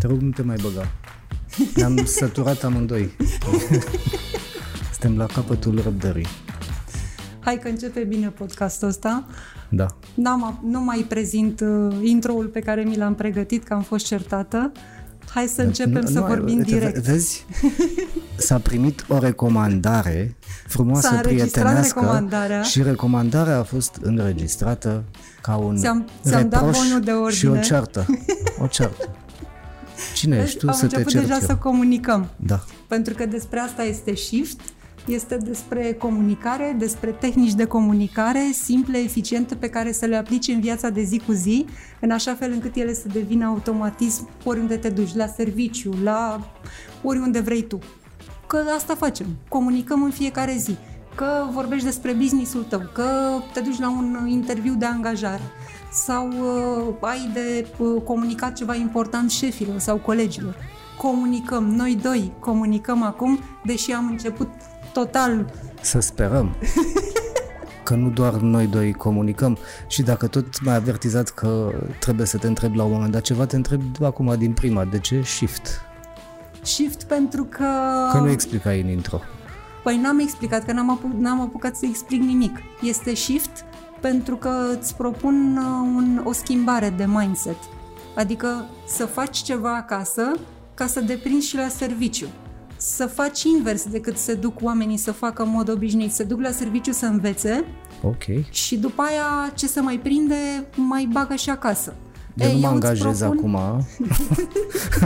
Te 0.00 0.06
rog, 0.06 0.20
nu 0.20 0.30
te 0.30 0.42
mai 0.42 0.56
băga. 0.62 0.88
Ne-am 1.76 2.04
săturat 2.18 2.62
amândoi. 2.64 3.10
Suntem 5.00 5.16
la 5.18 5.26
capătul 5.26 5.80
răbdării. 5.82 6.26
Hai 7.40 7.58
că 7.58 7.68
începe 7.68 8.00
bine 8.00 8.28
podcastul 8.28 8.88
ăsta. 8.88 9.24
Da. 9.68 9.86
N-am, 10.14 10.60
nu 10.64 10.80
mai 10.80 11.04
prezint 11.08 11.60
uh, 11.60 11.96
intro-ul 12.02 12.46
pe 12.46 12.60
care 12.60 12.82
mi 12.82 12.96
l-am 12.96 13.14
pregătit, 13.14 13.64
că 13.64 13.74
am 13.74 13.82
fost 13.82 14.06
certată. 14.06 14.72
Hai 15.34 15.46
să 15.46 15.62
începem 15.62 16.00
Nu- 16.02 16.06
să 16.10 16.18
nu, 16.18 16.26
vorbim 16.26 16.56
ve- 16.56 16.62
direct. 16.62 16.98
Vezi? 16.98 17.44
S-a 18.36 18.58
primit 18.58 19.04
o 19.08 19.18
recomandare 19.18 20.36
frumoasă, 20.66 21.06
S-a 21.08 21.14
înregistrat 21.16 21.50
prietenească 21.52 22.00
recomandarea. 22.00 22.62
și 22.62 22.82
recomandarea 22.82 23.58
a 23.58 23.62
fost 23.62 23.98
înregistrată 24.00 25.04
ca 25.42 25.56
un 25.56 25.76
Ți-am- 25.76 26.08
ți-am 26.24 26.48
dat 26.48 26.64
reproș 26.64 26.78
bonul 26.88 27.00
de 27.00 27.10
și 27.36 27.46
o 27.46 27.48
ordine. 27.50 27.66
ceartă. 27.66 28.06
O 28.62 28.66
ceartă. 28.66 29.08
Cine 30.14 30.36
Vezi? 30.36 30.46
ești 30.46 30.58
tu 30.58 30.68
am 30.68 30.74
să 30.74 30.78
te 30.78 30.84
început 30.84 31.10
cerți 31.10 31.26
deja 31.26 31.38
eu? 31.40 31.46
să 31.46 31.56
comunicăm. 31.56 32.30
Da. 32.36 32.64
Pentru 32.88 33.14
că 33.14 33.26
despre 33.26 33.58
asta 33.58 33.82
este 33.82 34.14
Shift, 34.14 34.60
este 35.06 35.36
despre 35.36 35.92
comunicare, 35.92 36.76
despre 36.78 37.10
tehnici 37.10 37.54
de 37.54 37.64
comunicare 37.64 38.50
simple, 38.62 38.98
eficiente, 38.98 39.54
pe 39.54 39.68
care 39.68 39.92
să 39.92 40.06
le 40.06 40.16
aplici 40.16 40.48
în 40.48 40.60
viața 40.60 40.88
de 40.88 41.02
zi 41.02 41.22
cu 41.26 41.32
zi, 41.32 41.66
în 42.00 42.10
așa 42.10 42.34
fel 42.34 42.52
încât 42.52 42.76
ele 42.76 42.94
să 42.94 43.08
devină 43.12 43.44
automatism 43.44 44.28
oriunde 44.44 44.76
te 44.76 44.88
duci, 44.88 45.14
la 45.14 45.26
serviciu, 45.26 45.94
la 46.02 46.50
oriunde 47.02 47.40
vrei 47.40 47.62
tu. 47.62 47.78
Că 48.46 48.62
asta 48.76 48.94
facem, 48.94 49.26
comunicăm 49.48 50.02
în 50.02 50.10
fiecare 50.10 50.56
zi, 50.58 50.76
că 51.14 51.46
vorbești 51.52 51.84
despre 51.84 52.12
businessul 52.12 52.62
tău, 52.62 52.82
că 52.92 53.08
te 53.52 53.60
duci 53.60 53.78
la 53.78 53.90
un 53.90 54.26
interviu 54.28 54.74
de 54.74 54.84
angajare 54.84 55.42
sau 55.90 56.28
uh, 56.28 56.94
ai 57.00 57.30
de 57.32 57.66
uh, 57.78 58.02
comunicat 58.02 58.52
ceva 58.52 58.74
important 58.74 59.30
șefilor 59.30 59.78
sau 59.78 59.96
colegilor. 59.96 60.56
Comunicăm, 60.98 61.64
noi 61.64 61.98
doi 62.02 62.32
comunicăm 62.38 63.02
acum, 63.02 63.38
deși 63.64 63.92
am 63.92 64.06
început 64.10 64.48
total 64.92 65.52
Să 65.80 66.00
sperăm 66.00 66.56
că 67.84 67.94
nu 67.94 68.08
doar 68.08 68.34
noi 68.34 68.66
doi 68.66 68.92
comunicăm 68.92 69.58
și 69.88 70.02
dacă 70.02 70.26
tot 70.26 70.64
m-ai 70.64 70.76
avertizat 70.76 71.28
că 71.28 71.72
trebuie 72.00 72.26
să 72.26 72.38
te 72.38 72.46
întreb 72.46 72.74
la 72.74 72.84
un 72.84 72.90
moment 72.92 73.12
dat 73.12 73.22
ceva, 73.22 73.46
te 73.46 73.56
întreb 73.56 73.82
acum 74.02 74.34
din 74.38 74.52
prima. 74.52 74.84
De 74.84 74.98
ce 74.98 75.22
shift? 75.22 75.84
shift 76.62 77.02
pentru 77.04 77.44
că... 77.44 77.66
Că 78.12 78.18
nu 78.18 78.30
explicai 78.30 78.80
în 78.80 78.88
intro. 78.88 79.20
Păi 79.82 79.96
n-am 79.96 80.18
explicat, 80.18 80.64
că 80.64 80.72
n-am, 80.72 80.90
apu- 80.90 81.16
n-am 81.18 81.40
apucat 81.40 81.76
să 81.76 81.86
explic 81.86 82.22
nimic. 82.22 82.58
Este 82.82 83.14
shift 83.14 83.64
pentru 84.00 84.36
că 84.36 84.50
îți 84.78 84.94
propun 84.96 85.56
uh, 85.56 85.64
un, 85.96 86.20
o 86.24 86.32
schimbare 86.32 86.94
de 86.96 87.06
mindset. 87.06 87.56
Adică 88.16 88.64
să 88.86 89.06
faci 89.06 89.36
ceva 89.38 89.76
acasă 89.76 90.22
ca 90.74 90.86
să 90.86 91.00
deprinzi 91.00 91.46
și 91.48 91.56
la 91.56 91.68
serviciu. 91.68 92.26
Să 92.76 93.06
faci 93.06 93.42
invers 93.42 93.84
decât 93.84 94.16
să 94.16 94.34
duc 94.34 94.58
oamenii 94.62 94.96
să 94.96 95.12
facă 95.12 95.42
în 95.42 95.50
mod 95.50 95.68
obișnuit. 95.70 96.12
Să 96.12 96.24
duc 96.24 96.40
la 96.40 96.50
serviciu 96.50 96.92
să 96.92 97.06
învețe 97.06 97.64
Ok. 98.02 98.50
și 98.50 98.76
după 98.76 99.02
aia 99.02 99.52
ce 99.54 99.66
se 99.66 99.80
mai 99.80 99.98
prinde 99.98 100.34
mai 100.76 101.08
bagă 101.12 101.34
și 101.34 101.50
acasă. 101.50 101.94
Eu 102.36 102.46
Ei, 102.48 102.54
nu 102.54 102.60
mă 102.60 102.66
eu 102.66 102.74
îți 102.74 102.84
angajez 102.86 103.20
propun- 103.20 103.54
acum 103.54 103.86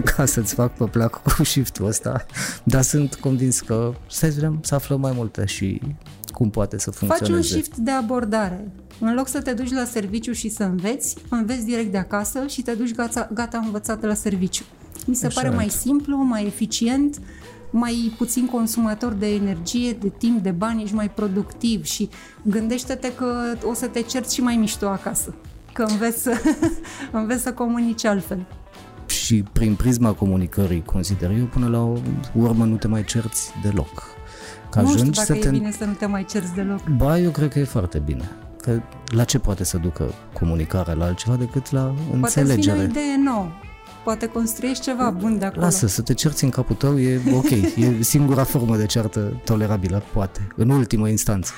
ca 0.16 0.24
să-ți 0.24 0.54
fac 0.54 0.76
pe 0.76 0.84
plac 0.84 1.22
cu 1.22 1.44
shift-ul 1.44 1.86
ăsta, 1.86 2.26
dar 2.64 2.82
sunt 2.82 3.14
convins 3.14 3.60
că 3.60 3.92
să 4.10 4.26
vedem 4.34 4.58
să 4.62 4.74
aflăm 4.74 5.00
mai 5.00 5.12
multe 5.14 5.44
și 5.44 5.80
cum 6.34 6.50
poate 6.50 6.78
să 6.78 6.90
Faci 6.90 7.02
un 7.02 7.08
funcționeze. 7.08 7.48
shift 7.48 7.76
de 7.76 7.90
abordare. 7.90 8.70
În 9.00 9.14
loc 9.14 9.28
să 9.28 9.40
te 9.42 9.52
duci 9.52 9.70
la 9.72 9.84
serviciu 9.84 10.32
și 10.32 10.48
să 10.48 10.62
înveți, 10.62 11.16
înveți 11.28 11.64
direct 11.64 11.90
de 11.92 11.98
acasă 11.98 12.46
și 12.46 12.62
te 12.62 12.72
duci 12.72 12.94
gata, 12.94 13.28
gata 13.34 13.58
învățată 13.64 14.06
la 14.06 14.14
serviciu. 14.14 14.64
Mi 15.06 15.14
se 15.14 15.20
pare 15.28 15.46
Excelent. 15.46 15.56
mai 15.56 15.68
simplu, 15.68 16.16
mai 16.16 16.46
eficient, 16.46 17.20
mai 17.70 18.12
puțin 18.16 18.46
consumator 18.46 19.12
de 19.12 19.34
energie, 19.34 19.92
de 19.92 20.08
timp, 20.18 20.42
de 20.42 20.50
bani, 20.50 20.82
ești 20.82 20.94
mai 20.94 21.10
productiv 21.10 21.84
și 21.84 22.08
gândește-te 22.42 23.14
că 23.14 23.54
o 23.64 23.74
să 23.74 23.86
te 23.86 24.00
cerți 24.02 24.34
și 24.34 24.40
mai 24.42 24.56
mișto 24.56 24.86
acasă. 24.86 25.34
Că 25.72 25.82
înveți 25.82 26.22
să, 26.22 26.32
înveți 27.12 27.42
să 27.42 27.52
comunici 27.52 28.04
altfel. 28.04 28.46
Și 29.06 29.44
prin 29.52 29.74
prisma 29.74 30.12
comunicării, 30.12 30.82
consider 30.82 31.30
eu, 31.38 31.44
până 31.44 31.68
la 31.68 31.92
urmă 32.34 32.64
nu 32.64 32.76
te 32.76 32.88
mai 32.88 33.04
cerți 33.04 33.50
deloc. 33.62 34.02
Că 34.74 34.80
nu 34.80 34.86
știu 34.86 35.00
ajungi 35.00 35.18
dacă 35.18 35.32
să 35.32 35.38
e 35.38 35.40
te... 35.40 35.48
bine 35.50 35.70
să 35.78 35.84
nu 35.84 35.92
te 35.92 36.06
mai 36.06 36.24
cerți 36.24 36.54
deloc. 36.54 36.88
Ba, 36.88 37.18
eu 37.18 37.30
cred 37.30 37.52
că 37.52 37.58
e 37.58 37.64
foarte 37.64 37.98
bine. 37.98 38.30
Că 38.62 38.80
la 39.06 39.24
ce 39.24 39.38
poate 39.38 39.64
să 39.64 39.78
ducă 39.78 40.04
comunicarea 40.32 40.94
la 40.94 41.04
altceva 41.04 41.36
decât 41.36 41.70
la 41.70 41.80
Poate 41.80 41.96
îți 42.06 42.08
vine 42.08 42.12
o 42.12 42.16
înțelegere? 42.16 42.82
idee 42.82 43.16
nouă. 43.24 43.46
Poate 44.04 44.26
construiești 44.26 44.84
ceva 44.84 45.10
bun 45.10 45.38
de 45.38 45.44
acolo. 45.44 45.60
Lasă, 45.60 45.86
să 45.86 46.02
te 46.02 46.14
cerți 46.14 46.44
în 46.44 46.50
capul 46.50 46.74
tău 46.76 46.98
e 47.00 47.20
ok, 47.34 47.50
e 48.00 48.02
singura 48.02 48.44
formă 48.44 48.76
de 48.76 48.86
ceartă 48.86 49.40
tolerabilă, 49.44 50.02
poate, 50.12 50.48
în 50.56 50.70
ultimă 50.70 51.08
instanță. 51.08 51.52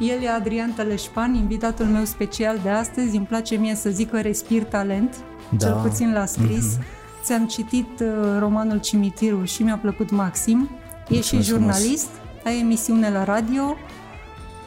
El 0.00 0.22
e 0.22 0.28
Adrian 0.28 0.72
Tălășpan, 0.76 1.34
invitatul 1.34 1.86
meu 1.86 2.04
special 2.04 2.58
de 2.62 2.68
astăzi. 2.68 3.16
Îmi 3.16 3.26
place 3.26 3.54
mie 3.56 3.74
să 3.74 3.90
zic 3.90 4.10
că 4.10 4.20
respir 4.20 4.62
talent, 4.62 5.16
Da. 5.50 5.66
cel 5.66 5.80
puțin 5.82 6.12
l-a 6.12 6.26
scris. 6.26 6.78
Ți-am 7.22 7.46
citit 7.46 8.00
uh, 8.00 8.08
romanul 8.38 8.78
Cimitirul 8.80 9.44
și 9.46 9.62
mi-a 9.62 9.76
plăcut 9.76 10.10
maxim. 10.10 10.70
Ești 11.10 11.26
și 11.26 11.34
Mulțumesc 11.34 11.48
frumos. 11.48 11.76
jurnalist, 11.76 12.08
ai 12.44 12.60
emisiune 12.60 13.10
la 13.10 13.24
radio, 13.24 13.76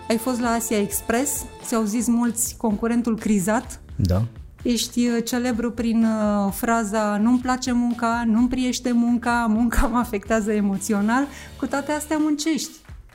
ai 0.09 0.17
fost 0.17 0.39
la 0.39 0.49
Asia 0.49 0.79
Express, 0.79 1.45
ți-au 1.65 1.83
zis 1.83 2.07
mulți 2.07 2.55
concurentul 2.57 3.17
crizat, 3.17 3.79
Da? 3.95 4.23
Ești 4.61 5.07
uh, 5.07 5.17
celebru 5.25 5.71
prin 5.71 6.05
uh, 6.05 6.51
fraza 6.53 7.17
nu-mi 7.17 7.39
place 7.39 7.71
munca, 7.71 8.23
nu-mi 8.27 8.47
priește 8.47 8.91
munca, 8.91 9.45
munca 9.49 9.87
mă 9.87 9.97
afectează 9.97 10.51
emoțional. 10.51 11.27
Cu 11.57 11.65
toate 11.65 11.91
astea 11.91 12.17
muncești. 12.17 12.71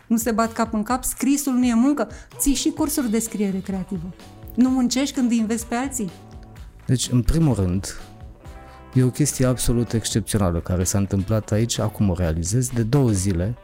Nu 0.06 0.16
se 0.16 0.30
bat 0.30 0.52
cap 0.52 0.74
în 0.74 0.82
cap, 0.82 1.04
scrisul 1.04 1.52
nu 1.52 1.64
e 1.64 1.74
muncă. 1.74 2.08
Ții 2.38 2.54
și 2.54 2.70
cursuri 2.70 3.10
de 3.10 3.18
scriere 3.18 3.58
creativă. 3.58 4.12
Nu 4.54 4.68
muncești 4.68 5.14
când 5.14 5.30
îi 5.30 5.38
înveți 5.38 5.66
pe 5.66 5.74
alții? 5.74 6.10
Deci, 6.86 7.08
în 7.10 7.22
primul 7.22 7.54
rând, 7.54 7.86
e 8.92 9.02
o 9.02 9.10
chestie 9.10 9.46
absolut 9.46 9.92
excepțională 9.92 10.58
care 10.58 10.84
s-a 10.84 10.98
întâmplat 10.98 11.50
aici, 11.50 11.78
acum 11.78 12.08
o 12.08 12.14
realizez, 12.14 12.68
de 12.68 12.82
două 12.82 13.10
zile, 13.10 13.54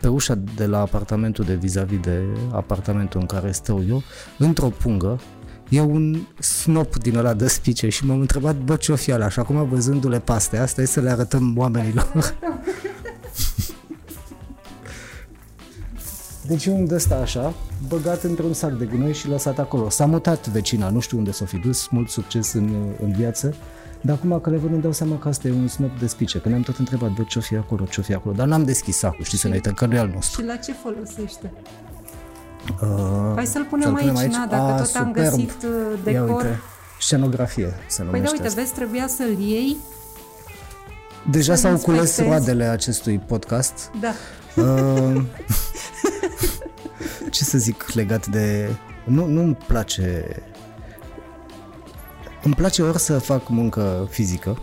pe 0.00 0.08
ușa 0.08 0.38
de 0.56 0.66
la 0.66 0.80
apartamentul 0.80 1.44
de 1.44 1.54
vis-a-vis 1.54 2.00
de 2.00 2.22
apartamentul 2.52 3.20
în 3.20 3.26
care 3.26 3.50
stau 3.50 3.84
eu, 3.88 4.02
într-o 4.38 4.68
pungă, 4.68 5.20
e 5.68 5.80
un 5.80 6.20
snop 6.38 6.96
din 6.98 7.16
ăla 7.16 7.34
de 7.34 7.48
spice 7.48 7.88
și 7.88 8.06
m-am 8.06 8.20
întrebat, 8.20 8.56
bă, 8.56 8.76
ce-o 8.76 8.96
fi 8.96 9.12
ala? 9.12 9.28
Și 9.28 9.38
acum, 9.38 9.68
văzându-le 9.68 10.20
pe 10.20 10.32
astea, 10.32 10.62
asta 10.62 10.82
e 10.82 10.84
să 10.84 11.00
le 11.00 11.10
arătăm 11.10 11.58
oamenilor. 11.58 12.08
Deci 16.46 16.66
e 16.66 16.70
un 16.70 16.86
de 16.86 16.94
ăsta 16.94 17.14
așa, 17.14 17.54
băgat 17.88 18.22
într-un 18.22 18.52
sac 18.52 18.72
de 18.72 18.84
gunoi 18.84 19.12
și 19.12 19.28
lăsat 19.28 19.58
acolo. 19.58 19.88
S-a 19.88 20.06
mutat 20.06 20.48
vecina, 20.48 20.88
nu 20.88 21.00
știu 21.00 21.18
unde 21.18 21.30
s-o 21.30 21.44
fi 21.44 21.56
dus, 21.56 21.88
mult 21.88 22.08
succes 22.08 22.52
în, 22.52 22.94
în 23.02 23.12
viață. 23.12 23.54
Dar 24.00 24.16
acum 24.16 24.40
că 24.40 24.50
le 24.50 24.56
văd 24.56 24.72
îmi 24.72 24.82
dau 24.82 24.92
seama 24.92 25.18
că 25.18 25.28
asta 25.28 25.48
e 25.48 25.52
un 25.52 25.68
snop 25.68 25.98
de 25.98 26.06
spice, 26.06 26.38
că 26.38 26.48
ne-am 26.48 26.62
tot 26.62 26.76
întrebat, 26.78 27.10
bă, 27.10 27.22
ce-o 27.22 27.40
fi 27.40 27.56
acolo, 27.56 27.84
ce-o 27.84 28.02
fi 28.02 28.14
acolo, 28.14 28.34
dar 28.34 28.46
n-am 28.46 28.64
deschis 28.64 28.96
sacul, 28.96 29.24
știți, 29.24 29.40
să 29.42 29.48
ne 29.48 29.54
uităm, 29.54 29.72
că 29.72 29.86
nu 29.86 29.94
e 29.94 29.98
al 29.98 30.08
nostru. 30.14 30.40
Și 30.40 30.46
la 30.46 30.56
ce 30.56 30.72
folosește? 30.72 31.52
Uh, 32.82 33.32
Hai 33.34 33.46
să-l 33.46 33.64
punem, 33.64 33.84
să-l 33.86 33.94
punem 33.96 34.16
aici, 34.16 34.24
aici? 34.26 34.32
na, 34.36 34.46
dacă 34.46 34.62
A, 34.62 34.76
tot 34.76 34.94
am 34.94 35.06
superb. 35.06 35.12
găsit 35.14 35.50
uh, 35.62 36.12
Ia 36.12 36.12
decor. 36.12 36.42
uite, 36.42 36.60
scenografie 37.00 37.74
se 37.86 37.96
Păi 37.96 38.04
da, 38.04 38.04
numește 38.04 38.32
uite, 38.34 38.46
asta. 38.46 38.60
vezi, 38.60 38.72
trebuia 38.74 39.06
să-l 39.06 39.38
iei. 39.38 39.76
Deja 41.30 41.54
să-l 41.54 41.70
s-au 41.76 41.80
cules 41.84 42.00
inspectezi. 42.00 42.28
roadele 42.28 42.64
acestui 42.64 43.18
podcast. 43.18 43.90
Da. 44.00 44.12
Uh, 44.62 45.22
ce 47.30 47.44
să 47.44 47.58
zic 47.58 47.92
legat 47.92 48.26
de... 48.26 48.70
Nu, 49.04 49.26
nu-mi 49.26 49.54
place... 49.66 50.24
Îmi 52.46 52.54
place 52.54 52.82
ori 52.82 52.98
să 52.98 53.18
fac 53.18 53.48
muncă 53.48 54.08
fizică, 54.10 54.62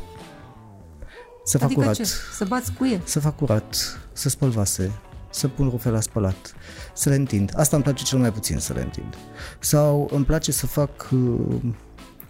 să 1.43 1.57
fac 1.57 1.67
Adică 1.67 1.81
curat, 1.81 1.95
ce? 1.95 2.03
Să 2.33 2.45
bați 2.47 2.73
cuie. 2.73 3.01
să 3.03 3.19
fac 3.19 3.35
curat, 3.35 3.99
să 4.13 4.29
spăl 4.29 4.49
vase, 4.49 4.91
să 5.29 5.47
pun 5.47 5.69
rufe 5.69 5.89
la 5.89 6.01
spălat, 6.01 6.53
să 6.93 7.09
le 7.09 7.15
întind. 7.15 7.51
Asta 7.55 7.75
îmi 7.75 7.83
place 7.83 8.03
cel 8.03 8.19
mai 8.19 8.31
puțin 8.31 8.57
să 8.57 8.73
le 8.73 8.81
întind. 8.81 9.15
Sau 9.59 10.09
îmi 10.11 10.25
place 10.25 10.51
să 10.51 10.67
fac 10.67 11.09
uh, 11.11 11.61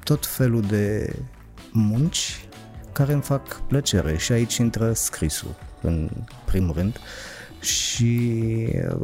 tot 0.03 0.25
felul 0.25 0.61
de 0.61 1.15
munci 1.71 2.47
care 2.91 3.13
îmi 3.13 3.21
fac 3.21 3.61
plăcere 3.67 4.17
și 4.17 4.31
aici 4.31 4.57
intră 4.57 4.93
scrisul 4.93 5.55
în 5.81 6.09
primul 6.45 6.73
rând 6.73 6.99
și 7.59 8.49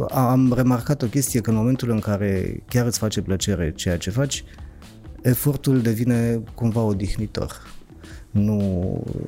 am 0.09 0.53
remarcat 0.53 1.01
o 1.01 1.07
chestie 1.07 1.41
că 1.41 1.49
în 1.49 1.55
momentul 1.55 1.89
în 1.89 1.99
care 1.99 2.63
chiar 2.67 2.85
îți 2.85 2.99
face 2.99 3.21
plăcere 3.21 3.73
ceea 3.75 3.97
ce 3.97 4.09
faci, 4.09 4.43
efortul 5.21 5.81
devine 5.81 6.41
cumva 6.53 6.81
odihnitor. 6.81 7.77
Nu 8.31 8.57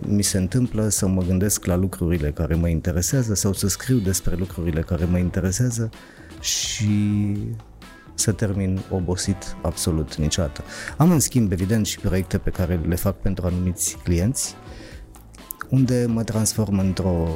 mi 0.07 0.21
se 0.21 0.37
întâmplă 0.37 0.87
să 0.87 1.07
mă 1.07 1.23
gândesc 1.23 1.65
la 1.65 1.75
lucrurile 1.75 2.31
care 2.31 2.55
mă 2.55 2.67
interesează 2.67 3.33
sau 3.33 3.53
să 3.53 3.67
scriu 3.67 3.97
despre 3.97 4.35
lucrurile 4.35 4.81
care 4.81 5.05
mă 5.05 5.17
interesează 5.17 5.89
și 6.39 7.37
să 8.13 8.31
termin 8.31 8.79
obosit 8.89 9.55
absolut 9.61 10.15
niciodată. 10.15 10.63
Am 10.97 11.11
în 11.11 11.19
schimb, 11.19 11.51
evident, 11.51 11.85
și 11.85 11.99
proiecte 11.99 12.37
pe 12.37 12.49
care 12.49 12.79
le 12.87 12.95
fac 12.95 13.15
pentru 13.15 13.45
anumiți 13.45 13.97
clienți 14.03 14.55
unde 15.71 16.05
mă 16.07 16.23
transform 16.23 16.79
într-o 16.79 17.27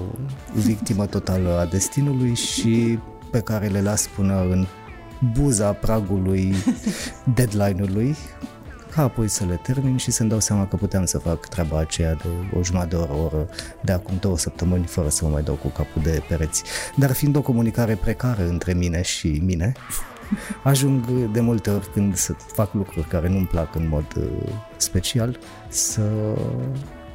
victimă 0.53 1.05
totală 1.05 1.59
a 1.59 1.65
destinului 1.65 2.33
și 2.33 2.99
pe 3.31 3.39
care 3.39 3.67
le 3.67 3.81
las 3.81 4.07
până 4.07 4.39
în 4.49 4.65
buza 5.33 5.71
pragului 5.71 6.53
deadline-ului 7.35 8.15
ca 8.95 9.01
apoi 9.01 9.27
să 9.27 9.45
le 9.45 9.59
termin 9.63 9.97
și 9.97 10.11
să-mi 10.11 10.29
dau 10.29 10.39
seama 10.39 10.67
că 10.67 10.75
puteam 10.75 11.05
să 11.05 11.17
fac 11.17 11.47
treaba 11.47 11.79
aceea 11.79 12.13
de 12.13 12.57
o 12.57 12.63
jumătate 12.63 12.89
de 12.89 12.95
oră, 12.95 13.13
o 13.13 13.23
oră 13.23 13.47
de 13.81 13.91
acum 13.91 14.17
două 14.19 14.37
săptămâni 14.37 14.85
fără 14.85 15.09
să 15.09 15.25
mă 15.25 15.31
mai 15.31 15.43
dau 15.43 15.55
cu 15.55 15.67
capul 15.67 16.01
de 16.01 16.23
pereți. 16.27 16.63
Dar 16.95 17.11
fiind 17.11 17.35
o 17.35 17.41
comunicare 17.41 17.95
precară 17.95 18.47
între 18.47 18.73
mine 18.73 19.01
și 19.01 19.41
mine, 19.43 19.73
ajung 20.63 21.05
de 21.31 21.39
multe 21.39 21.69
ori 21.69 21.91
când 21.91 22.15
să 22.15 22.33
fac 22.33 22.73
lucruri 22.73 23.07
care 23.07 23.29
nu-mi 23.29 23.45
plac 23.45 23.75
în 23.75 23.87
mod 23.87 24.05
uh, 24.17 24.25
special 24.77 25.39
să 25.67 26.35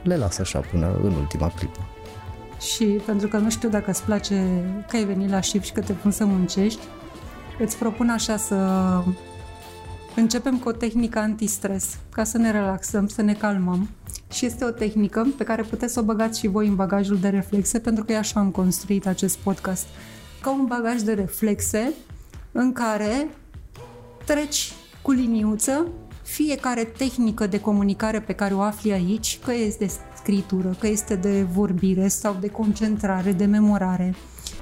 le 0.03 0.17
las 0.17 0.39
așa 0.39 0.59
până 0.59 0.99
în 1.03 1.13
ultima 1.13 1.49
clipă. 1.49 1.89
Și 2.61 2.85
pentru 2.85 3.29
că 3.29 3.37
nu 3.37 3.51
știu 3.51 3.69
dacă 3.69 3.91
îți 3.91 4.03
place 4.03 4.63
că 4.89 4.97
ai 4.97 5.05
venit 5.05 5.31
la 5.31 5.41
shift 5.41 5.65
și 5.65 5.73
că 5.73 5.81
te 5.81 5.93
pun 5.93 6.11
să 6.11 6.25
muncești, 6.25 6.81
îți 7.63 7.77
propun 7.77 8.09
așa 8.09 8.37
să 8.37 8.57
Începem 10.17 10.59
cu 10.59 10.69
o 10.69 10.73
tehnică 10.73 11.19
antistres, 11.19 11.99
ca 12.13 12.25
să 12.25 12.39
ne 12.39 12.51
relaxăm, 12.51 13.07
să 13.07 13.23
ne 13.23 13.35
calmăm. 13.35 13.89
Și 14.33 14.47
este 14.47 14.65
o 14.65 14.71
tehnică 14.71 15.27
pe 15.37 15.45
care 15.45 15.63
puteți 15.63 15.93
să 15.93 16.01
o 16.01 16.03
băgați 16.03 16.39
și 16.39 16.49
voi 16.49 16.67
în 16.67 16.75
bagajul 16.75 17.19
de 17.19 17.29
reflexe, 17.29 17.79
pentru 17.79 18.05
că 18.05 18.13
e 18.13 18.19
așa 18.19 18.41
am 18.41 18.51
construit 18.51 19.07
acest 19.07 19.39
podcast. 19.39 19.87
Ca 20.41 20.51
un 20.51 20.67
bagaj 20.67 21.01
de 21.01 21.13
reflexe 21.13 21.93
în 22.53 22.73
care 22.73 23.29
treci 24.25 24.73
cu 25.03 25.11
liniuță 25.11 25.87
fiecare 26.23 26.85
tehnică 26.85 27.47
de 27.47 27.61
comunicare 27.61 28.21
pe 28.21 28.33
care 28.33 28.55
o 28.55 28.61
afli 28.61 28.93
aici, 28.93 29.39
că 29.45 29.53
este 29.55 29.85
de 29.85 29.93
scritură, 30.17 30.77
că 30.79 30.87
este 30.87 31.15
de 31.15 31.43
vorbire 31.43 32.09
sau 32.09 32.37
de 32.41 32.49
concentrare, 32.49 33.33
de 33.33 33.45
memorare. 33.45 34.15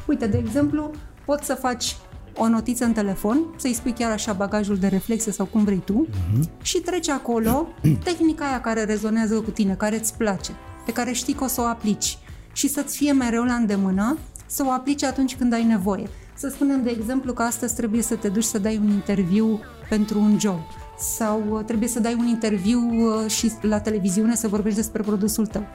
Uite, 0.07 0.27
de 0.27 0.37
exemplu, 0.37 0.91
poți 1.25 1.47
să 1.47 1.55
faci 1.55 1.97
o 2.39 2.49
notiță 2.49 2.85
în 2.85 2.93
telefon, 2.93 3.39
să-i 3.57 3.75
spui 3.75 3.93
chiar 3.93 4.11
așa 4.11 4.33
bagajul 4.33 4.77
de 4.77 4.87
reflexe 4.87 5.31
sau 5.31 5.47
cum 5.47 5.65
vrei 5.65 5.83
tu 5.85 6.07
uh-huh. 6.07 6.63
și 6.63 6.79
treci 6.79 7.09
acolo 7.09 7.69
tehnica 8.05 8.49
aia 8.49 8.61
care 8.61 8.85
rezonează 8.85 9.35
cu 9.41 9.51
tine, 9.51 9.75
care 9.75 9.99
îți 9.99 10.17
place, 10.17 10.53
pe 10.87 10.93
care 10.93 11.13
știi 11.13 11.35
că 11.35 11.45
o 11.45 11.47
să 11.47 11.61
o 11.61 11.65
aplici. 11.65 12.19
Și 12.53 12.69
să-ți 12.69 12.97
fie 12.97 13.13
mereu 13.13 13.45
la 13.45 13.55
îndemână 13.55 14.19
să 14.47 14.65
o 14.67 14.71
aplici 14.71 15.05
atunci 15.05 15.37
când 15.37 15.53
ai 15.53 15.65
nevoie. 15.65 16.09
Să 16.35 16.49
spunem, 16.49 16.83
de 16.83 16.91
exemplu, 16.91 17.33
că 17.33 17.43
astăzi 17.43 17.75
trebuie 17.75 18.03
să 18.03 18.15
te 18.15 18.29
duci 18.29 18.45
să 18.45 18.59
dai 18.59 18.77
un 18.77 18.91
interviu 18.91 19.61
pentru 19.89 20.21
un 20.21 20.39
job. 20.39 20.59
Sau 20.99 21.43
uh, 21.51 21.65
trebuie 21.65 21.89
să 21.89 22.01
dai 22.01 22.15
un 22.19 22.27
interviu 22.27 22.81
uh, 22.81 23.31
și 23.31 23.53
la 23.61 23.81
televiziune 23.81 24.35
să 24.35 24.49
vorbești 24.49 24.79
despre 24.79 25.03
produsul 25.03 25.47
tău. 25.47 25.67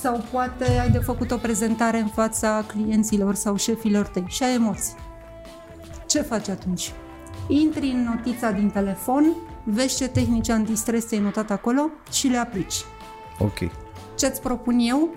Sau 0.00 0.24
poate 0.32 0.78
ai 0.80 0.90
de 0.90 0.98
făcut 0.98 1.30
o 1.30 1.36
prezentare 1.36 1.98
în 1.98 2.06
fața 2.06 2.64
clienților 2.66 3.34
sau 3.34 3.56
șefilor 3.56 4.06
tăi. 4.06 4.24
Și 4.28 4.42
ai 4.42 4.54
emoții 4.54 4.94
ce 6.08 6.22
faci 6.22 6.48
atunci? 6.48 6.92
Intri 7.48 7.90
în 7.90 8.02
notița 8.02 8.50
din 8.50 8.70
telefon, 8.70 9.36
vezi 9.64 9.96
ce 9.96 10.08
tehnici 10.08 10.48
antistres 10.48 11.06
ți-ai 11.06 11.20
notat 11.20 11.50
acolo 11.50 11.90
și 12.12 12.26
le 12.26 12.36
aplici. 12.36 12.74
Ok. 13.38 13.58
Ce-ți 14.16 14.40
propun 14.40 14.78
eu? 14.78 15.14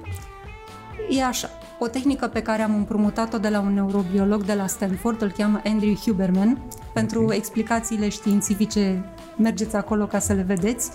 E 1.09 1.23
așa. 1.23 1.49
O 1.79 1.87
tehnică 1.87 2.27
pe 2.27 2.41
care 2.41 2.61
am 2.61 2.75
împrumutat-o 2.75 3.37
de 3.37 3.49
la 3.49 3.59
un 3.59 3.73
neurobiolog 3.73 4.43
de 4.43 4.53
la 4.53 4.67
Stanford, 4.67 5.21
îl 5.21 5.31
cheamă 5.31 5.61
Andrew 5.65 5.95
Huberman, 5.95 6.61
pentru 6.93 7.23
okay. 7.23 7.37
explicațiile 7.37 8.09
științifice, 8.09 9.05
mergeți 9.37 9.75
acolo 9.75 10.05
ca 10.05 10.19
să 10.19 10.33
le 10.33 10.41
vedeți. 10.41 10.91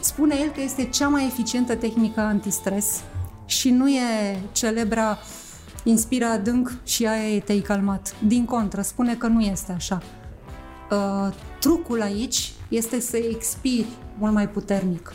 Spune 0.00 0.34
el 0.42 0.48
că 0.48 0.60
este 0.60 0.84
cea 0.84 1.08
mai 1.08 1.26
eficientă 1.26 1.74
tehnică 1.74 2.20
antistres 2.20 3.02
și 3.44 3.70
nu 3.70 3.88
e 3.88 4.40
celebra 4.52 5.10
uh, 5.10 5.45
inspiră 5.86 6.24
adânc 6.24 6.72
și 6.84 7.06
aia 7.06 7.28
e 7.28 7.40
te-ai 7.40 7.60
calmat. 7.60 8.14
Din 8.26 8.44
contră, 8.44 8.82
spune 8.82 9.14
că 9.14 9.26
nu 9.26 9.40
este 9.40 9.72
așa. 9.72 10.02
Uh, 10.90 11.34
trucul 11.60 12.02
aici 12.02 12.52
este 12.68 13.00
să 13.00 13.16
expiri 13.16 13.86
mult 14.18 14.32
mai 14.32 14.48
puternic. 14.48 15.14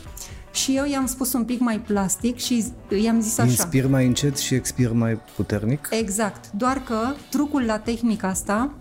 Și 0.52 0.76
eu 0.76 0.84
i-am 0.86 1.06
spus 1.06 1.32
un 1.32 1.44
pic 1.44 1.60
mai 1.60 1.80
plastic 1.80 2.38
și 2.38 2.64
i-am 3.02 3.20
zis 3.20 3.38
așa. 3.38 3.50
Inspir 3.50 3.86
mai 3.86 4.06
încet 4.06 4.36
și 4.36 4.54
expir 4.54 4.92
mai 4.92 5.20
puternic? 5.36 5.88
Exact. 5.90 6.50
Doar 6.50 6.82
că 6.82 7.14
trucul 7.30 7.62
la 7.62 7.78
tehnica 7.78 8.28
asta 8.28 8.74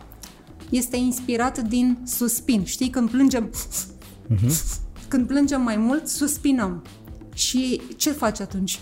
este 0.70 0.98
inspirat 0.98 1.58
din 1.60 1.98
suspin. 2.06 2.64
Știi, 2.64 2.90
când 2.90 3.10
plângem... 3.10 3.50
Uh-huh. 3.50 4.80
Când 5.08 5.28
plângem 5.28 5.62
mai 5.62 5.78
mult, 5.78 6.08
suspinăm. 6.08 6.84
Și 7.34 7.82
ce 7.98 8.12
faci 8.12 8.40
atunci? 8.40 8.80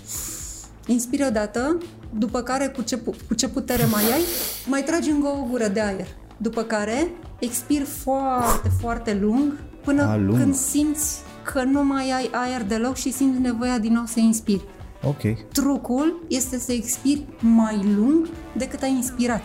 Inspiri 0.86 1.26
odată, 1.28 1.78
după 2.18 2.42
care 2.42 2.68
cu 2.68 2.82
ce, 2.82 2.98
cu 3.28 3.34
ce 3.34 3.48
putere 3.50 3.86
mai 3.86 4.04
ai, 4.04 4.22
mai 4.66 4.84
tragi 4.84 5.10
încă 5.10 5.28
o 5.28 5.46
gură 5.50 5.68
de 5.68 5.82
aer. 5.82 6.08
După 6.38 6.62
care 6.62 7.08
expiri 7.40 7.84
foarte, 7.84 8.70
foarte 8.80 9.14
lung 9.22 9.54
până 9.84 10.04
A, 10.04 10.16
lung. 10.16 10.40
când 10.40 10.56
simți 10.56 11.20
că 11.44 11.64
nu 11.64 11.84
mai 11.84 12.12
ai 12.12 12.30
aer 12.34 12.64
deloc 12.64 12.96
și 12.96 13.12
simți 13.12 13.40
nevoia 13.40 13.78
din 13.80 13.94
nou 13.94 14.06
să 14.06 14.20
inspiri. 14.20 14.66
Ok. 15.04 15.48
Trucul 15.54 16.26
este 16.28 16.60
să 16.60 16.72
expiri 16.72 17.26
mai 17.40 17.94
lung 17.96 18.28
decât 18.58 18.82
ai 18.82 18.92
inspirat. 18.92 19.44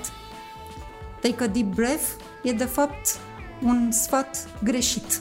Take 1.20 1.44
a 1.44 1.46
deep 1.46 1.75
breath 1.75 2.05
e 2.43 2.52
de 2.52 2.64
fapt 2.64 3.19
un 3.62 3.88
sfat 3.90 4.49
greșit. 4.62 5.20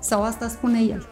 Sau 0.00 0.22
asta 0.22 0.48
spune 0.48 0.80
el. 0.80 1.06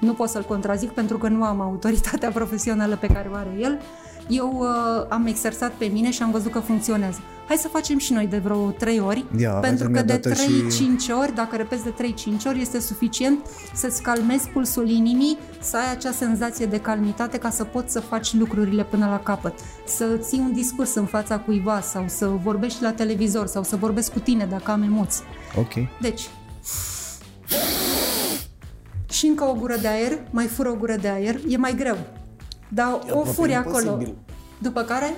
Nu 0.00 0.12
pot 0.12 0.28
să-l 0.28 0.42
contrazic 0.44 0.90
pentru 0.90 1.18
că 1.18 1.28
nu 1.28 1.44
am 1.44 1.60
autoritatea 1.60 2.30
profesională 2.40 2.96
pe 2.96 3.06
care 3.06 3.28
o 3.32 3.34
are 3.34 3.56
el, 3.58 3.80
eu 4.28 4.58
uh, 4.60 5.06
am 5.08 5.26
exersat 5.26 5.72
pe 5.72 5.84
mine 5.84 6.10
și 6.10 6.22
am 6.22 6.30
văzut 6.30 6.52
că 6.52 6.58
funcționează. 6.58 7.20
Hai 7.50 7.58
să 7.58 7.68
facem 7.68 7.98
și 7.98 8.12
noi 8.12 8.26
de 8.26 8.38
vreo 8.38 8.70
3 8.70 9.00
ori, 9.00 9.24
Ia, 9.38 9.50
pentru 9.50 9.90
că 9.90 10.02
de 10.02 10.20
3-5 10.20 10.32
și... 10.72 11.12
ori, 11.20 11.34
dacă 11.34 11.56
repezi 11.56 11.82
de 11.82 11.92
3-5 11.92 12.46
ori, 12.46 12.60
este 12.60 12.80
suficient 12.80 13.38
să-ți 13.74 14.02
calmezi 14.02 14.48
pulsul 14.48 14.88
inimii, 14.88 15.38
să 15.60 15.76
ai 15.76 15.90
acea 15.90 16.12
senzație 16.12 16.66
de 16.66 16.80
calmitate 16.80 17.38
ca 17.38 17.50
să 17.50 17.64
poți 17.64 17.92
să 17.92 18.00
faci 18.00 18.34
lucrurile 18.34 18.84
până 18.84 19.06
la 19.06 19.18
capăt. 19.18 19.54
Să 19.86 20.04
ții 20.18 20.38
un 20.38 20.52
discurs 20.52 20.94
în 20.94 21.04
fața 21.04 21.38
cuiva 21.38 21.80
sau 21.80 22.04
să 22.06 22.26
vorbești 22.26 22.82
la 22.82 22.92
televizor 22.92 23.46
sau 23.46 23.62
să 23.62 23.76
vorbesc 23.76 24.12
cu 24.12 24.18
tine 24.18 24.46
dacă 24.50 24.70
am 24.70 24.82
emoții. 24.82 25.24
Ok. 25.56 25.72
Deci, 26.00 26.28
și 29.10 29.26
încă 29.26 29.44
o 29.44 29.54
gură 29.54 29.76
de 29.80 29.88
aer, 29.88 30.18
mai 30.30 30.46
fură 30.46 30.70
o 30.70 30.74
gură 30.74 30.96
de 30.96 31.08
aer, 31.08 31.40
e 31.48 31.56
mai 31.56 31.74
greu. 31.74 31.96
Dar 32.72 33.00
o 33.10 33.24
furie 33.24 33.54
acolo. 33.54 33.98
După 34.58 34.82
care 34.82 35.14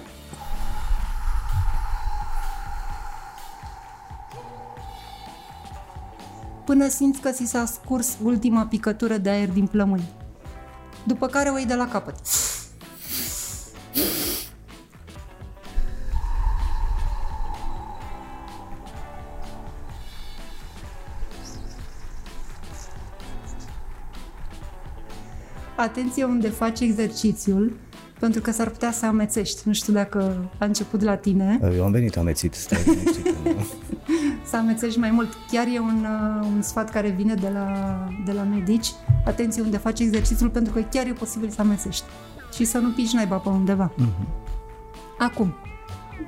până 6.64 6.88
simți 6.88 7.20
că 7.20 7.30
ți 7.30 7.46
s-a 7.46 7.64
scurs 7.64 8.16
ultima 8.22 8.66
picătură 8.66 9.16
de 9.16 9.30
aer 9.30 9.48
din 9.48 9.66
plămâni. 9.66 10.08
După 11.04 11.26
care 11.26 11.48
o 11.48 11.56
iei 11.56 11.66
de 11.66 11.74
la 11.74 11.88
capăt. 11.88 12.14
Atenție 25.82 26.24
unde 26.24 26.48
faci 26.48 26.80
exercițiul, 26.80 27.72
pentru 28.18 28.40
că 28.40 28.50
s-ar 28.50 28.68
putea 28.68 28.92
să 28.92 29.06
amețești. 29.06 29.62
Nu 29.64 29.72
știu 29.72 29.92
dacă 29.92 30.50
a 30.58 30.64
început 30.64 31.02
la 31.02 31.16
tine. 31.16 31.60
Eu 31.76 31.84
am 31.84 31.90
venit 31.90 32.16
amețit, 32.16 32.54
stai 32.54 32.78
Să 34.50 34.56
amețești 34.56 34.98
mai 34.98 35.10
mult. 35.10 35.28
Chiar 35.50 35.66
e 35.74 35.78
un, 35.78 36.06
uh, 36.40 36.46
un 36.54 36.62
sfat 36.62 36.90
care 36.90 37.08
vine 37.08 37.34
de 37.34 37.48
la, 37.48 37.96
de 38.24 38.32
la 38.32 38.42
medici. 38.42 38.86
Atenție 39.24 39.62
unde 39.62 39.76
faci 39.76 40.00
exercițiul, 40.00 40.48
pentru 40.48 40.72
că 40.72 40.80
chiar 40.80 41.06
e 41.06 41.12
posibil 41.12 41.50
să 41.50 41.60
amețești. 41.60 42.04
Și 42.54 42.64
să 42.64 42.78
nu 42.78 42.90
pici 42.90 43.12
naiba 43.12 43.36
pe 43.36 43.48
undeva. 43.48 43.92
Uh-huh. 43.92 44.42
Acum, 45.18 45.54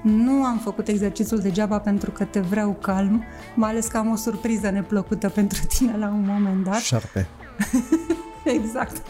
nu 0.02 0.44
am 0.44 0.58
făcut 0.58 0.88
exercițiul 0.88 1.40
degeaba 1.40 1.78
pentru 1.78 2.11
că 2.11 2.25
te 2.25 2.40
vreau 2.40 2.76
calm, 2.80 3.25
mai 3.54 3.70
ales 3.70 3.87
că 3.87 3.96
am 3.96 4.11
o 4.11 4.16
surpriză 4.16 4.70
neplăcută 4.70 5.28
pentru 5.28 5.58
tine 5.66 5.96
la 5.99 6.06
un 6.06 6.25
moment 6.26 6.64
dat. 6.64 6.80
Șarpe. 6.80 7.26
exact. 8.58 9.02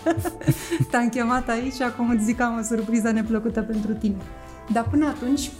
Te-am 0.90 1.08
chemat 1.08 1.48
aici 1.48 1.74
și 1.74 1.82
acum 1.82 2.10
îți 2.10 2.24
zic 2.24 2.36
că 2.36 2.42
am 2.42 2.58
o 2.58 2.62
surpriză 2.62 3.10
neplăcută 3.10 3.62
pentru 3.62 3.92
tine. 3.92 4.16
Dar 4.72 4.88
până 4.90 5.06
atunci, 5.06 5.50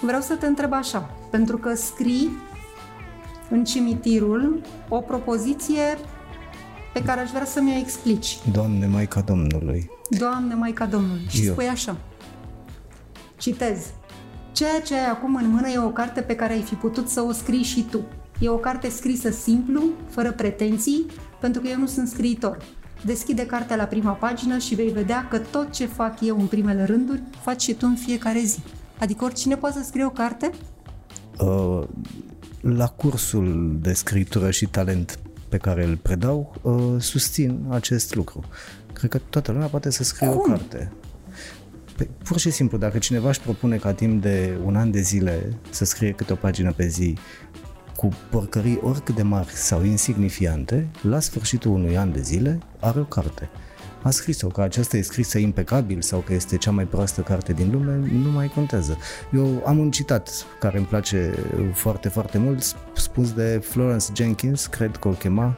vreau 0.00 0.20
să 0.20 0.34
te 0.34 0.46
întreb 0.46 0.72
așa, 0.72 1.10
pentru 1.30 1.58
că 1.58 1.74
scrii 1.74 2.30
în 3.50 3.64
cimitirul 3.64 4.60
o 4.88 5.00
propoziție 5.00 5.98
pe 6.92 7.02
care 7.02 7.20
aș 7.20 7.30
vrea 7.30 7.44
să 7.44 7.60
mi-o 7.60 7.78
explici. 7.78 8.38
Doamne 8.52 8.86
Maica 8.86 9.20
Domnului. 9.20 9.90
Doamne 10.10 10.54
Maica 10.54 10.86
Domnului. 10.86 11.26
Și 11.28 11.46
Eu. 11.46 11.52
spui 11.52 11.68
așa. 11.68 11.96
Citez. 13.36 13.78
Ceea 14.52 14.80
ce 14.80 14.94
ai 14.94 15.08
acum 15.10 15.34
în 15.34 15.48
mână 15.48 15.68
e 15.68 15.78
o 15.78 15.88
carte 15.90 16.20
pe 16.20 16.34
care 16.34 16.52
ai 16.52 16.62
fi 16.62 16.74
putut 16.74 17.08
să 17.08 17.22
o 17.22 17.32
scrii 17.32 17.62
și 17.62 17.82
tu. 17.90 18.00
E 18.40 18.48
o 18.48 18.56
carte 18.56 18.88
scrisă 18.88 19.30
simplu, 19.30 19.82
fără 20.08 20.32
pretenții, 20.32 21.06
pentru 21.40 21.60
că 21.60 21.68
eu 21.68 21.78
nu 21.78 21.86
sunt 21.86 22.08
scriitor. 22.08 22.56
Deschide 23.04 23.46
cartea 23.46 23.76
la 23.76 23.84
prima 23.84 24.12
pagină 24.12 24.58
și 24.58 24.74
vei 24.74 24.90
vedea 24.90 25.26
că 25.30 25.38
tot 25.38 25.70
ce 25.70 25.86
fac 25.86 26.20
eu 26.20 26.40
în 26.40 26.46
primele 26.46 26.84
rânduri, 26.84 27.22
faci 27.42 27.62
și 27.62 27.74
tu 27.74 27.86
în 27.86 27.94
fiecare 27.94 28.40
zi. 28.44 28.58
Adică 28.98 29.24
oricine 29.24 29.56
poate 29.56 29.78
să 29.78 29.84
scrie 29.84 30.04
o 30.04 30.10
carte? 30.10 30.50
Uh, 31.38 31.82
la 32.60 32.86
cursul 32.86 33.76
de 33.80 33.92
scritură 33.92 34.50
și 34.50 34.66
talent 34.66 35.18
pe 35.48 35.56
care 35.56 35.84
îl 35.84 35.96
predau, 35.96 36.54
uh, 36.62 36.94
susțin 36.98 37.60
acest 37.68 38.14
lucru. 38.14 38.44
Cred 38.92 39.10
că 39.10 39.18
toată 39.30 39.52
lumea 39.52 39.66
poate 39.66 39.90
să 39.90 40.04
scrie 40.04 40.28
Cum? 40.28 40.38
o 40.38 40.40
carte. 40.40 40.92
Pe, 41.96 42.08
pur 42.24 42.38
și 42.38 42.50
simplu, 42.50 42.78
dacă 42.78 42.98
cineva 42.98 43.28
își 43.28 43.40
propune 43.40 43.76
ca 43.76 43.92
timp 43.92 44.22
de 44.22 44.58
un 44.64 44.76
an 44.76 44.90
de 44.90 45.00
zile 45.00 45.56
să 45.70 45.84
scrie 45.84 46.10
câte 46.10 46.32
o 46.32 46.36
pagină 46.36 46.72
pe 46.72 46.86
zi 46.86 47.16
cu 48.00 48.08
porcării 48.30 48.78
oricât 48.82 49.14
de 49.14 49.22
mari 49.22 49.48
sau 49.48 49.84
insignifiante, 49.84 50.88
la 51.02 51.20
sfârșitul 51.20 51.70
unui 51.70 51.96
an 51.96 52.12
de 52.12 52.20
zile 52.20 52.58
are 52.78 53.00
o 53.00 53.04
carte. 53.04 53.48
A 54.02 54.10
scris-o, 54.10 54.46
că 54.46 54.60
aceasta 54.60 54.96
e 54.96 55.02
scrisă 55.02 55.38
impecabil 55.38 56.00
sau 56.00 56.20
că 56.20 56.32
este 56.32 56.56
cea 56.56 56.70
mai 56.70 56.84
proastă 56.84 57.20
carte 57.20 57.52
din 57.52 57.70
lume, 57.70 58.10
nu 58.12 58.30
mai 58.30 58.48
contează. 58.48 58.98
Eu 59.32 59.62
am 59.66 59.78
un 59.78 59.90
citat 59.90 60.30
care 60.60 60.76
îmi 60.76 60.86
place 60.86 61.34
foarte, 61.72 62.08
foarte 62.08 62.38
mult, 62.38 62.76
spus 62.94 63.32
de 63.32 63.60
Florence 63.64 64.06
Jenkins, 64.14 64.66
cred 64.66 64.96
că 64.96 65.08
o 65.08 65.12
chema, 65.12 65.56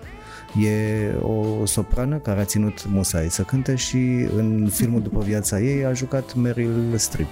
E 0.61 1.15
o 1.21 1.67
soprană 1.67 2.17
care 2.17 2.41
a 2.41 2.45
ținut 2.45 2.87
Musai 2.89 3.31
să 3.31 3.43
cânte 3.43 3.75
și 3.75 4.29
în 4.37 4.69
filmul 4.73 5.03
după 5.03 5.21
viața 5.21 5.61
ei 5.61 5.85
a 5.85 5.93
jucat 5.93 6.35
Meryl 6.35 6.97
Streep. 6.97 7.29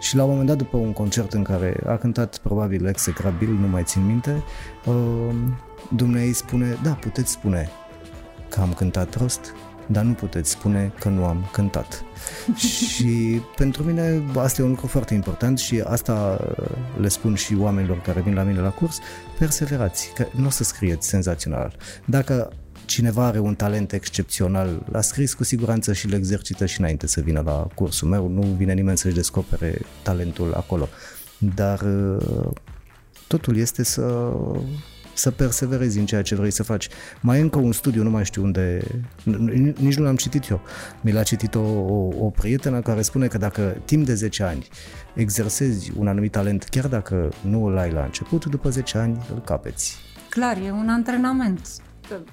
Și 0.00 0.16
la 0.16 0.22
un 0.22 0.28
moment 0.28 0.48
dat, 0.48 0.56
după 0.56 0.76
un 0.76 0.92
concert 0.92 1.32
în 1.32 1.42
care 1.42 1.80
a 1.86 1.96
cântat 1.96 2.38
probabil 2.38 2.86
execrabil, 2.86 3.48
nu 3.48 3.66
mai 3.66 3.82
țin 3.82 4.06
minte, 4.06 4.42
uh, 4.86 5.34
Dumnezeu 5.94 6.32
spune, 6.32 6.78
da, 6.82 6.90
puteți 6.90 7.30
spune 7.30 7.68
că 8.48 8.60
am 8.60 8.72
cântat 8.72 9.14
rost, 9.14 9.54
dar 9.86 10.04
nu 10.04 10.12
puteți 10.12 10.50
spune 10.50 10.92
că 10.98 11.08
nu 11.08 11.24
am 11.24 11.48
cântat. 11.52 12.04
și 12.94 13.40
pentru 13.56 13.82
mine 13.82 14.22
asta 14.36 14.62
e 14.62 14.64
un 14.64 14.70
lucru 14.70 14.86
foarte 14.86 15.14
important 15.14 15.58
și 15.58 15.80
asta 15.84 16.40
le 17.00 17.08
spun 17.08 17.34
și 17.34 17.56
oamenilor 17.58 18.00
care 18.00 18.20
vin 18.20 18.34
la 18.34 18.42
mine 18.42 18.60
la 18.60 18.70
curs, 18.70 18.98
perseverați, 19.38 20.12
că 20.14 20.26
nu 20.34 20.46
o 20.46 20.50
să 20.50 20.64
scrieți 20.64 21.08
senzațional. 21.08 21.76
Dacă 22.04 22.52
cineva 22.88 23.24
are 23.24 23.38
un 23.38 23.54
talent 23.54 23.92
excepțional, 23.92 24.82
l-a 24.90 25.00
scris 25.00 25.34
cu 25.34 25.44
siguranță 25.44 25.92
și 25.92 26.06
îl 26.06 26.12
exercită 26.12 26.66
și 26.66 26.80
înainte 26.80 27.06
să 27.06 27.20
vină 27.20 27.42
la 27.44 27.66
cursul 27.74 28.08
meu, 28.08 28.28
nu 28.28 28.42
vine 28.42 28.72
nimeni 28.72 28.98
să-și 28.98 29.14
descopere 29.14 29.80
talentul 30.02 30.54
acolo. 30.54 30.88
Dar 31.38 31.84
totul 33.26 33.56
este 33.56 33.82
să 33.82 34.32
să 35.14 35.30
perseverezi 35.30 35.98
în 35.98 36.06
ceea 36.06 36.22
ce 36.22 36.34
vrei 36.34 36.50
să 36.50 36.62
faci. 36.62 36.88
Mai 37.20 37.38
e 37.38 37.40
încă 37.40 37.58
un 37.58 37.72
studiu, 37.72 38.02
nu 38.02 38.10
mai 38.10 38.24
știu 38.24 38.42
unde, 38.42 38.82
nici 39.78 39.96
nu 39.96 40.04
l-am 40.04 40.16
citit 40.16 40.48
eu. 40.48 40.60
Mi 41.00 41.12
l-a 41.12 41.22
citit 41.22 41.54
o, 41.54 41.60
o, 41.60 42.08
o 42.18 42.30
prietenă 42.30 42.80
care 42.80 43.02
spune 43.02 43.26
că 43.26 43.38
dacă 43.38 43.76
timp 43.84 44.06
de 44.06 44.14
10 44.14 44.42
ani 44.42 44.66
exersezi 45.14 45.92
un 45.96 46.06
anumit 46.06 46.32
talent, 46.32 46.64
chiar 46.64 46.86
dacă 46.86 47.28
nu 47.40 47.64
îl 47.64 47.78
ai 47.78 47.90
la 47.90 48.02
început, 48.02 48.44
după 48.44 48.68
10 48.70 48.98
ani 48.98 49.26
îl 49.32 49.40
capeți. 49.40 49.96
Clar, 50.28 50.56
e 50.56 50.70
un 50.70 50.88
antrenament. 50.88 51.68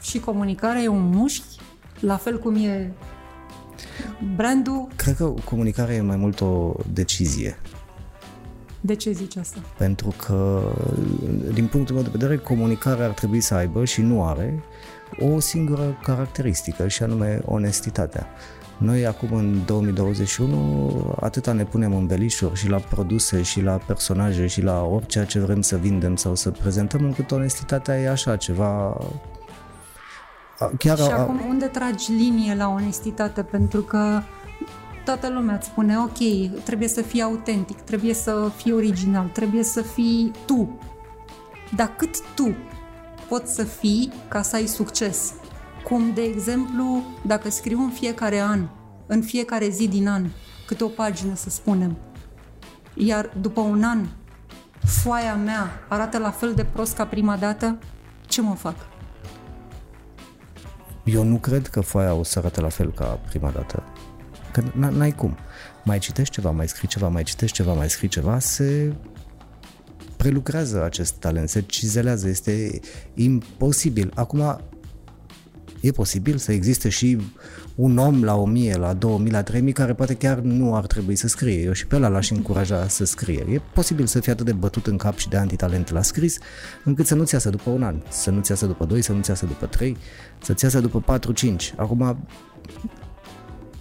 Și 0.01 0.19
comunicarea 0.19 0.81
e 0.81 0.87
un 0.87 1.09
mușchi, 1.09 1.59
la 1.99 2.17
fel 2.17 2.39
cum 2.39 2.55
e 2.55 2.93
brandul. 4.35 4.87
Cred 4.95 5.15
că 5.15 5.33
comunicarea 5.43 5.95
e 5.95 6.01
mai 6.01 6.15
mult 6.15 6.41
o 6.41 6.73
decizie. 6.93 7.57
De 8.81 8.95
ce 8.95 9.11
zici 9.11 9.35
asta? 9.35 9.59
Pentru 9.77 10.13
că, 10.25 10.61
din 11.53 11.67
punctul 11.67 11.95
meu 11.95 12.03
de 12.03 12.09
vedere, 12.11 12.37
comunicarea 12.37 13.05
ar 13.05 13.11
trebui 13.11 13.41
să 13.41 13.53
aibă 13.53 13.85
și 13.85 14.01
nu 14.01 14.25
are 14.25 14.63
o 15.19 15.39
singură 15.39 15.97
caracteristică 16.03 16.87
și 16.87 17.03
anume 17.03 17.41
onestitatea. 17.45 18.27
Noi 18.77 19.05
acum 19.05 19.33
în 19.33 19.61
2021 19.65 21.15
atâta 21.19 21.51
ne 21.51 21.63
punem 21.63 21.95
în 21.95 22.05
belișuri 22.05 22.55
și 22.55 22.69
la 22.69 22.77
produse 22.77 23.41
și 23.41 23.61
la 23.61 23.71
personaje 23.71 24.47
și 24.47 24.61
la 24.61 24.83
orice 24.83 25.25
ce 25.25 25.39
vrem 25.39 25.61
să 25.61 25.77
vindem 25.77 26.15
sau 26.15 26.35
să 26.35 26.51
prezentăm 26.51 27.03
încât 27.03 27.31
onestitatea 27.31 27.99
e 27.99 28.09
așa 28.09 28.35
ceva 28.35 28.97
Chiar 30.77 30.97
și 30.97 31.11
a... 31.11 31.19
acum 31.19 31.39
unde 31.47 31.65
tragi 31.65 32.11
linie 32.11 32.55
la 32.55 32.67
onestitate? 32.67 33.43
Pentru 33.43 33.81
că 33.81 34.21
toată 35.05 35.29
lumea 35.29 35.55
îți 35.55 35.65
spune, 35.65 35.97
ok, 35.97 36.51
trebuie 36.63 36.87
să 36.87 37.01
fii 37.01 37.21
autentic, 37.21 37.81
trebuie 37.81 38.13
să 38.13 38.51
fii 38.55 38.71
original, 38.71 39.25
trebuie 39.25 39.63
să 39.63 39.81
fii 39.81 40.31
tu. 40.45 40.79
Dar 41.75 41.95
cât 41.95 42.21
tu 42.35 42.55
poți 43.27 43.53
să 43.53 43.63
fii 43.63 44.13
ca 44.27 44.41
să 44.41 44.55
ai 44.55 44.65
succes? 44.65 45.33
Cum, 45.83 46.13
de 46.13 46.21
exemplu, 46.21 47.03
dacă 47.25 47.49
scriu 47.49 47.79
în 47.79 47.89
fiecare 47.89 48.39
an, 48.39 48.67
în 49.07 49.21
fiecare 49.21 49.69
zi 49.69 49.87
din 49.87 50.07
an, 50.07 50.25
câte 50.67 50.83
o 50.83 50.87
pagină 50.87 51.35
să 51.35 51.49
spunem, 51.49 51.97
iar 52.93 53.29
după 53.41 53.61
un 53.61 53.83
an 53.83 54.05
foaia 54.85 55.35
mea 55.35 55.69
arată 55.87 56.17
la 56.17 56.31
fel 56.31 56.53
de 56.53 56.63
prost 56.63 56.95
ca 56.95 57.05
prima 57.05 57.35
dată, 57.35 57.77
ce 58.27 58.41
mă 58.41 58.55
fac? 58.55 58.75
Eu 61.05 61.23
nu 61.23 61.37
cred 61.37 61.67
că 61.67 61.81
foaia 61.81 62.13
o 62.13 62.23
să 62.23 62.39
arate 62.39 62.61
la 62.61 62.69
fel 62.69 62.93
ca 62.93 63.05
prima 63.05 63.49
dată. 63.49 63.83
Că 64.51 64.63
n-ai 64.73 65.11
cum. 65.11 65.37
Mai 65.83 65.99
citești 65.99 66.33
ceva, 66.33 66.51
mai 66.51 66.67
scrii 66.67 66.87
ceva, 66.87 67.07
mai 67.07 67.23
citești 67.23 67.55
ceva, 67.55 67.73
mai 67.73 67.89
scrii 67.89 68.09
ceva, 68.09 68.39
se 68.39 68.93
prelucrează 70.17 70.83
acest 70.83 71.13
talent, 71.13 71.49
se 71.49 71.61
cizelează, 71.61 72.27
este 72.27 72.79
imposibil. 73.13 74.11
Acum, 74.15 74.61
e 75.87 75.91
posibil 75.91 76.37
să 76.37 76.51
existe 76.51 76.89
și 76.89 77.17
un 77.75 77.97
om 77.97 78.23
la 78.23 78.35
1000, 78.35 78.75
la 78.75 78.93
2000, 78.93 79.31
la 79.31 79.43
3000 79.43 79.73
care 79.73 79.93
poate 79.93 80.13
chiar 80.13 80.39
nu 80.39 80.75
ar 80.75 80.85
trebui 80.85 81.15
să 81.15 81.27
scrie. 81.27 81.61
Eu 81.61 81.71
și 81.71 81.87
pe 81.87 81.95
ăla 81.95 82.07
l-aș 82.07 82.29
încuraja 82.29 82.87
să 82.87 83.05
scrie. 83.05 83.45
E 83.49 83.61
posibil 83.73 84.05
să 84.05 84.19
fie 84.19 84.31
atât 84.31 84.45
de 84.45 84.53
bătut 84.53 84.87
în 84.87 84.97
cap 84.97 85.17
și 85.17 85.29
de 85.29 85.37
antitalent 85.37 85.91
la 85.91 86.01
scris, 86.01 86.37
încât 86.83 87.05
să 87.05 87.15
nu-ți 87.15 87.33
iasă 87.33 87.49
după 87.49 87.69
un 87.69 87.83
an, 87.83 88.01
să 88.09 88.29
nu-ți 88.29 88.51
iasă 88.51 88.65
după 88.65 88.85
2, 88.85 89.01
să 89.01 89.11
nu-ți 89.11 89.29
iasă 89.29 89.45
după 89.45 89.65
3, 89.65 89.97
să-ți 90.43 90.63
iasă 90.63 90.79
după 90.79 91.19
4-5. 91.19 91.73
Acum, 91.75 92.27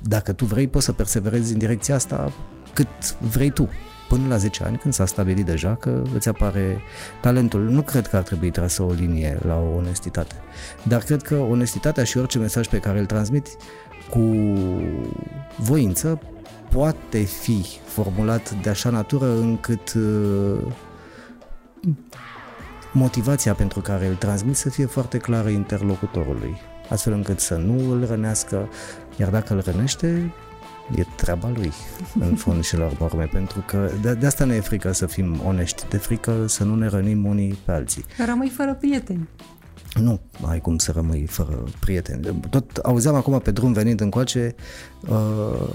dacă 0.02 0.32
tu 0.32 0.44
vrei, 0.44 0.68
poți 0.68 0.84
să 0.84 0.92
perseverezi 0.92 1.52
în 1.52 1.58
direcția 1.58 1.94
asta 1.94 2.32
cât 2.72 3.18
vrei 3.20 3.50
tu. 3.50 3.68
Până 4.14 4.28
la 4.28 4.36
10 4.36 4.64
ani, 4.64 4.76
când 4.76 4.94
s-a 4.94 5.06
stabilit 5.06 5.44
deja 5.44 5.74
că 5.74 6.02
îți 6.14 6.28
apare 6.28 6.80
talentul. 7.20 7.60
Nu 7.60 7.82
cred 7.82 8.06
că 8.06 8.16
ar 8.16 8.22
trebui 8.22 8.50
trasă 8.50 8.82
o 8.82 8.90
linie 8.92 9.38
la 9.46 9.58
o 9.58 9.76
onestitate. 9.76 10.34
Dar 10.82 11.02
cred 11.02 11.22
că 11.22 11.34
onestitatea 11.34 12.04
și 12.04 12.18
orice 12.18 12.38
mesaj 12.38 12.68
pe 12.68 12.78
care 12.78 12.98
îl 12.98 13.06
transmit 13.06 13.48
cu 14.10 14.20
voință 15.56 16.20
poate 16.70 17.18
fi 17.18 17.64
formulat 17.86 18.62
de 18.62 18.70
așa 18.70 18.90
natură 18.90 19.36
încât 19.38 19.94
uh, 19.94 20.72
motivația 22.92 23.54
pentru 23.54 23.80
care 23.80 24.06
îl 24.06 24.14
transmit 24.14 24.56
să 24.56 24.70
fie 24.70 24.86
foarte 24.86 25.18
clară 25.18 25.48
interlocutorului, 25.48 26.56
astfel 26.88 27.12
încât 27.12 27.40
să 27.40 27.54
nu 27.54 27.90
îl 27.92 28.06
rănească, 28.06 28.68
iar 29.16 29.28
dacă 29.28 29.54
îl 29.54 29.62
rănește, 29.64 30.32
e 30.96 31.04
treaba 31.16 31.50
lui, 31.54 31.72
în 32.20 32.36
fond 32.36 32.64
și 32.64 32.76
la 32.76 32.90
urmă, 33.00 33.28
pentru 33.32 33.64
că 33.66 33.90
de, 34.02 34.14
de 34.14 34.26
asta 34.26 34.44
ne 34.44 34.54
e 34.54 34.60
frică 34.60 34.92
să 34.92 35.06
fim 35.06 35.40
onești, 35.44 35.88
de 35.88 35.96
frică 35.96 36.46
să 36.46 36.64
nu 36.64 36.74
ne 36.74 36.86
rănim 36.86 37.24
unii 37.24 37.58
pe 37.64 37.72
alții. 37.72 38.04
Rămâi 38.26 38.48
fără 38.48 38.74
prieteni. 38.74 39.28
Nu 39.94 40.20
ai 40.46 40.60
cum 40.60 40.78
să 40.78 40.92
rămâi 40.92 41.26
fără 41.26 41.64
prieteni. 41.80 42.40
Tot 42.50 42.76
auzeam 42.76 43.14
acum 43.14 43.38
pe 43.38 43.50
drum 43.50 43.72
venind 43.72 44.00
încoace, 44.00 44.54
uh, 45.08 45.68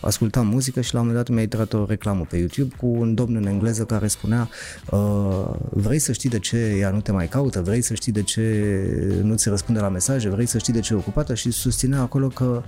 ascultam 0.00 0.46
muzică 0.46 0.80
și 0.80 0.94
la 0.94 1.00
un 1.00 1.06
moment 1.06 1.24
dat 1.24 1.34
mi-a 1.34 1.42
intrat 1.42 1.72
o 1.72 1.84
reclamă 1.88 2.26
pe 2.28 2.36
YouTube 2.36 2.74
cu 2.76 2.86
un 2.86 3.14
domn 3.14 3.36
în 3.36 3.46
engleză 3.46 3.84
care 3.84 4.06
spunea 4.06 4.48
uh, 4.90 5.54
vrei 5.70 5.98
să 5.98 6.12
știi 6.12 6.30
de 6.30 6.38
ce 6.38 6.56
ea 6.56 6.90
nu 6.90 7.00
te 7.00 7.12
mai 7.12 7.28
caută, 7.28 7.62
vrei 7.62 7.80
să 7.80 7.94
știi 7.94 8.12
de 8.12 8.22
ce 8.22 9.20
nu 9.22 9.34
ți 9.34 9.48
răspunde 9.48 9.80
la 9.80 9.88
mesaje, 9.88 10.28
vrei 10.28 10.46
să 10.46 10.58
știi 10.58 10.72
de 10.72 10.80
ce 10.80 10.92
e 10.92 10.96
ocupată 10.96 11.34
și 11.34 11.50
susținea 11.50 12.00
acolo 12.00 12.26
că 12.28 12.62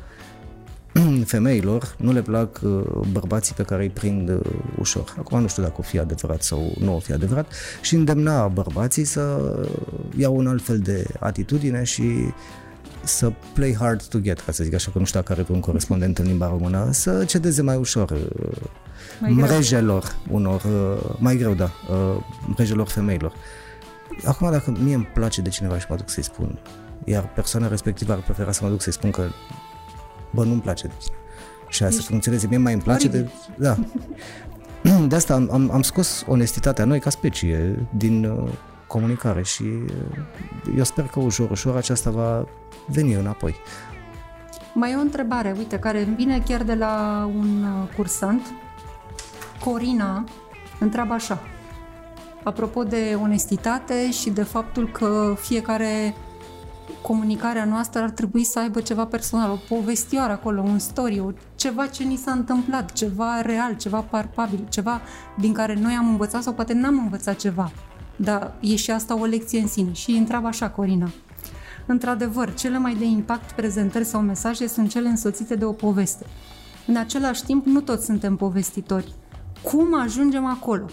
femeilor 1.24 1.94
nu 1.98 2.12
le 2.12 2.22
plac 2.22 2.60
uh, 2.62 2.82
bărbații 3.12 3.54
pe 3.54 3.62
care 3.62 3.82
îi 3.82 3.90
prind 3.90 4.28
uh, 4.28 4.40
ușor. 4.78 5.14
Acum 5.18 5.40
nu 5.40 5.48
știu 5.48 5.62
dacă 5.62 5.74
o 5.78 5.82
fi 5.82 5.98
adevărat 5.98 6.42
sau 6.42 6.72
nu 6.78 6.94
o 6.94 6.98
fi 6.98 7.12
adevărat 7.12 7.52
și 7.80 7.94
îndemna 7.94 8.48
bărbații 8.48 9.04
să 9.04 9.54
iau 10.16 10.36
un 10.36 10.46
alt 10.46 10.62
fel 10.62 10.78
de 10.78 11.06
atitudine 11.18 11.82
și 11.84 12.10
să 13.04 13.32
play 13.52 13.76
hard 13.78 14.02
to 14.02 14.18
get, 14.18 14.40
ca 14.40 14.52
să 14.52 14.64
zic 14.64 14.74
așa, 14.74 14.90
că 14.90 14.98
nu 14.98 15.04
știu 15.04 15.20
dacă 15.20 15.32
are 15.32 15.46
un 15.48 15.60
corespondent 15.60 16.18
în 16.18 16.26
limba 16.26 16.48
română, 16.48 16.88
să 16.92 17.24
cedeze 17.24 17.62
mai 17.62 17.76
ușor 17.76 18.10
uh, 18.10 18.56
mai 19.20 19.30
mrejelor 19.30 20.16
unor, 20.30 20.62
mai 21.18 21.36
greu, 21.36 21.54
da, 21.54 21.70
mrejelor 22.46 22.88
femeilor. 22.88 23.32
Acum, 24.24 24.50
dacă 24.50 24.74
mie 24.82 24.94
îmi 24.94 25.08
place 25.14 25.40
de 25.40 25.48
cineva 25.48 25.78
și 25.78 25.86
mă 25.88 25.96
duc 25.96 26.10
să-i 26.10 26.22
spun, 26.22 26.58
iar 27.04 27.32
persoana 27.34 27.68
respectivă 27.68 28.12
ar 28.12 28.18
prefera 28.18 28.52
să 28.52 28.60
mă 28.64 28.70
duc 28.70 28.82
să-i 28.82 28.92
spun 28.92 29.10
că 29.10 29.22
bă, 30.30 30.44
nu-mi 30.44 30.60
place 30.60 30.86
de 30.86 30.92
tine. 30.98 31.16
Și 31.68 31.82
aia 31.82 31.92
să 31.92 32.02
funcționeze. 32.02 32.46
Mie 32.46 32.58
mai 32.58 32.72
îmi 32.72 32.82
place 32.82 33.08
de... 33.08 33.28
Da. 33.56 33.76
De 35.08 35.14
asta 35.14 35.34
am, 35.34 35.48
am, 35.52 35.70
am 35.70 35.82
scos 35.82 36.24
onestitatea 36.26 36.84
noi 36.84 37.00
ca 37.00 37.10
specie 37.10 37.86
din 37.96 38.24
uh, 38.24 38.48
comunicare 38.86 39.42
și 39.42 39.62
uh, 39.62 40.76
eu 40.76 40.84
sper 40.84 41.06
că 41.06 41.20
ușor, 41.20 41.50
ușor 41.50 41.76
aceasta 41.76 42.10
va 42.10 42.44
veni 42.86 43.12
înapoi. 43.12 43.54
Mai 44.74 44.92
e 44.92 44.96
o 44.96 45.00
întrebare, 45.00 45.54
uite, 45.56 45.78
care 45.78 46.02
îmi 46.02 46.14
vine 46.14 46.42
chiar 46.46 46.62
de 46.62 46.74
la 46.74 47.24
un 47.34 47.62
uh, 47.62 47.94
cursant. 47.96 48.52
Corina 49.64 50.24
întreabă 50.78 51.12
așa. 51.12 51.42
Apropo 52.42 52.82
de 52.82 53.18
onestitate 53.22 54.10
și 54.10 54.30
de 54.30 54.42
faptul 54.42 54.88
că 54.88 55.34
fiecare 55.38 56.14
comunicarea 57.02 57.64
noastră 57.64 58.02
ar 58.02 58.10
trebui 58.10 58.44
să 58.44 58.58
aibă 58.58 58.80
ceva 58.80 59.06
personal, 59.06 59.50
o 59.50 59.74
povestioară 59.74 60.32
acolo, 60.32 60.60
un 60.60 60.78
story, 60.78 61.34
ceva 61.54 61.86
ce 61.86 62.02
ni 62.02 62.16
s-a 62.16 62.32
întâmplat, 62.32 62.92
ceva 62.92 63.40
real, 63.40 63.76
ceva 63.76 64.00
palpabil, 64.00 64.66
ceva 64.68 65.00
din 65.38 65.52
care 65.52 65.74
noi 65.74 65.92
am 65.92 66.08
învățat 66.08 66.42
sau 66.42 66.52
poate 66.52 66.72
n-am 66.72 66.98
învățat 66.98 67.36
ceva. 67.36 67.72
Dar 68.16 68.54
e 68.60 68.76
și 68.76 68.90
asta 68.90 69.20
o 69.20 69.24
lecție 69.24 69.60
în 69.60 69.68
sine. 69.68 69.92
Și 69.92 70.10
întreabă 70.10 70.46
așa, 70.46 70.70
Corina. 70.70 71.10
Într-adevăr, 71.86 72.54
cele 72.54 72.78
mai 72.78 72.94
de 72.94 73.04
impact 73.04 73.52
prezentări 73.52 74.04
sau 74.04 74.20
mesaje 74.20 74.66
sunt 74.66 74.90
cele 74.90 75.08
însoțite 75.08 75.54
de 75.54 75.64
o 75.64 75.72
poveste. 75.72 76.26
În 76.86 76.96
același 76.96 77.44
timp, 77.44 77.66
nu 77.66 77.80
toți 77.80 78.04
suntem 78.04 78.36
povestitori. 78.36 79.14
Cum 79.62 80.00
ajungem 80.00 80.46
acolo? 80.46 80.86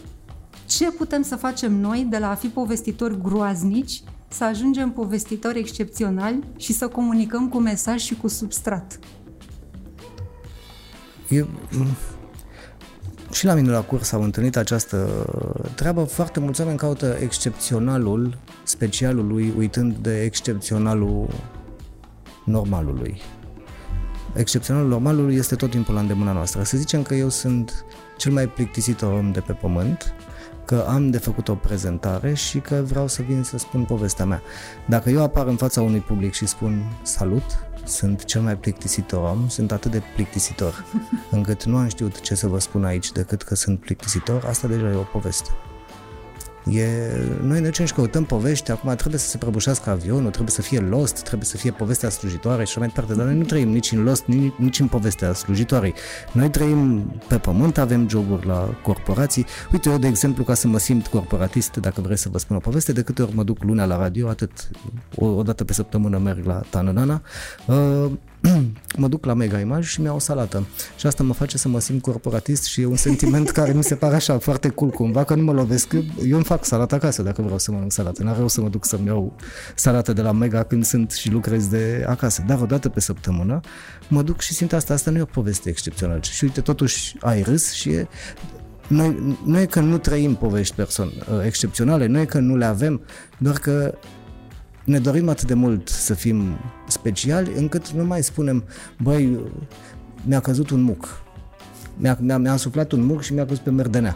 Ce 0.65 0.91
putem 0.91 1.21
să 1.21 1.35
facem 1.35 1.73
noi 1.73 2.07
de 2.09 2.17
la 2.17 2.29
a 2.29 2.35
fi 2.35 2.47
povestitori 2.47 3.21
groaznici 3.21 4.03
să 4.27 4.43
ajungem 4.43 4.91
povestitori 4.91 5.59
excepționali 5.59 6.43
și 6.57 6.73
să 6.73 6.87
comunicăm 6.87 7.49
cu 7.49 7.59
mesaj 7.59 8.01
și 8.01 8.15
cu 8.15 8.27
substrat? 8.27 8.99
Eu, 11.29 11.47
și 13.31 13.45
la 13.45 13.53
mine 13.53 13.69
la 13.69 13.81
curs 13.81 14.11
am 14.11 14.21
întâlnit 14.21 14.55
această 14.55 15.07
treabă. 15.75 16.03
Foarte 16.03 16.39
mulți 16.39 16.61
oameni 16.61 16.79
caută 16.79 17.17
excepționalul 17.21 18.37
specialului, 18.63 19.53
uitând 19.57 19.95
de 19.95 20.21
excepționalul 20.23 21.27
normalului. 22.45 23.21
Excepționalul 24.33 24.89
normalului 24.89 25.35
este 25.35 25.55
tot 25.55 25.69
timpul 25.69 25.93
la 25.93 25.99
îndemâna 25.99 26.31
noastră. 26.31 26.63
Să 26.63 26.77
zicem 26.77 27.01
că 27.01 27.15
eu 27.15 27.29
sunt 27.29 27.85
cel 28.17 28.31
mai 28.31 28.47
plictisitor 28.47 29.13
om 29.13 29.31
de 29.31 29.39
pe 29.39 29.53
pământ, 29.53 30.13
că 30.67 30.85
am 30.87 31.09
de 31.09 31.17
făcut 31.17 31.47
o 31.47 31.55
prezentare 31.55 32.33
și 32.33 32.59
că 32.59 32.81
vreau 32.85 33.07
să 33.07 33.21
vin 33.21 33.43
să 33.43 33.57
spun 33.57 33.83
povestea 33.83 34.25
mea. 34.25 34.41
Dacă 34.85 35.09
eu 35.09 35.21
apar 35.21 35.47
în 35.47 35.55
fața 35.55 35.81
unui 35.81 35.99
public 35.99 36.33
și 36.33 36.45
spun 36.45 36.83
salut, 37.01 37.43
sunt 37.85 38.23
cel 38.23 38.41
mai 38.41 38.57
plictisitor 38.57 39.23
om, 39.23 39.47
sunt 39.47 39.71
atât 39.71 39.91
de 39.91 40.01
plictisitor 40.15 40.85
încât 41.31 41.63
nu 41.63 41.77
am 41.77 41.87
știut 41.87 42.21
ce 42.21 42.35
să 42.35 42.47
vă 42.47 42.59
spun 42.59 42.85
aici 42.85 43.11
decât 43.11 43.41
că 43.41 43.55
sunt 43.55 43.79
plictisitor, 43.79 44.45
asta 44.45 44.67
deja 44.67 44.89
e 44.89 44.95
o 44.95 45.01
poveste. 45.01 45.49
E, 46.71 46.87
noi 47.41 47.59
ne 47.59 47.65
ducem 47.65 47.85
și 47.85 47.93
căutăm 47.93 48.23
povești, 48.23 48.71
acum 48.71 48.95
trebuie 48.95 49.19
să 49.19 49.27
se 49.27 49.37
prăbușească 49.37 49.89
avionul, 49.89 50.29
trebuie 50.29 50.51
să 50.51 50.61
fie 50.61 50.79
Lost, 50.79 51.23
trebuie 51.23 51.45
să 51.45 51.57
fie 51.57 51.71
povestea 51.71 52.09
slujitoare 52.09 52.63
și 52.63 52.69
așa 52.69 52.79
mai 52.79 52.87
departe, 52.87 53.13
dar 53.13 53.25
noi 53.25 53.35
nu 53.35 53.43
trăim 53.43 53.69
nici 53.69 53.91
în 53.91 54.03
Lost, 54.03 54.25
nici, 54.25 54.53
nici 54.57 54.79
în 54.79 54.87
povestea 54.87 55.33
slujitoarei. 55.33 55.93
Noi 56.31 56.49
trăim 56.49 57.11
pe 57.27 57.37
pământ, 57.37 57.77
avem 57.77 58.09
joburi 58.09 58.45
la 58.45 58.77
corporații. 58.83 59.45
Uite, 59.71 59.89
eu, 59.89 59.97
de 59.97 60.07
exemplu, 60.07 60.43
ca 60.43 60.53
să 60.53 60.67
mă 60.67 60.79
simt 60.79 61.07
corporatist, 61.07 61.75
dacă 61.75 62.01
vreți 62.01 62.21
să 62.21 62.29
vă 62.29 62.37
spun 62.37 62.55
o 62.55 62.59
poveste, 62.59 62.91
de 62.91 63.01
câte 63.01 63.21
ori 63.21 63.35
mă 63.35 63.43
duc 63.43 63.63
luna 63.63 63.85
la 63.85 63.97
radio, 63.97 64.27
atât 64.27 64.51
o, 65.15 65.25
o 65.25 65.43
dată 65.43 65.63
pe 65.63 65.73
săptămână 65.73 66.17
merg 66.17 66.45
la 66.45 66.61
Tanănana, 66.69 67.21
uh, 67.65 68.11
mă 68.97 69.07
duc 69.07 69.25
la 69.25 69.33
Mega 69.33 69.59
Image 69.59 69.87
și 69.87 70.01
mi-au 70.01 70.15
o 70.15 70.19
salată. 70.19 70.67
Și 70.97 71.07
asta 71.07 71.23
mă 71.23 71.33
face 71.33 71.57
să 71.57 71.67
mă 71.67 71.79
simt 71.79 72.01
corporatist 72.01 72.63
și 72.63 72.81
e 72.81 72.85
un 72.85 72.95
sentiment 72.95 73.49
care 73.49 73.73
mi 73.73 73.83
se 73.83 73.95
pare 73.95 74.15
așa 74.15 74.37
foarte 74.37 74.69
cool 74.69 74.91
cumva, 74.91 75.23
că 75.23 75.35
nu 75.35 75.43
mă 75.43 75.51
lovesc. 75.51 75.93
Eu 76.27 76.35
îmi 76.35 76.43
fac 76.43 76.65
salată 76.65 76.95
acasă 76.95 77.21
dacă 77.21 77.41
vreau 77.41 77.57
să 77.57 77.71
mănânc 77.71 77.91
salată. 77.91 78.23
N-are 78.23 78.37
rău 78.37 78.47
să 78.47 78.61
mă 78.61 78.69
duc 78.69 78.85
să-mi 78.85 79.05
iau 79.05 79.35
salată 79.75 80.13
de 80.13 80.21
la 80.21 80.31
Mega 80.31 80.63
când 80.63 80.85
sunt 80.85 81.11
și 81.11 81.31
lucrez 81.31 81.67
de 81.67 82.05
acasă. 82.07 82.43
Dar 82.47 82.61
o 82.61 82.65
dată 82.65 82.89
pe 82.89 82.99
săptămână 82.99 83.59
mă 84.07 84.21
duc 84.21 84.41
și 84.41 84.53
simt 84.53 84.73
asta. 84.73 84.93
Asta 84.93 85.11
nu 85.11 85.17
e 85.17 85.21
o 85.21 85.25
poveste 85.25 85.69
excepțională. 85.69 86.19
Și 86.21 86.43
uite, 86.43 86.61
totuși 86.61 87.15
ai 87.19 87.41
râs 87.41 87.71
și 87.71 87.89
e, 87.89 88.07
noi, 88.87 89.37
nu 89.45 89.59
e 89.59 89.65
că 89.65 89.79
nu 89.79 89.97
trăim 89.97 90.35
povești 90.35 90.75
person, 90.75 91.11
excepționale, 91.45 92.05
nu 92.05 92.19
e 92.19 92.25
că 92.25 92.39
nu 92.39 92.55
le 92.55 92.65
avem, 92.65 93.01
doar 93.37 93.57
că 93.57 93.97
ne 94.87 94.99
dorim 94.99 95.29
atât 95.29 95.47
de 95.47 95.53
mult 95.53 95.87
să 95.87 96.13
fim 96.13 96.57
speciali 96.87 97.51
încât 97.55 97.89
nu 97.89 98.05
mai 98.05 98.23
spunem, 98.23 98.63
băi, 99.01 99.39
mi-a 100.23 100.39
căzut 100.39 100.69
un 100.69 100.81
muc. 100.81 101.21
Mi-a, 101.97 102.17
mi-a, 102.21 102.37
mi-a 102.37 102.55
suflat 102.55 102.91
un 102.91 103.05
muc 103.05 103.21
și 103.21 103.33
mi-a 103.33 103.45
căzut 103.45 103.63
pe 103.63 103.69
merdenea. 103.69 104.15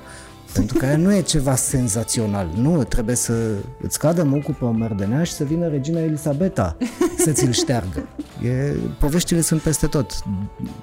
Pentru 0.54 0.78
că 0.78 0.86
aia 0.86 0.98
nu 0.98 1.14
e 1.14 1.22
ceva 1.22 1.56
senzațional. 1.56 2.50
Nu, 2.56 2.84
trebuie 2.84 3.16
să 3.16 3.34
îți 3.82 4.00
cadă 4.00 4.24
mucul 4.24 4.54
pe 4.54 4.66
o 4.66 4.72
merdenea 4.72 5.24
și 5.24 5.32
să 5.32 5.44
vină 5.44 5.68
regina 5.68 6.00
Elisabeta 6.00 6.78
să 7.18 7.32
ți-l 7.32 7.52
șteargă. 7.52 8.08
E, 8.44 8.76
poveștile 9.00 9.42
sunt 9.42 9.62
peste 9.62 9.88
tot. 9.88 10.24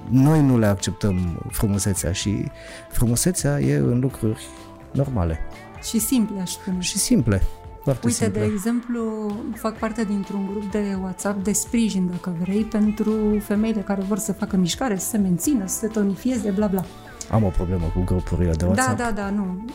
Noi 0.09 0.41
nu 0.41 0.57
le 0.57 0.65
acceptăm 0.65 1.45
frumusețea 1.51 2.11
și 2.11 2.45
frumusețea 2.91 3.59
e 3.59 3.75
în 3.75 3.99
lucruri 3.99 4.47
normale. 4.91 5.39
Și 5.83 5.99
simple, 5.99 6.41
aș 6.41 6.51
spune. 6.51 6.79
Și 6.79 6.97
simple. 6.97 7.41
Foarte 7.83 8.07
Uite, 8.07 8.23
simple. 8.23 8.39
de 8.39 8.45
exemplu, 8.53 9.31
fac 9.55 9.77
parte 9.77 10.03
dintr-un 10.03 10.45
grup 10.51 10.71
de 10.71 10.97
WhatsApp 11.01 11.43
de 11.43 11.51
sprijin, 11.51 12.09
dacă 12.11 12.35
vrei, 12.39 12.63
pentru 12.63 13.39
femeile 13.41 13.81
care 13.81 14.01
vor 14.01 14.17
să 14.17 14.33
facă 14.33 14.57
mișcare, 14.57 14.97
să 14.97 15.07
se 15.07 15.17
mențină, 15.17 15.67
să 15.67 15.77
se 15.77 15.87
tonifieze, 15.87 16.49
bla 16.49 16.67
bla. 16.67 16.85
Am 17.31 17.43
o 17.43 17.47
problemă 17.49 17.91
cu 17.93 18.03
grupurile 18.03 18.51
de 18.51 18.65
WhatsApp. 18.65 18.97
Da, 18.97 19.03
da, 19.03 19.11
da, 19.11 19.29
nu. 19.29 19.65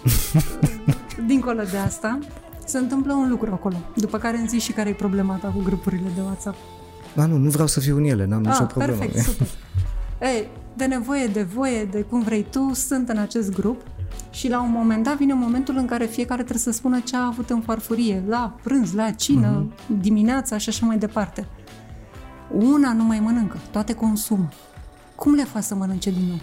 Dincolo 1.26 1.62
de 1.70 1.76
asta, 1.76 2.18
se 2.64 2.78
întâmplă 2.78 3.12
un 3.12 3.28
lucru 3.28 3.50
acolo. 3.52 3.76
După 3.96 4.18
care 4.18 4.36
îmi 4.36 4.48
zici 4.48 4.62
și 4.62 4.72
care 4.72 4.88
e 4.88 4.92
problema 4.92 5.36
ta 5.36 5.48
cu 5.48 5.60
grupurile 5.62 6.08
de 6.14 6.20
WhatsApp. 6.20 6.56
Da, 7.14 7.26
nu, 7.26 7.36
nu 7.36 7.50
vreau 7.50 7.66
să 7.66 7.80
fiu 7.80 7.96
în 7.96 8.04
ele, 8.04 8.24
n-am 8.24 8.46
ah, 8.46 8.52
nicio 8.52 8.64
problemă. 8.64 8.98
perfect, 8.98 9.24
super. 9.24 9.46
Ei, 10.34 10.48
de 10.76 10.84
nevoie, 10.84 11.26
de 11.26 11.42
voie, 11.42 11.84
de 11.84 12.00
cum 12.00 12.22
vrei 12.22 12.46
tu, 12.50 12.70
sunt 12.74 13.08
în 13.08 13.18
acest 13.18 13.52
grup 13.52 13.82
și 14.34 14.48
la 14.48 14.62
un 14.62 14.70
moment 14.70 15.04
dat 15.04 15.16
vine 15.16 15.34
momentul 15.34 15.76
în 15.76 15.86
care 15.86 16.04
fiecare 16.04 16.40
trebuie 16.42 16.62
să 16.62 16.70
spună 16.72 17.00
ce 17.00 17.16
a 17.16 17.26
avut 17.26 17.50
în 17.50 17.60
farfurie, 17.60 18.22
la 18.28 18.56
prânz, 18.62 18.92
la 18.92 19.10
cină, 19.10 19.64
uh-huh. 19.64 20.00
dimineața 20.00 20.58
și 20.58 20.68
așa 20.68 20.86
mai 20.86 20.98
departe. 20.98 21.46
Una 22.52 22.92
nu 22.92 23.04
mai 23.04 23.20
mănâncă, 23.20 23.58
toate 23.70 23.94
consumă. 23.94 24.48
Cum 25.14 25.34
le 25.34 25.44
faci 25.44 25.62
să 25.62 25.74
mănânce 25.74 26.10
din 26.10 26.24
nou? 26.28 26.38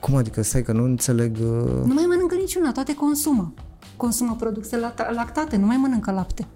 Cum 0.00 0.14
adică? 0.14 0.42
Stai 0.42 0.62
că 0.62 0.72
nu 0.72 0.84
înțeleg... 0.84 1.36
Uh... 1.36 1.84
Nu 1.84 1.94
mai 1.94 2.04
mănâncă 2.08 2.34
niciuna, 2.34 2.72
toate 2.72 2.94
consumă. 2.94 3.52
Consumă 3.96 4.36
produse 4.38 4.78
lactate, 5.14 5.56
nu 5.56 5.66
mai 5.66 5.76
mănâncă 5.76 6.10
lapte. 6.10 6.46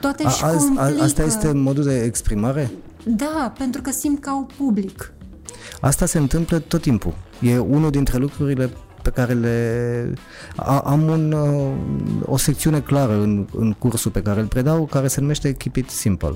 Toate 0.00 0.24
își 0.24 0.44
a, 0.44 0.56
complică. 0.56 1.02
Asta 1.02 1.22
este 1.22 1.52
modul 1.52 1.84
de 1.84 2.02
exprimare? 2.02 2.70
Da, 3.04 3.52
pentru 3.58 3.82
că 3.82 3.90
simt 3.90 4.20
că 4.20 4.28
au 4.28 4.48
public. 4.56 5.12
Asta 5.80 6.06
se 6.06 6.18
întâmplă 6.18 6.58
tot 6.58 6.80
timpul. 6.80 7.14
E 7.40 7.58
unul 7.58 7.90
dintre 7.90 8.18
lucrurile 8.18 8.70
pe 9.02 9.10
care 9.10 9.32
le... 9.32 10.14
A, 10.56 10.78
am 10.78 11.02
un, 11.02 11.32
uh, 11.32 11.72
o 12.24 12.36
secțiune 12.36 12.80
clară 12.80 13.12
în, 13.12 13.46
în 13.56 13.72
cursul 13.72 14.10
pe 14.10 14.22
care 14.22 14.40
îl 14.40 14.46
predau, 14.46 14.84
care 14.84 15.08
se 15.08 15.20
numește 15.20 15.52
Keep 15.52 15.76
It 15.76 15.90
Simple. 15.90 16.34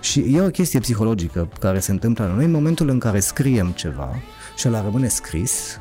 Și 0.00 0.34
e 0.34 0.40
o 0.40 0.50
chestie 0.50 0.80
psihologică 0.80 1.48
care 1.60 1.78
se 1.78 1.90
întâmplă 1.90 2.26
la 2.26 2.34
noi 2.34 2.44
în 2.44 2.50
momentul 2.50 2.88
în 2.88 2.98
care 2.98 3.20
scriem 3.20 3.70
ceva 3.70 4.16
și 4.56 4.68
ăla 4.68 4.82
rămâne 4.82 5.08
scris, 5.08 5.80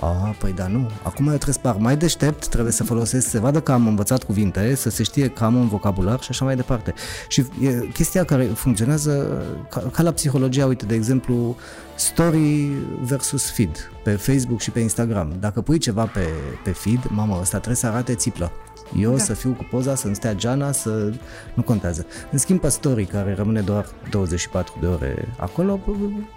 a, 0.00 0.34
păi 0.38 0.52
da, 0.52 0.66
nu. 0.66 0.90
Acum 1.02 1.26
eu 1.26 1.34
trebuie 1.34 1.54
să 1.54 1.60
par 1.60 1.76
mai 1.76 1.96
deștept, 1.96 2.48
trebuie 2.48 2.72
să 2.72 2.84
folosesc, 2.84 3.28
să 3.28 3.40
vadă 3.40 3.60
că 3.60 3.72
am 3.72 3.86
învățat 3.86 4.22
cuvinte, 4.22 4.74
să 4.74 4.90
se 4.90 5.02
știe 5.02 5.28
că 5.28 5.44
am 5.44 5.54
un 5.54 5.68
vocabular 5.68 6.20
și 6.22 6.28
așa 6.30 6.44
mai 6.44 6.56
departe. 6.56 6.94
Și 7.28 7.44
e 7.62 7.88
chestia 7.92 8.24
care 8.24 8.44
funcționează 8.44 9.42
ca, 9.70 9.82
ca 9.92 10.02
la 10.02 10.12
psihologia, 10.12 10.66
uite, 10.66 10.86
de 10.86 10.94
exemplu, 10.94 11.56
story 11.94 12.72
versus 13.00 13.50
feed 13.50 13.90
pe 14.02 14.10
Facebook 14.10 14.60
și 14.60 14.70
pe 14.70 14.80
Instagram. 14.80 15.36
Dacă 15.40 15.60
pui 15.60 15.78
ceva 15.78 16.04
pe, 16.04 16.26
pe 16.64 16.70
feed, 16.70 17.00
mamă, 17.08 17.38
ăsta 17.40 17.56
trebuie 17.56 17.76
să 17.76 17.86
arate 17.86 18.14
țiplă. 18.14 18.52
Eu 18.96 19.10
da. 19.10 19.18
să 19.18 19.34
fiu 19.34 19.52
cu 19.52 19.66
poza, 19.70 19.94
să-mi 19.94 20.14
stea 20.14 20.34
geana, 20.34 20.72
să... 20.72 21.12
nu 21.54 21.62
contează. 21.62 22.06
În 22.30 22.38
schimb, 22.38 22.60
pe 22.60 22.68
story, 22.68 23.04
care 23.04 23.34
rămâne 23.34 23.60
doar 23.60 23.86
24 24.10 24.78
de 24.80 24.86
ore 24.86 25.28
acolo, 25.38 25.80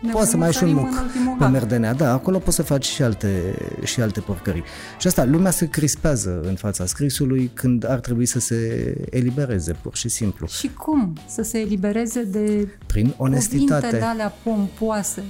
ne 0.02 0.12
poți 0.12 0.30
să 0.30 0.38
mai 0.38 0.50
ai 0.62 0.70
un 0.70 0.74
muc 0.74 1.38
pe 1.38 1.46
merdenea. 1.46 1.94
Da, 1.94 2.14
acolo 2.14 2.38
poți 2.38 2.56
să 2.56 2.64
faci 2.64 2.86
și 2.86 3.02
alte, 3.02 3.56
și 3.84 4.02
alte 4.02 4.20
porcării. 4.20 4.64
Și 5.00 5.08
asta, 5.08 5.26
lumea 5.26 5.52
se 5.52 5.68
crispează 5.68 6.42
în 6.44 6.56
fața 6.56 6.86
scrisului 6.86 7.52
când 7.54 7.90
ar 7.90 8.00
trebui 8.00 8.26
să 8.26 8.40
se 8.40 8.96
elibereze, 9.10 9.74
pur 9.74 9.96
și 9.96 10.10
simplu. 10.10 10.48
Și 10.48 10.72
cum 10.74 11.18
să 11.28 11.42
se 11.42 11.60
elibereze 11.60 12.24
de 12.24 12.68
Prin 12.86 13.14
onestitate. 13.18 13.74
cuvinte 13.74 13.98
de 13.98 14.04
alea 14.04 14.34
pompoase? 14.44 15.24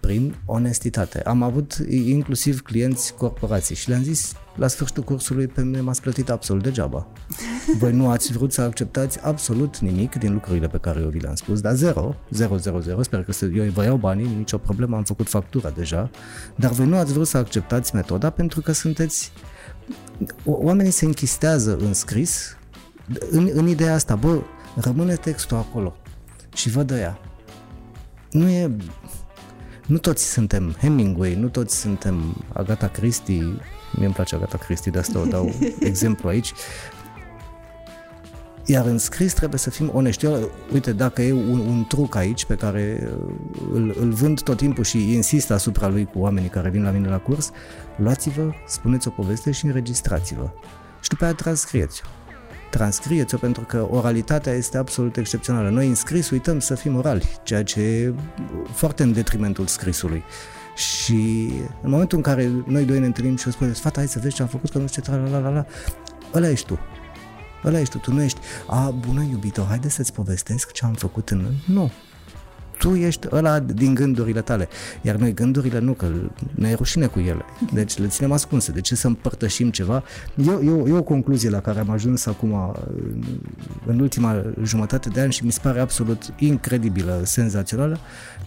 prin 0.00 0.34
onestitate. 0.44 1.22
Am 1.22 1.42
avut 1.42 1.76
inclusiv 1.88 2.60
clienți 2.60 3.14
corporații 3.14 3.74
și 3.74 3.88
le-am 3.88 4.02
zis 4.02 4.32
la 4.60 4.66
sfârșitul 4.66 5.02
cursului 5.02 5.46
pe 5.46 5.62
mine 5.62 5.80
m-ați 5.80 6.00
plătit 6.00 6.30
absolut 6.30 6.62
degeaba. 6.62 7.06
Voi 7.78 7.92
nu 7.92 8.08
ați 8.08 8.32
vrut 8.32 8.52
să 8.52 8.60
acceptați 8.60 9.20
absolut 9.22 9.78
nimic 9.78 10.14
din 10.14 10.32
lucrurile 10.32 10.66
pe 10.66 10.78
care 10.78 11.00
eu 11.00 11.08
vi 11.08 11.18
le-am 11.18 11.34
spus, 11.34 11.60
dar 11.60 11.74
zero, 11.74 12.14
zero, 12.30 12.56
zero, 12.56 12.80
zero, 12.80 13.02
sper 13.02 13.24
că 13.24 13.44
eu 13.44 13.64
vă 13.64 13.84
iau 13.84 13.96
banii, 13.96 14.36
nicio 14.36 14.58
problemă, 14.58 14.96
am 14.96 15.04
făcut 15.04 15.28
factura 15.28 15.70
deja, 15.70 16.10
dar 16.56 16.70
voi 16.70 16.86
nu 16.86 16.96
ați 16.96 17.12
vrut 17.12 17.26
să 17.26 17.36
acceptați 17.36 17.94
metoda 17.94 18.30
pentru 18.30 18.60
că 18.60 18.72
sunteți 18.72 19.32
oamenii 20.44 20.92
se 20.92 21.04
închistează 21.04 21.76
în 21.76 21.94
scris 21.94 22.56
în, 23.30 23.50
în 23.52 23.66
ideea 23.66 23.94
asta, 23.94 24.14
bă, 24.14 24.42
rămâne 24.74 25.14
textul 25.14 25.56
acolo 25.56 25.96
și 26.54 26.70
văd 26.70 26.90
ea 26.90 27.18
nu 28.30 28.48
e 28.48 28.76
nu 29.86 29.98
toți 29.98 30.32
suntem 30.32 30.76
Hemingway, 30.80 31.34
nu 31.34 31.48
toți 31.48 31.80
suntem 31.80 32.44
Agatha 32.52 32.88
Christie, 32.88 33.44
mie 33.90 34.04
îmi 34.04 34.14
place 34.14 34.34
Agatha 34.34 34.58
Christie, 34.58 34.90
de 34.90 34.98
asta 34.98 35.18
o 35.18 35.24
dau 35.24 35.52
exemplu 35.80 36.28
aici, 36.28 36.52
iar 38.64 38.86
în 38.86 38.98
scris 38.98 39.32
trebuie 39.32 39.58
să 39.58 39.70
fim 39.70 39.90
onești. 39.92 40.24
Eu, 40.24 40.50
uite, 40.72 40.92
dacă 40.92 41.22
e 41.22 41.32
un, 41.32 41.58
un 41.58 41.84
truc 41.88 42.14
aici 42.14 42.44
pe 42.44 42.54
care 42.54 43.10
uh, 43.26 43.34
îl, 43.72 43.96
îl 44.00 44.10
vând 44.10 44.42
tot 44.42 44.56
timpul 44.56 44.84
și 44.84 45.14
insist 45.14 45.50
asupra 45.50 45.88
lui 45.88 46.04
cu 46.04 46.18
oamenii 46.18 46.48
care 46.48 46.68
vin 46.68 46.82
la 46.82 46.90
mine 46.90 47.08
la 47.08 47.18
curs, 47.18 47.50
luați-vă, 47.96 48.52
spuneți 48.66 49.08
o 49.08 49.10
poveste 49.10 49.50
și 49.50 49.64
înregistrați-vă. 49.64 50.50
Și 51.00 51.08
după 51.08 51.24
aia 51.24 51.34
transcrieți-o. 51.34 52.06
Transcrieți-o 52.70 53.38
pentru 53.38 53.64
că 53.64 53.88
oralitatea 53.90 54.52
este 54.52 54.78
absolut 54.78 55.16
excepțională. 55.16 55.68
Noi 55.68 55.86
în 55.86 55.94
scris 55.94 56.30
uităm 56.30 56.58
să 56.58 56.74
fim 56.74 56.96
orali, 56.96 57.40
ceea 57.42 57.62
ce 57.62 57.80
e 57.80 58.14
foarte 58.72 59.02
în 59.02 59.12
detrimentul 59.12 59.66
scrisului. 59.66 60.22
Și 60.74 61.50
în 61.82 61.90
momentul 61.90 62.16
în 62.16 62.22
care 62.22 62.50
noi 62.66 62.84
doi 62.84 62.98
ne 62.98 63.06
întâlnim 63.06 63.36
și 63.36 63.48
o 63.48 63.50
spuneți, 63.50 63.80
fata, 63.80 63.98
hai 63.98 64.08
să 64.08 64.18
vezi 64.22 64.34
ce 64.34 64.42
am 64.42 64.48
făcut, 64.48 64.70
că 64.70 64.78
nu 64.78 64.86
știu 64.86 65.02
ce, 65.02 65.10
la 65.10 65.28
la 65.28 65.38
la 65.38 65.48
la, 65.48 65.66
ăla 66.34 66.50
ești 66.50 66.66
tu. 66.66 66.78
Ăla 67.64 67.80
ești 67.80 67.92
tu, 67.92 67.98
tu 67.98 68.12
nu 68.12 68.22
ești, 68.22 68.40
a, 68.66 68.90
bună 68.90 69.22
iubito, 69.30 69.64
haide 69.68 69.88
să-ți 69.88 70.12
povestesc 70.12 70.72
ce 70.72 70.84
am 70.84 70.94
făcut 70.94 71.28
în... 71.28 71.46
Nu, 71.66 71.90
tu 72.80 72.94
ești 72.94 73.26
ăla 73.32 73.58
din 73.58 73.94
gândurile 73.94 74.40
tale. 74.40 74.68
Iar 75.02 75.16
noi 75.16 75.34
gândurile 75.34 75.78
nu, 75.78 75.92
că 75.92 76.06
ne 76.54 76.68
e 76.68 76.74
rușine 76.74 77.06
cu 77.06 77.18
ele. 77.18 77.44
Deci 77.72 77.98
le 77.98 78.06
ținem 78.06 78.32
ascunse. 78.32 78.72
De 78.72 78.80
ce 78.80 78.94
să 78.94 79.06
împărtășim 79.06 79.70
ceva? 79.70 80.02
E, 80.36 80.50
e, 80.50 80.88
e 80.88 80.92
o 80.92 81.02
concluzie 81.02 81.50
la 81.50 81.60
care 81.60 81.78
am 81.78 81.90
ajuns 81.90 82.26
acum 82.26 82.52
în, 82.96 83.24
în 83.86 84.00
ultima 84.00 84.42
jumătate 84.62 85.08
de 85.08 85.20
an 85.20 85.30
și 85.30 85.44
mi 85.44 85.52
se 85.52 85.60
pare 85.62 85.80
absolut 85.80 86.22
incredibilă, 86.38 87.20
senzațională. 87.24 87.98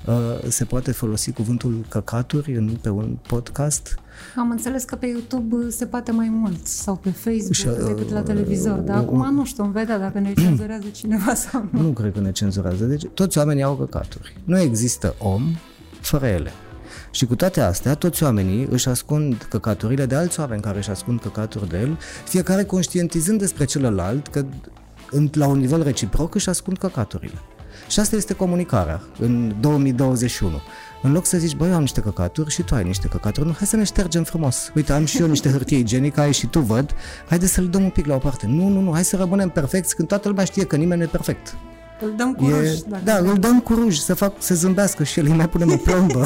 Uh, 0.05 0.13
se 0.47 0.65
poate 0.65 0.91
folosi 0.91 1.31
cuvântul 1.31 1.85
căcaturi 1.89 2.55
în, 2.55 2.77
pe 2.81 2.89
un 2.89 3.17
podcast 3.27 3.97
am 4.36 4.49
înțeles 4.49 4.84
că 4.84 4.95
pe 4.95 5.06
YouTube 5.06 5.69
se 5.69 5.86
poate 5.86 6.12
mai 6.12 6.30
mult 6.30 6.67
sau 6.67 6.95
pe 6.95 7.10
Facebook 7.10 7.54
și, 7.54 7.67
uh, 7.67 7.86
decât 7.86 8.10
la 8.10 8.21
televizor, 8.21 8.78
dar 8.78 8.97
uh, 8.97 9.02
acum 9.02 9.34
nu 9.34 9.45
știu, 9.45 9.63
vedea 9.63 9.99
dacă 9.99 10.19
ne 10.19 10.34
cenzurează 10.34 10.88
cineva 10.99 11.34
sau 11.34 11.67
nu. 11.71 11.82
Nu 11.82 11.89
cred 11.89 12.13
că 12.13 12.19
ne 12.19 12.32
cenzurează. 12.32 12.86
Deci 12.86 13.06
toți 13.13 13.38
oamenii 13.38 13.63
au 13.63 13.76
căcaturi. 13.76 14.38
Nu 14.43 14.60
există 14.60 15.15
om 15.19 15.43
fără 16.02 16.26
ele. 16.26 16.52
Și 17.12 17.26
cu 17.26 17.36
toate 17.36 17.62
astea, 17.62 17.95
toți 17.95 18.23
oamenii 18.23 18.67
își 18.71 18.89
ascund 18.89 19.45
căcaturile 19.49 20.06
de 20.06 20.15
alți 20.15 20.39
oameni 20.39 20.62
care 20.62 20.78
își 20.78 20.89
ascund 20.89 21.21
căcaturi 21.21 21.69
de 21.69 21.80
el, 21.80 21.97
fiecare 22.26 22.63
conștientizând 22.63 23.39
despre 23.39 23.65
celălalt 23.65 24.28
că 24.28 24.45
la 25.32 25.47
un 25.47 25.58
nivel 25.58 25.84
reciproc 25.84 26.36
își 26.36 26.49
ascund 26.49 26.78
căcaturile. 26.78 27.38
Și 27.89 27.99
asta 27.99 28.15
este 28.15 28.34
comunicarea 28.34 29.02
în 29.19 29.56
2021. 29.60 30.62
În 31.03 31.11
loc 31.11 31.25
să 31.25 31.37
zici, 31.37 31.55
băi, 31.55 31.69
eu 31.69 31.73
am 31.73 31.81
niște 31.81 32.01
căcaturi 32.01 32.49
și 32.49 32.63
tu 32.63 32.75
ai 32.75 32.83
niște 32.83 33.07
căcaturi, 33.07 33.47
nu, 33.47 33.53
hai 33.57 33.67
să 33.67 33.75
ne 33.75 33.83
ștergem 33.83 34.23
frumos. 34.23 34.71
Uite, 34.75 34.93
am 34.93 35.05
și 35.05 35.21
eu 35.21 35.27
niște 35.27 35.49
hârtie 35.49 35.77
igienică, 35.77 36.21
ai 36.21 36.33
și 36.33 36.47
tu 36.47 36.59
văd, 36.59 36.95
haide 37.29 37.45
să-l 37.45 37.67
dăm 37.67 37.83
un 37.83 37.89
pic 37.89 38.05
la 38.05 38.15
o 38.15 38.17
parte. 38.17 38.47
Nu, 38.47 38.67
nu, 38.67 38.79
nu, 38.79 38.91
hai 38.93 39.03
să 39.03 39.15
rămânem 39.15 39.49
perfecți 39.49 39.95
când 39.95 40.07
toată 40.07 40.27
lumea 40.27 40.43
știe 40.43 40.65
că 40.65 40.75
nimeni 40.75 40.99
nu 40.99 41.05
e 41.05 41.09
perfect. 41.11 41.55
Îl 42.01 42.13
dăm 42.17 42.33
cu 42.33 42.45
e, 42.45 42.59
ruj. 42.59 42.79
Da, 43.03 43.17
îl 43.17 43.37
dăm 43.37 43.59
cu 43.59 43.73
ruj, 43.73 43.97
să, 43.97 44.13
fac, 44.13 44.33
să 44.37 44.55
zâmbească 44.55 45.03
și 45.03 45.19
el, 45.19 45.25
îi 45.25 45.33
mai 45.33 45.49
punem 45.49 45.71
o 45.71 45.77
plombă. 45.77 46.25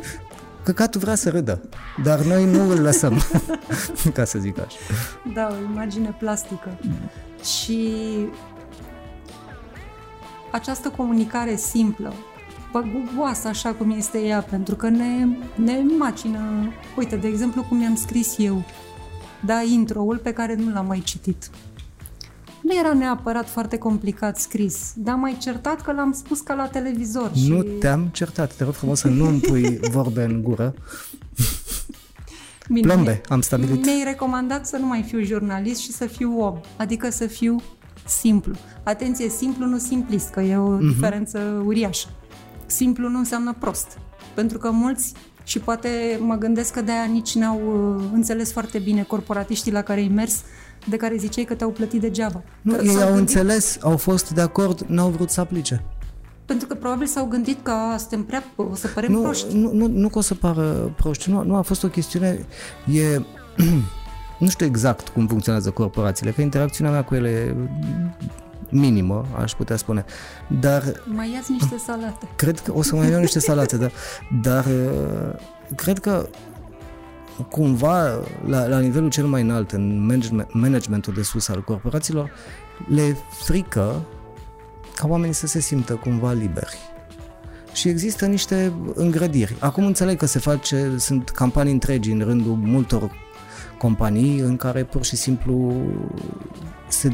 Căcatul 0.64 1.00
vrea 1.00 1.14
să 1.14 1.30
râdă, 1.30 1.60
dar 2.02 2.20
noi 2.20 2.44
nu 2.44 2.70
îl 2.70 2.80
lăsăm, 2.80 3.22
ca 4.14 4.24
să 4.24 4.38
zic 4.38 4.58
așa. 4.58 4.76
Da, 5.34 5.48
o 5.50 5.72
imagine 5.72 6.16
plastică. 6.18 6.78
Și 7.58 7.90
această 10.50 10.88
comunicare 10.96 11.56
simplă, 11.56 12.14
păguboasă 12.74 13.48
așa 13.48 13.72
cum 13.72 13.90
este 13.90 14.18
ea, 14.18 14.40
pentru 14.40 14.74
că 14.74 14.88
ne, 14.88 15.26
ne 15.54 15.82
macină. 15.98 16.72
Uite, 16.96 17.16
de 17.16 17.28
exemplu, 17.28 17.62
cum 17.62 17.76
mi-am 17.76 17.94
scris 17.94 18.34
eu, 18.38 18.64
da, 19.44 19.62
intro-ul 19.62 20.18
pe 20.18 20.32
care 20.32 20.54
nu 20.54 20.72
l-am 20.72 20.86
mai 20.86 21.02
citit. 21.04 21.50
Nu 22.62 22.74
era 22.78 22.92
neapărat 22.92 23.48
foarte 23.48 23.78
complicat 23.78 24.38
scris, 24.38 24.92
dar 24.96 25.14
mai 25.14 25.36
certat 25.40 25.82
că 25.82 25.92
l-am 25.92 26.12
spus 26.12 26.40
ca 26.40 26.54
la 26.54 26.66
televizor. 26.66 27.30
Nu 27.30 27.62
și... 27.62 27.68
te-am 27.80 28.08
certat, 28.12 28.52
te 28.52 28.64
rog 28.64 28.72
frumos 28.72 28.98
să 28.98 29.08
nu 29.08 29.26
îmi 29.28 29.40
pui 29.40 29.78
vorbe 29.90 30.24
în 30.24 30.42
gură. 30.42 30.74
Bine, 32.68 32.92
Plombe, 32.92 33.20
am 33.28 33.40
stabilit. 33.40 33.84
Mi-ai 33.84 34.02
recomandat 34.04 34.66
să 34.66 34.76
nu 34.76 34.86
mai 34.86 35.02
fiu 35.02 35.22
jurnalist 35.22 35.80
și 35.80 35.92
să 35.92 36.06
fiu 36.06 36.40
om, 36.40 36.60
adică 36.76 37.10
să 37.10 37.26
fiu 37.26 37.62
simplu. 38.06 38.54
Atenție, 38.82 39.28
simplu, 39.28 39.66
nu 39.66 39.78
simplist, 39.78 40.30
că 40.30 40.40
e 40.40 40.56
o 40.56 40.76
uh-huh. 40.76 40.80
diferență 40.80 41.62
uriașă. 41.64 42.08
Simplu 42.66 43.08
nu 43.08 43.18
înseamnă 43.18 43.56
prost. 43.58 43.98
Pentru 44.34 44.58
că 44.58 44.70
mulți, 44.70 45.12
și 45.44 45.58
poate 45.58 46.18
mă 46.20 46.34
gândesc 46.34 46.72
că 46.72 46.80
de-aia 46.80 47.04
nici 47.04 47.34
n-au 47.34 47.60
uh, 47.96 48.04
înțeles 48.12 48.52
foarte 48.52 48.78
bine 48.78 49.02
corporatiștii 49.02 49.72
la 49.72 49.82
care 49.82 50.00
ai 50.00 50.10
mers, 50.14 50.42
de 50.88 50.96
care 50.96 51.16
ziceai 51.16 51.44
că 51.44 51.54
te-au 51.54 51.70
plătit 51.70 52.00
degeaba. 52.00 52.42
Nu, 52.62 52.74
că 52.74 52.84
ei 52.84 52.90
au 52.90 52.96
gândit... 52.96 53.18
înțeles, 53.18 53.78
au 53.80 53.96
fost 53.96 54.30
de 54.30 54.40
acord, 54.40 54.80
n-au 54.86 55.08
vrut 55.08 55.30
să 55.30 55.40
aplice. 55.40 55.82
Pentru 56.44 56.66
că 56.66 56.74
probabil 56.74 57.06
s-au 57.06 57.26
gândit 57.26 57.58
că 57.62 57.72
suntem 57.98 58.24
prea, 58.24 58.44
o 58.56 58.74
să 58.74 58.88
părem 58.88 59.12
nu, 59.12 59.20
proști. 59.20 59.56
Nu, 59.56 59.72
nu, 59.72 59.86
nu 59.86 60.08
că 60.08 60.18
o 60.18 60.20
să 60.20 60.34
pară 60.34 60.94
proști, 60.96 61.30
nu, 61.30 61.42
nu 61.42 61.56
a 61.56 61.62
fost 61.62 61.84
o 61.84 61.88
chestiune, 61.88 62.46
e... 62.86 63.20
nu 64.38 64.48
știu 64.48 64.66
exact 64.66 65.08
cum 65.08 65.26
funcționează 65.26 65.70
corporațiile, 65.70 66.30
că 66.30 66.40
interacțiunea 66.40 66.92
mea 66.92 67.04
cu 67.04 67.14
ele 67.14 67.56
minimă, 68.74 69.26
aș 69.40 69.52
putea 69.52 69.76
spune. 69.76 70.04
Dar... 70.60 70.82
Mai 71.04 71.32
iați 71.32 71.50
niște 71.50 71.76
salate. 71.86 72.28
Cred 72.36 72.60
că 72.60 72.72
o 72.74 72.82
să 72.82 72.96
mai 72.96 73.10
iau 73.10 73.20
niște 73.20 73.38
salate, 73.38 73.76
dar, 73.76 73.92
dar 74.42 74.64
uh, 74.64 75.40
cred 75.76 75.98
că 75.98 76.28
cumva 77.50 78.20
la, 78.46 78.66
la 78.66 78.78
nivelul 78.78 79.10
cel 79.10 79.26
mai 79.26 79.42
înalt 79.42 79.72
în 79.72 80.06
management, 80.06 80.52
managementul 80.52 81.14
de 81.14 81.22
sus 81.22 81.48
al 81.48 81.62
corporațiilor 81.62 82.30
le 82.88 83.16
frică 83.44 84.02
ca 84.94 85.06
oamenii 85.08 85.34
să 85.34 85.46
se 85.46 85.60
simtă 85.60 85.94
cumva 85.94 86.32
liberi. 86.32 86.78
Și 87.72 87.88
există 87.88 88.26
niște 88.26 88.72
îngrădiri. 88.94 89.56
Acum 89.58 89.86
înțeleg 89.86 90.18
că 90.18 90.26
se 90.26 90.38
face, 90.38 90.92
sunt 90.98 91.28
campanii 91.28 91.72
întregi 91.72 92.10
în 92.10 92.20
rândul 92.20 92.54
multor 92.54 93.10
companii 93.78 94.38
în 94.38 94.56
care 94.56 94.84
pur 94.84 95.04
și 95.04 95.16
simplu 95.16 95.72
se 96.88 97.12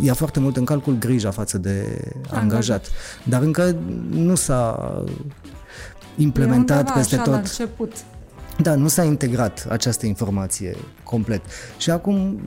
ia 0.00 0.14
foarte 0.14 0.40
mult 0.40 0.56
în 0.56 0.64
calcul 0.64 0.98
grija 0.98 1.30
față 1.30 1.58
de 1.58 2.00
angajat. 2.30 2.42
angajat. 2.42 2.90
Dar 3.24 3.42
încă 3.42 3.76
nu 4.10 4.34
s-a 4.34 5.04
implementat 6.16 6.92
peste 6.92 7.14
așa 7.14 7.24
tot. 7.24 7.32
La 7.32 7.38
început. 7.38 7.92
Da, 8.62 8.74
nu 8.74 8.88
s-a 8.88 9.04
integrat 9.04 9.66
această 9.70 10.06
informație 10.06 10.76
complet. 11.02 11.42
Și 11.76 11.90
acum 11.90 12.40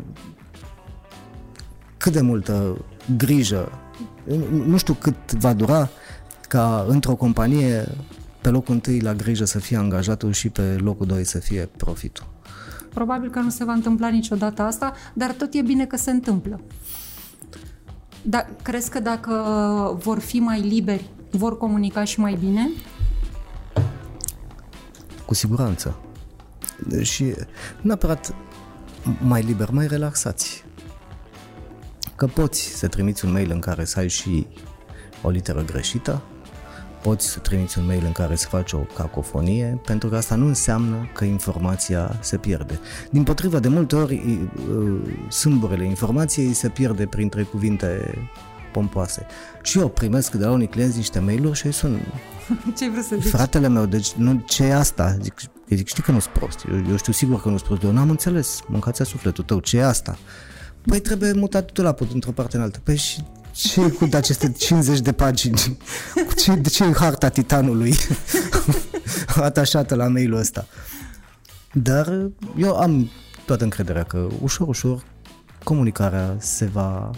cât 1.98 2.12
de 2.12 2.22
multă 2.22 2.86
grijă, 3.18 3.72
nu 4.66 4.78
știu 4.78 4.94
cât 4.94 5.32
va 5.32 5.54
dura 5.54 5.90
ca 6.48 6.86
într-o 6.88 7.16
companie 7.16 7.88
pe 8.42 8.50
locul 8.50 8.74
întâi 8.74 9.00
la 9.00 9.14
grijă 9.14 9.46
să 9.46 9.60
fie 9.60 9.78
angajatul 9.78 10.32
și 10.32 10.50
pe 10.50 10.62
locul 10.62 11.06
doi 11.06 11.24
să 11.24 11.38
fie 11.38 11.70
profitul. 11.78 12.26
Probabil 12.94 13.30
că 13.30 13.40
nu 13.40 13.50
se 13.50 13.64
va 13.64 13.74
întâmpla 13.74 14.08
niciodată 14.08 14.62
asta, 14.62 14.94
dar 15.14 15.32
tot 15.32 15.54
e 15.54 15.62
bine 15.62 15.86
că 15.86 15.98
se 15.98 16.12
întâmplă. 16.12 16.60
Da, 18.22 18.46
crezi 18.62 18.90
că 18.90 19.00
dacă 19.00 19.34
vor 20.04 20.20
fi 20.20 20.40
mai 20.40 20.60
liberi, 20.60 21.10
vor 21.30 21.58
comunica 21.58 22.04
și 22.04 22.20
mai 22.20 22.38
bine? 22.40 22.70
Cu 25.26 25.34
siguranță. 25.34 25.96
Și 27.02 27.34
neapărat 27.82 28.34
mai 29.24 29.42
liber, 29.42 29.70
mai 29.70 29.88
relaxați. 29.88 30.64
Că 32.16 32.28
poți 32.28 32.62
să 32.62 32.88
trimiți 32.88 33.26
un 33.26 33.32
mail 33.32 33.52
în 33.52 33.60
care 33.60 33.86
să 33.86 34.00
ai 34.00 34.08
și 34.08 34.48
o 35.22 35.30
literă 35.30 35.64
greșită, 35.64 36.22
poți 37.02 37.28
să 37.28 37.40
trimiți 37.40 37.80
un 37.80 37.86
mail 37.86 38.04
în 38.06 38.12
care 38.12 38.36
să 38.36 38.48
faci 38.48 38.72
o 38.72 38.78
cacofonie, 38.78 39.82
pentru 39.86 40.10
că 40.10 40.16
asta 40.16 40.36
nu 40.36 40.46
înseamnă 40.46 41.10
că 41.14 41.26
informația 41.26 42.20
se 42.22 42.38
pierde. 42.38 42.80
Din 43.10 43.24
potrivă, 43.24 43.60
de 43.60 43.68
multe 43.68 43.96
ori, 43.96 44.40
sâmburele 45.30 45.86
informației 45.86 46.54
se 46.54 46.70
pierde 46.70 47.06
printre 47.06 47.44
cuvinte 47.44 48.18
pompoase. 48.72 49.26
Și 49.62 49.80
eu 49.80 49.90
primesc 49.90 50.32
de 50.32 50.46
la 50.46 50.52
unii 50.52 50.68
clienți 50.68 50.98
niște 50.98 51.20
mail-uri 51.20 51.58
și 51.58 51.66
îi 51.66 51.72
sun 51.72 52.00
ce 52.78 52.90
vrei 52.90 53.04
să 53.04 53.16
zici? 53.20 53.30
Fratele 53.30 53.68
meu, 53.68 53.86
deci 53.86 54.12
nu, 54.12 54.44
ce 54.46 54.64
e 54.64 54.74
asta? 54.74 55.18
Zic, 55.22 55.34
zic 55.70 55.88
știi 55.88 56.04
că 56.04 56.12
nu 56.12 56.20
sunt 56.20 56.34
prost. 56.34 56.66
Eu, 56.72 56.90
eu 56.90 56.98
știu 56.98 57.14
sigur 57.14 57.42
că 57.42 57.50
nu 57.50 57.58
sunt 57.58 57.68
prost. 57.68 57.84
Eu 57.84 57.92
n-am 57.92 58.10
înțeles. 58.10 58.60
Mâncați 58.68 59.04
sufletul 59.04 59.44
tău. 59.44 59.60
Ce 59.60 59.78
e 59.78 59.84
asta? 59.84 60.18
Păi 60.82 61.00
trebuie 61.00 61.34
mutat 61.34 61.66
totul 61.66 61.84
la 61.84 61.96
într-o 62.14 62.32
parte 62.32 62.58
în 62.58 62.64
altă. 62.64 62.80
Păi 62.84 62.96
și 62.96 63.24
ce 63.52 63.90
cu 63.90 64.10
aceste 64.14 64.52
50 64.52 65.00
de 65.00 65.12
pagini? 65.12 65.78
Cu 66.28 66.34
ce, 66.34 66.56
de 66.56 66.70
ce 66.70 66.84
e 66.84 66.94
harta 66.94 67.30
titanului 67.30 67.96
atașată 69.36 69.96
la 69.96 70.08
mailul 70.08 70.38
ăsta? 70.40 70.68
Dar 71.74 72.30
eu 72.58 72.76
am 72.76 73.10
toată 73.46 73.64
încrederea 73.64 74.04
că 74.04 74.28
ușor, 74.42 74.68
ușor 74.68 75.04
comunicarea 75.64 76.36
se 76.40 76.66
va 76.66 77.10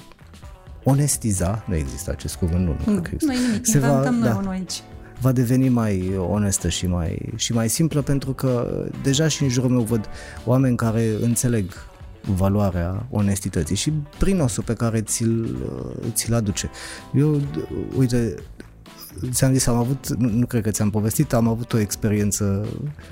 onestiza, 0.84 1.64
nu 1.68 1.76
există 1.76 2.12
acest 2.12 2.36
cuvânt, 2.36 2.66
nu, 2.66 2.76
nu, 2.86 2.94
nu 2.94 3.02
cred 3.02 3.20
că 3.20 3.26
Nu 3.26 3.32
nimic, 3.32 3.66
se 3.66 3.80
va, 3.80 4.10
noi 4.10 4.22
da, 4.22 4.50
aici. 4.50 4.82
Va 5.22 5.32
deveni 5.32 5.70
mai 5.70 6.16
onestă 6.18 6.70
și 6.70 6.88
mai, 6.88 7.34
și 7.36 7.54
mai 7.54 7.70
simplă 7.70 8.02
pentru 8.02 8.34
că 8.34 8.82
deja 9.04 9.28
și 9.28 9.44
în 9.44 9.50
jurul 9.50 9.70
meu 9.70 9.82
văd 9.82 10.10
oameni 10.46 10.76
care 10.76 11.10
înțeleg 11.22 11.72
valoarea 12.26 13.06
onestității 13.10 13.76
și 13.76 13.92
prin 14.18 14.40
osul 14.40 14.64
pe 14.64 14.74
care 14.74 15.02
ți-l, 15.02 15.58
ți-l 16.14 16.34
aduce. 16.34 16.70
Eu, 17.14 17.42
uite, 17.98 18.36
ți-am 19.32 19.54
zis, 19.54 19.68
am 19.68 19.76
avut, 19.76 20.16
nu, 20.18 20.30
nu 20.30 20.46
cred 20.46 20.64
că 20.64 20.70
ți-am 20.70 20.90
povestit, 20.90 21.34
am 21.34 21.48
avut 21.48 21.74
o 21.74 21.80
experiență 21.80 22.68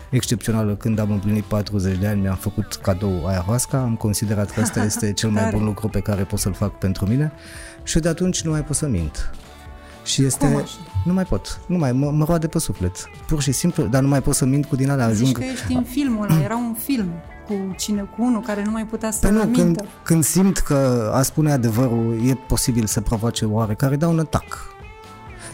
excepțională 0.10 0.76
când 0.76 1.00
am 1.00 1.12
împlinit 1.12 1.44
40 1.44 1.98
de 1.98 2.08
ani, 2.08 2.22
mi-am 2.22 2.36
făcut 2.36 2.76
cadou 2.82 3.28
ayahuasca, 3.28 3.78
am 3.78 3.96
considerat 3.96 4.52
că 4.52 4.62
ăsta 4.62 4.84
este 4.84 5.14
cel 5.20 5.30
mai 5.30 5.50
bun 5.54 5.64
lucru 5.64 5.88
pe 5.88 6.00
care 6.00 6.24
pot 6.24 6.40
să-l 6.40 6.54
fac 6.54 6.78
pentru 6.78 7.08
mine 7.08 7.32
și 7.84 8.00
de 8.00 8.08
atunci 8.08 8.42
nu 8.42 8.52
mai 8.52 8.64
pot 8.64 8.76
să 8.76 8.88
mint. 8.88 9.32
Și 10.04 10.26
este... 10.26 10.46
Cum 10.46 10.56
așa? 10.56 10.78
Nu 11.06 11.14
mai 11.14 11.24
pot, 11.24 11.60
nu 11.68 11.78
mai, 11.78 11.92
mă, 11.92 12.12
mă 12.12 12.26
roade 12.26 12.48
pe 12.48 12.60
suflet. 12.60 13.10
Pur 13.28 13.42
și 13.42 13.52
simplu, 13.52 13.86
dar 13.86 14.02
nu 14.02 14.08
mai 14.08 14.22
pot 14.22 14.36
să 14.36 14.46
mint 14.46 14.66
cu 14.66 14.76
din 14.76 14.90
alea. 14.90 15.12
Zici 15.12 15.22
ajung... 15.22 15.38
că 15.38 15.44
ești 15.44 15.74
în 15.74 15.84
filmul 15.84 16.30
ăla, 16.30 16.44
era 16.44 16.56
un 16.56 16.74
film 16.74 17.12
cu 17.52 17.76
cine, 17.78 18.02
cu 18.02 18.24
unul 18.24 18.42
care 18.42 18.64
nu 18.64 18.72
mai 18.72 18.86
putea 18.86 19.12
să 19.12 19.20
Păi 19.22 19.32
nu, 19.32 19.44
mintă. 19.44 19.62
când, 19.62 19.84
când 20.04 20.24
simt 20.24 20.58
că 20.58 21.12
a 21.14 21.22
spune 21.22 21.52
adevărul 21.52 22.28
e 22.28 22.34
posibil 22.34 22.86
să 22.86 23.02
provoace 23.02 23.46
oarecare, 23.46 23.96
dau 23.96 24.12
un 24.12 24.20
atac. 24.20 24.70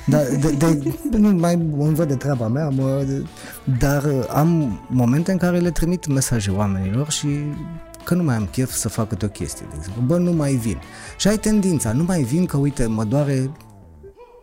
Dar 0.05 0.23
de, 0.39 0.51
de, 0.51 0.93
nu 1.17 1.29
mai 1.29 1.53
îmi 1.53 1.95
văd 1.95 2.07
de 2.07 2.15
treaba 2.15 2.47
mea, 2.47 2.69
mă, 2.69 3.05
dar 3.79 4.03
am 4.29 4.79
momente 4.89 5.31
în 5.31 5.37
care 5.37 5.59
le 5.59 5.71
trimit 5.71 6.07
mesaje 6.07 6.51
oamenilor 6.51 7.09
și 7.09 7.27
că 8.03 8.13
nu 8.13 8.23
mai 8.23 8.35
am 8.35 8.45
chef 8.51 8.71
să 8.71 8.89
fac 8.89 9.07
câte 9.07 9.25
o 9.25 9.29
chestie, 9.29 9.65
de 9.69 9.75
exemplu. 9.77 10.01
Bă, 10.01 10.17
nu 10.17 10.31
mai 10.31 10.53
vin. 10.53 10.77
Și 11.17 11.27
ai 11.27 11.37
tendința, 11.37 11.91
nu 11.91 12.03
mai 12.03 12.21
vin 12.21 12.45
că, 12.45 12.57
uite, 12.57 12.85
mă 12.85 13.03
doare 13.03 13.51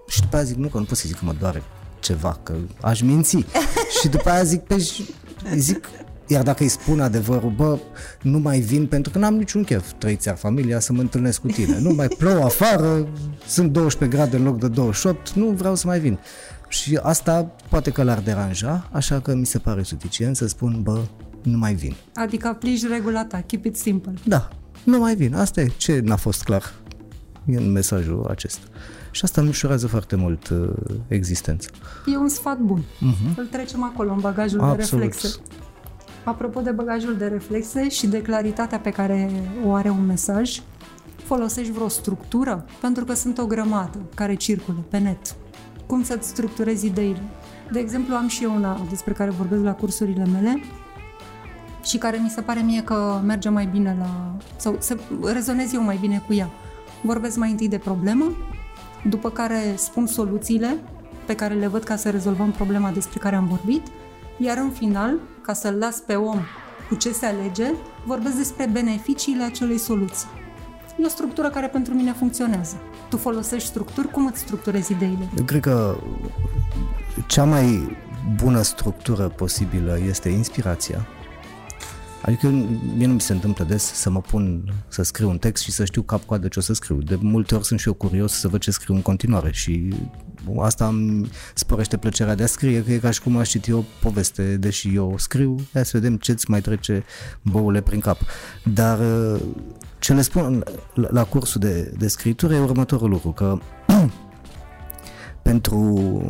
și 0.08 0.20
după 0.20 0.36
aia 0.36 0.44
zic, 0.44 0.56
nu, 0.56 0.68
că 0.68 0.78
nu 0.78 0.84
pot 0.84 0.96
să 0.96 1.04
zic 1.06 1.18
că 1.18 1.24
mă 1.24 1.34
doare 1.38 1.62
ceva, 2.00 2.38
că 2.42 2.54
aș 2.80 3.00
minți. 3.00 3.36
și 4.00 4.08
după 4.08 4.30
aia 4.30 4.42
zic, 4.42 4.60
pe, 4.60 4.76
zic, 5.56 5.88
iar 6.26 6.42
dacă 6.42 6.62
îi 6.62 6.68
spun 6.68 7.00
adevărul, 7.00 7.52
bă, 7.56 7.78
nu 8.22 8.38
mai 8.38 8.60
vin 8.60 8.87
pentru 8.87 9.12
că 9.12 9.18
n-am 9.18 9.34
niciun 9.34 9.64
chef, 9.64 9.92
trăiți 9.98 10.28
familia, 10.28 10.80
să 10.80 10.92
mă 10.92 11.00
întâlnesc 11.00 11.40
cu 11.40 11.46
tine. 11.46 11.78
Nu 11.80 11.94
mai 11.94 12.08
plouă 12.08 12.44
afară, 12.44 13.08
sunt 13.46 13.72
12 13.72 14.16
grade 14.16 14.37
în 14.37 14.42
loc 14.42 14.58
de 14.58 14.68
28, 14.68 15.30
nu 15.30 15.46
vreau 15.46 15.74
să 15.74 15.87
mai 15.87 16.00
vin. 16.00 16.18
Și 16.68 16.98
asta 17.02 17.54
poate 17.68 17.90
că 17.90 18.02
l-ar 18.02 18.18
deranja, 18.20 18.88
așa 18.92 19.20
că 19.20 19.34
mi 19.34 19.46
se 19.46 19.58
pare 19.58 19.82
suficient 19.82 20.37
să 20.37 20.46
spun, 20.46 20.80
bă, 20.82 21.00
nu 21.42 21.58
mai 21.58 21.74
vin. 21.74 21.94
Adică 22.14 22.48
aplici 22.48 22.87
regula 22.87 23.24
ta, 23.24 23.42
keep 23.46 23.64
it 23.64 23.76
simple. 23.76 24.12
Da, 24.24 24.48
nu 24.84 24.98
mai 24.98 25.14
vin. 25.14 25.34
Asta 25.34 25.60
e 25.60 25.70
ce 25.76 26.00
n-a 26.04 26.16
fost 26.16 26.42
clar 26.42 26.72
în 27.46 27.72
mesajul 27.72 28.26
acesta. 28.30 28.66
Și 29.10 29.20
asta 29.24 29.40
îmi 29.40 29.50
ușurează 29.50 29.87
foarte 29.87 30.16
mult 30.16 30.48
uh, 30.48 30.68
existența. 31.08 31.68
E 32.06 32.16
un 32.16 32.28
sfat 32.28 32.58
bun. 32.58 32.80
Uh-huh. 32.80 33.37
Îl 33.37 33.46
trecem 33.46 33.82
acolo, 33.82 34.12
în 34.12 34.20
bagajul 34.20 34.60
Absolut. 34.60 35.04
de 35.04 35.10
reflexe. 35.12 35.40
Apropo 36.24 36.60
de 36.60 36.70
bagajul 36.70 37.16
de 37.16 37.26
reflexe 37.26 37.88
și 37.88 38.06
de 38.06 38.22
claritatea 38.22 38.78
pe 38.78 38.90
care 38.90 39.30
o 39.66 39.72
are 39.72 39.90
un 39.90 40.06
mesaj, 40.06 40.60
folosești 41.16 41.72
vreo 41.72 41.88
structură? 41.88 42.64
Pentru 42.80 43.04
că 43.04 43.14
sunt 43.14 43.38
o 43.38 43.46
grămadă 43.46 43.98
care 44.14 44.34
circulă 44.34 44.78
pe 44.90 44.98
net. 44.98 45.34
Cum 45.87 46.02
să-ți 46.02 46.28
structurezi 46.28 46.87
ideile? 46.87 47.22
De 47.72 47.78
exemplu, 47.78 48.14
am 48.14 48.28
și 48.28 48.44
eu 48.44 48.54
una 48.54 48.80
despre 48.88 49.12
care 49.12 49.30
vorbesc 49.30 49.62
la 49.62 49.74
cursurile 49.74 50.24
mele 50.24 50.62
și 51.84 51.98
care 51.98 52.20
mi 52.22 52.28
se 52.28 52.40
pare 52.40 52.60
mie 52.60 52.82
că 52.82 53.20
merge 53.24 53.48
mai 53.48 53.66
bine 53.66 53.96
la... 53.98 54.37
sau 54.56 54.76
să 54.78 54.96
rezonez 55.32 55.72
eu 55.72 55.82
mai 55.82 55.96
bine 56.00 56.22
cu 56.26 56.32
ea. 56.34 56.50
Vorbesc 57.02 57.37
mai 57.37 57.50
întâi 57.50 57.68
de 57.68 57.78
problemă, 57.78 58.24
după 59.08 59.30
care 59.30 59.74
spun 59.76 60.06
soluțiile 60.06 60.76
pe 61.26 61.34
care 61.34 61.54
le 61.54 61.66
văd 61.66 61.82
ca 61.82 61.96
să 61.96 62.10
rezolvăm 62.10 62.50
problema 62.50 62.90
despre 62.90 63.18
care 63.18 63.37
am 63.37 63.46
vorbit, 63.46 63.87
iar 64.38 64.57
în 64.57 64.70
final, 64.70 65.18
ca 65.42 65.53
să-l 65.53 65.75
las 65.75 65.97
pe 65.97 66.14
om 66.14 66.38
cu 66.88 66.94
ce 66.94 67.12
se 67.12 67.27
alege, 67.27 67.73
vorbesc 68.07 68.37
despre 68.37 68.68
beneficiile 68.73 69.42
acelei 69.42 69.79
soluții. 69.79 70.29
E 70.99 71.05
o 71.05 71.09
structură 71.09 71.49
care 71.49 71.66
pentru 71.66 71.94
mine 71.94 72.12
funcționează. 72.12 72.77
Tu 73.09 73.16
folosești 73.16 73.68
structuri, 73.68 74.11
cum 74.11 74.27
îți 74.27 74.40
structurezi 74.40 74.92
ideile? 74.92 75.29
Eu 75.38 75.44
cred 75.44 75.61
că 75.61 75.97
cea 77.27 77.44
mai 77.44 77.97
bună 78.42 78.62
structură 78.62 79.29
posibilă 79.29 79.99
este 80.09 80.29
inspirația. 80.29 81.07
Adică 82.23 82.47
mie 82.97 83.07
nu 83.07 83.12
mi 83.12 83.20
se 83.20 83.33
întâmplă 83.33 83.64
des 83.64 83.83
să 83.83 84.11
mă 84.11 84.20
pun 84.20 84.73
să 84.88 85.03
scriu 85.03 85.29
un 85.29 85.38
text 85.38 85.62
și 85.62 85.73
să 85.73 85.85
știu 85.85 86.03
cap-coadă 86.03 86.49
ce 86.49 86.59
o 86.59 86.62
să 86.62 86.73
scriu. 86.73 86.97
De 86.97 87.18
multe 87.20 87.55
ori 87.55 87.64
sunt 87.64 87.81
și 87.81 87.87
eu 87.87 87.94
curios 87.94 88.33
să 88.33 88.49
văd 88.49 88.61
ce 88.61 88.70
scriu 88.70 88.94
în 88.94 89.03
continuare 89.03 89.53
și 89.53 89.94
asta 90.61 90.87
îmi 90.87 91.30
sporește 91.54 91.96
plăcerea 91.96 92.35
de 92.35 92.42
a 92.42 92.46
scrie, 92.46 92.85
că 92.85 92.92
e 92.92 92.98
ca 92.98 93.11
și 93.11 93.22
cum 93.22 93.37
aș 93.37 93.48
citi 93.48 93.72
o 93.72 93.85
poveste, 94.00 94.57
deși 94.57 94.94
eu 94.94 95.14
scriu, 95.18 95.57
hai 95.72 95.85
să 95.85 95.98
vedem 95.98 96.16
ce-ți 96.16 96.50
mai 96.50 96.61
trece 96.61 97.04
boule 97.42 97.80
prin 97.80 98.00
cap. 98.00 98.20
Dar 98.64 98.98
ce 99.98 100.12
le 100.12 100.22
spun 100.22 100.64
la 100.94 101.24
cursul 101.24 101.61
de, 101.61 101.92
de 101.98 102.09
scritură 102.09 102.54
e 102.54 102.61
următorul 102.61 103.11
lucru, 103.11 103.30
că 103.30 103.59
pentru 105.42 106.20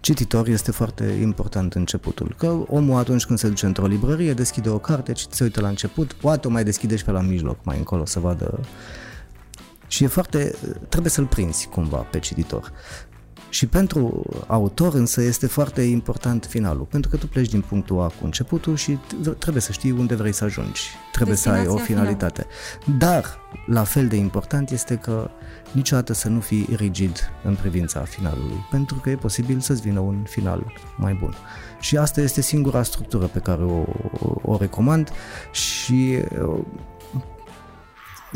cititor 0.00 0.48
este 0.48 0.70
foarte 0.70 1.04
important 1.20 1.74
începutul. 1.74 2.34
Că 2.38 2.46
omul 2.66 2.98
atunci 2.98 3.24
când 3.24 3.38
se 3.38 3.48
duce 3.48 3.66
într-o 3.66 3.86
librărie, 3.86 4.32
deschide 4.32 4.68
o 4.68 4.78
carte 4.78 5.14
și 5.14 5.26
se 5.30 5.44
uită 5.44 5.60
la 5.60 5.68
început, 5.68 6.12
poate 6.12 6.46
o 6.46 6.50
mai 6.50 6.64
deschide 6.64 6.96
și 6.96 7.04
pe 7.04 7.10
la 7.10 7.20
mijloc, 7.20 7.58
mai 7.64 7.78
încolo, 7.78 8.04
să 8.04 8.20
vadă. 8.20 8.60
Și 9.92 10.04
e 10.04 10.06
foarte, 10.06 10.54
trebuie 10.88 11.10
să-l 11.10 11.26
prinzi 11.26 11.66
cumva 11.66 11.96
pe 11.96 12.18
cititor. 12.18 12.72
Și 13.48 13.66
pentru 13.66 14.24
autor 14.46 14.94
însă 14.94 15.22
este 15.22 15.46
foarte 15.46 15.82
important 15.82 16.44
finalul, 16.44 16.84
pentru 16.84 17.10
că 17.10 17.16
tu 17.16 17.26
pleci 17.26 17.48
din 17.48 17.60
punctul 17.60 18.00
A 18.00 18.06
cu 18.06 18.24
începutul 18.24 18.76
și 18.76 18.98
trebuie 19.38 19.62
să 19.62 19.72
știi 19.72 19.90
unde 19.90 20.14
vrei 20.14 20.32
să 20.32 20.44
ajungi. 20.44 20.82
Trebuie 21.12 21.34
Destinația 21.34 21.64
să 21.64 21.70
ai 21.70 21.74
o 21.74 21.84
finalitate. 21.84 22.46
Final. 22.84 22.98
Dar, 22.98 23.40
la 23.66 23.84
fel 23.84 24.08
de 24.08 24.16
important 24.16 24.70
este 24.70 24.96
că 24.96 25.30
niciodată 25.72 26.12
să 26.12 26.28
nu 26.28 26.40
fii 26.40 26.68
rigid 26.76 27.30
în 27.44 27.54
privința 27.54 28.00
finalului, 28.00 28.66
pentru 28.70 28.96
că 29.02 29.10
e 29.10 29.16
posibil 29.16 29.60
să-ți 29.60 29.80
vină 29.80 30.00
un 30.00 30.24
final 30.28 30.72
mai 30.96 31.14
bun. 31.20 31.34
Și 31.80 31.96
asta 31.96 32.20
este 32.20 32.40
singura 32.40 32.82
structură 32.82 33.26
pe 33.26 33.38
care 33.38 33.62
o, 33.62 33.84
o 34.42 34.56
recomand 34.56 35.10
și 35.50 36.18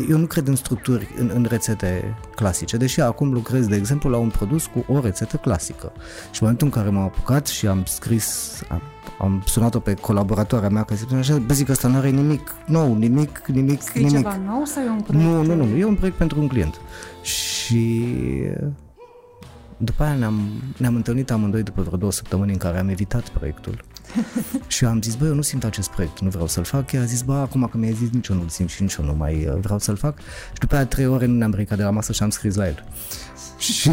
eu 0.09 0.19
nu 0.19 0.27
cred 0.27 0.47
în 0.47 0.57
structuri, 0.57 1.09
în, 1.19 1.31
în 1.35 1.47
rețete 1.49 2.17
clasice, 2.35 2.77
deși 2.77 3.01
acum 3.01 3.33
lucrez, 3.33 3.67
de 3.67 3.77
exemplu, 3.77 4.11
la 4.11 4.17
un 4.17 4.29
produs 4.29 4.67
cu 4.67 4.93
o 4.93 5.01
rețetă 5.01 5.37
clasică. 5.37 5.93
Și 6.31 6.31
în 6.31 6.39
momentul 6.41 6.67
în 6.67 6.73
care 6.73 6.89
m-am 6.91 7.03
apucat 7.03 7.47
și 7.47 7.67
am 7.67 7.85
scris, 7.85 8.61
am, 8.69 8.83
am 9.19 9.43
sunat-o 9.47 9.79
pe 9.79 9.95
colaboratoarea 9.95 10.69
mea, 10.69 10.83
că 10.83 10.95
zice 10.95 11.15
așa, 11.15 11.37
bă, 11.37 11.55
zic 11.55 11.67
că 11.67 11.73
ăsta 11.73 11.89
nu 11.89 11.97
are 11.97 12.11
nimic 12.11 12.55
nou, 12.67 12.95
nimic, 12.95 13.47
nimic, 13.47 13.83
Scrii 13.83 14.05
nimic. 14.05 14.17
ceva 14.17 14.41
nou 14.45 14.65
sau 14.65 14.83
e 14.83 14.89
un 14.89 15.01
proiect? 15.01 15.29
Nu, 15.29 15.43
nu, 15.43 15.65
nu, 15.65 15.77
e 15.77 15.85
un 15.85 15.95
proiect 15.95 16.17
pentru 16.17 16.41
un 16.41 16.49
client. 16.49 16.81
Și 17.23 18.05
după 19.77 20.03
aia 20.03 20.15
ne-am, 20.15 20.41
ne-am 20.77 20.95
întâlnit 20.95 21.31
amândoi 21.31 21.63
după 21.63 21.83
vreo 21.83 21.97
două 21.97 22.13
săptămâni 22.13 22.53
în 22.53 22.59
care 22.59 22.79
am 22.79 22.89
evitat 22.89 23.29
proiectul. 23.29 23.85
și 24.67 24.85
eu 24.85 24.91
am 24.91 25.03
zis, 25.03 25.15
bă, 25.15 25.27
eu 25.27 25.35
nu 25.35 25.43
simt 25.43 25.65
acest 25.65 25.91
proiect, 25.91 26.21
nu 26.21 26.29
vreau 26.29 26.47
să-l 26.47 26.65
fac. 26.65 26.93
Ea 26.93 27.01
a 27.01 27.05
zis, 27.05 27.23
bă, 27.23 27.33
acum 27.35 27.69
că 27.71 27.77
mi-ai 27.77 27.93
zis, 27.93 28.11
nici 28.11 28.29
eu 28.29 28.37
nu-l 28.37 28.49
simt 28.49 28.71
și 28.71 28.83
nici 28.83 28.95
eu 28.95 29.05
nu 29.05 29.15
mai 29.15 29.47
uh, 29.47 29.55
vreau 29.61 29.79
să-l 29.79 29.97
fac. 29.97 30.19
Și 30.53 30.59
după 30.61 30.75
aia 30.75 30.87
trei 30.87 31.07
ore 31.07 31.27
nu 31.27 31.35
ne-am 31.35 31.51
ridicat 31.51 31.77
de 31.77 31.85
la 31.85 31.91
masă 31.91 32.13
și 32.13 32.23
am 32.23 32.31
scris 32.31 32.55
la 32.55 32.67
el. 32.67 32.85
și, 33.59 33.91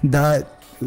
da, 0.00 0.32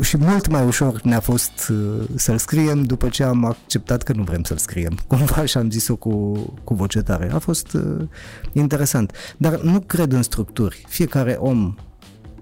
și 0.02 0.18
mult 0.18 0.48
mai 0.48 0.66
ușor 0.66 1.02
ne-a 1.02 1.20
fost 1.20 1.70
uh, 1.70 2.08
să-l 2.16 2.38
scriem 2.38 2.84
după 2.84 3.10
ce 3.10 3.24
am 3.24 3.46
acceptat 3.46 4.04
că 4.04 4.14
nu 4.14 4.24
vrem 4.24 4.44
să-l 4.44 4.58
scriem. 4.58 5.00
Cumva 5.08 5.46
și 5.46 5.58
am 5.58 5.70
zis-o 5.70 5.96
cu, 5.96 6.32
cu 6.64 6.74
voce 6.74 7.02
tare. 7.02 7.32
A 7.34 7.40
fost 7.40 7.74
uh, 7.74 8.08
interesant. 8.52 9.12
Dar 9.38 9.60
nu 9.60 9.80
cred 9.80 10.12
în 10.12 10.24
structuri. 10.24 10.86
Fiecare 10.88 11.38
om 11.40 11.76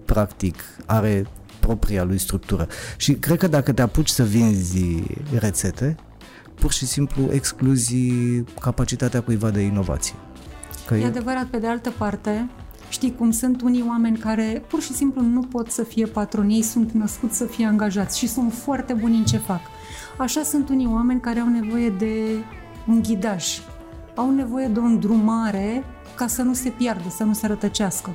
practic 0.06 0.56
are 0.86 1.26
propria 1.60 2.04
lui 2.04 2.18
structură. 2.18 2.68
Și 2.98 3.14
cred 3.14 3.38
că 3.38 3.48
dacă 3.48 3.72
te 3.72 3.82
apuci 3.82 4.10
să 4.10 4.24
vinzi 4.24 5.04
rețete, 5.40 5.96
pur 6.54 6.72
și 6.72 6.86
simplu 6.86 7.32
excluzi 7.32 8.06
capacitatea 8.60 9.22
cuiva 9.22 9.50
de 9.50 9.62
inovație. 9.62 10.16
Că 10.88 10.96
e 10.96 11.06
adevărat, 11.06 11.46
pe 11.46 11.58
de 11.58 11.68
altă 11.68 11.94
parte, 11.98 12.50
știi 12.90 13.16
cum 13.16 13.32
sunt 13.32 13.62
unii 13.62 13.86
oameni 13.88 14.18
care 14.18 14.64
pur 14.68 14.82
și 14.82 14.94
simplu 14.94 15.22
nu 15.22 15.42
pot 15.42 15.72
să 15.72 15.84
fie 15.84 16.06
patroni, 16.06 16.56
ei 16.56 16.62
sunt 16.62 16.92
născuți 16.92 17.38
să 17.38 17.46
fie 17.46 17.66
angajați 17.66 18.18
și 18.18 18.28
sunt 18.28 18.54
foarte 18.54 18.94
buni 18.94 19.18
în 19.18 19.24
ce 19.24 19.38
fac. 19.38 19.62
Așa 20.18 20.44
sunt 20.44 20.70
unii 20.70 20.88
oameni 20.88 21.22
care 21.22 21.40
au 21.40 21.48
nevoie 21.48 21.90
de 21.90 22.14
un 22.88 23.02
ghidaj, 23.02 23.46
au 24.16 24.32
nevoie 24.32 24.68
de 24.68 24.80
o 24.80 24.84
îndrumare 24.84 25.84
ca 26.16 26.28
să 26.28 26.42
nu 26.42 26.54
se 26.54 26.70
piardă, 26.70 27.10
să 27.10 27.24
nu 27.24 27.34
se 27.34 27.48
rătăcească. 27.48 28.10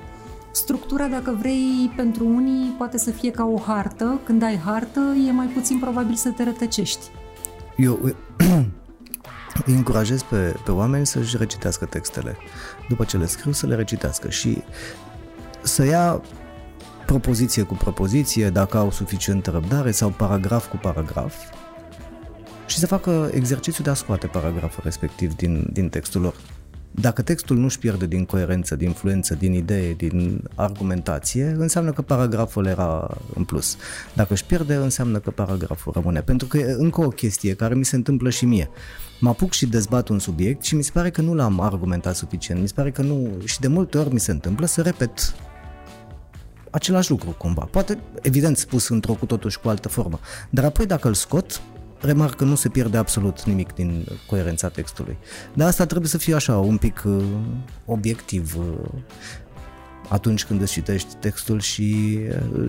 Structura, 0.54 1.06
dacă 1.06 1.36
vrei, 1.38 1.92
pentru 1.96 2.26
unii 2.26 2.74
poate 2.78 2.98
să 2.98 3.10
fie 3.10 3.30
ca 3.30 3.44
o 3.44 3.58
hartă. 3.58 4.20
Când 4.24 4.42
ai 4.42 4.56
hartă, 4.56 5.00
e 5.28 5.32
mai 5.32 5.46
puțin 5.46 5.78
probabil 5.78 6.14
să 6.14 6.28
te 6.28 6.44
rătăcești. 6.44 7.10
Eu 7.76 8.00
îi 9.66 9.74
încurajez 9.74 10.22
pe, 10.22 10.54
pe 10.64 10.70
oameni 10.70 11.06
să-și 11.06 11.36
recitească 11.36 11.84
textele. 11.84 12.36
După 12.88 13.04
ce 13.04 13.16
le 13.16 13.26
scriu, 13.26 13.52
să 13.52 13.66
le 13.66 13.74
recitească. 13.74 14.30
Și 14.30 14.62
să 15.62 15.84
ia 15.84 16.22
propoziție 17.06 17.62
cu 17.62 17.74
propoziție, 17.74 18.50
dacă 18.50 18.76
au 18.76 18.90
suficientă 18.90 19.50
răbdare, 19.50 19.90
sau 19.90 20.08
paragraf 20.08 20.68
cu 20.68 20.76
paragraf, 20.76 21.34
și 22.66 22.78
să 22.78 22.86
facă 22.86 23.30
exercițiul 23.32 23.84
de 23.84 23.90
a 23.90 23.94
scoate 23.94 24.26
paragraful 24.26 24.82
respectiv 24.84 25.34
din, 25.34 25.68
din 25.72 25.88
textul 25.88 26.20
lor. 26.20 26.34
Dacă 27.00 27.22
textul 27.22 27.56
nu-și 27.56 27.78
pierde 27.78 28.06
din 28.06 28.24
coerență, 28.24 28.76
din 28.76 28.86
influență, 28.86 29.34
din 29.34 29.52
idee, 29.52 29.92
din 29.92 30.42
argumentație, 30.54 31.54
înseamnă 31.58 31.92
că 31.92 32.02
paragraful 32.02 32.66
era 32.66 33.16
în 33.34 33.44
plus. 33.44 33.76
Dacă 34.12 34.32
își 34.32 34.44
pierde, 34.44 34.74
înseamnă 34.74 35.18
că 35.18 35.30
paragraful 35.30 35.92
rămâne. 35.92 36.20
Pentru 36.20 36.46
că 36.46 36.58
e 36.58 36.74
încă 36.78 37.04
o 37.04 37.08
chestie 37.08 37.54
care 37.54 37.74
mi 37.74 37.84
se 37.84 37.96
întâmplă 37.96 38.30
și 38.30 38.44
mie. 38.44 38.68
Mă 39.20 39.28
apuc 39.28 39.52
și 39.52 39.66
dezbat 39.66 40.08
un 40.08 40.18
subiect 40.18 40.62
și 40.62 40.74
mi 40.74 40.82
se 40.82 40.90
pare 40.92 41.10
că 41.10 41.20
nu 41.20 41.34
l-am 41.34 41.60
argumentat 41.60 42.16
suficient. 42.16 42.60
Mi 42.60 42.68
se 42.68 42.74
pare 42.74 42.90
că 42.90 43.02
nu... 43.02 43.28
Și 43.44 43.60
de 43.60 43.68
multe 43.68 43.98
ori 43.98 44.12
mi 44.12 44.20
se 44.20 44.30
întâmplă 44.30 44.66
să 44.66 44.80
repet 44.80 45.34
același 46.70 47.10
lucru 47.10 47.30
cumva. 47.30 47.68
Poate, 47.70 47.98
evident, 48.20 48.56
spus 48.56 48.88
într-o 48.88 49.12
cu 49.12 49.26
totul 49.26 49.50
și 49.50 49.58
cu 49.58 49.68
altă 49.68 49.88
formă. 49.88 50.20
Dar 50.50 50.64
apoi 50.64 50.86
dacă 50.86 51.08
îl 51.08 51.14
scot, 51.14 51.60
remarc 52.04 52.34
că 52.34 52.44
nu 52.44 52.54
se 52.54 52.68
pierde 52.68 52.96
absolut 52.96 53.42
nimic 53.42 53.72
din 53.74 54.06
coerența 54.26 54.68
textului. 54.68 55.16
Dar 55.54 55.68
asta 55.68 55.86
trebuie 55.86 56.08
să 56.08 56.18
fie 56.18 56.34
așa, 56.34 56.58
un 56.58 56.76
pic 56.76 57.02
uh, 57.06 57.24
obiectiv 57.84 58.56
uh, 58.58 58.88
atunci 60.08 60.44
când 60.44 60.60
îți 60.60 60.72
citești 60.72 61.14
textul 61.14 61.60
și 61.60 62.18
uh, 62.28 62.68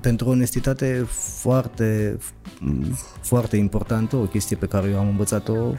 pentru 0.00 0.28
onestitate 0.28 1.06
foarte, 1.40 2.18
foarte 3.20 3.56
importantă, 3.56 4.16
o 4.16 4.24
chestie 4.24 4.56
pe 4.56 4.66
care 4.66 4.88
eu 4.88 4.98
am 4.98 5.08
învățat-o 5.08 5.74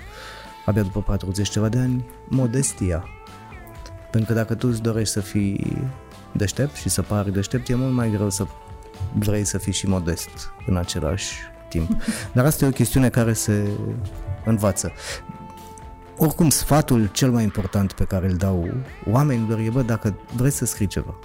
abia 0.66 0.82
după 0.82 1.02
40 1.02 1.50
ceva 1.50 1.70
de 1.70 1.78
ani, 1.78 2.06
modestia. 2.30 3.06
Pentru 4.12 4.34
că 4.34 4.40
dacă 4.40 4.56
tu 4.56 4.68
îți 4.68 4.82
dorești 4.82 5.14
să 5.14 5.20
fii 5.20 5.78
deștept 6.32 6.76
și 6.76 6.90
să 6.90 7.02
pari 7.02 7.34
deștept, 7.34 7.70
e 7.70 7.76
mult 7.76 7.94
mai 7.94 8.12
greu 8.12 8.30
să 8.30 8.46
vrei 9.14 9.44
să 9.44 9.58
fii 9.58 9.74
și 9.74 9.88
modest 9.88 10.30
în 10.66 10.78
același 10.78 11.34
timp. 11.70 12.04
Dar 12.34 12.46
asta 12.46 12.66
e 12.66 12.68
o 12.68 12.72
chestiune 12.72 13.10
care 13.10 13.34
se 13.34 13.68
învață. 14.46 14.92
Oricum, 16.18 16.50
sfatul 16.50 17.10
cel 17.12 17.32
mai 17.32 17.44
important 17.44 17.92
pe 17.92 18.04
care 18.04 18.28
îl 18.30 18.36
dau 18.36 18.70
oamenilor 19.06 19.60
e, 19.60 19.70
bă, 19.70 19.82
dacă 19.82 20.20
vrei 20.36 20.52
să 20.52 20.66
scrii 20.66 20.88
ceva, 20.88 21.16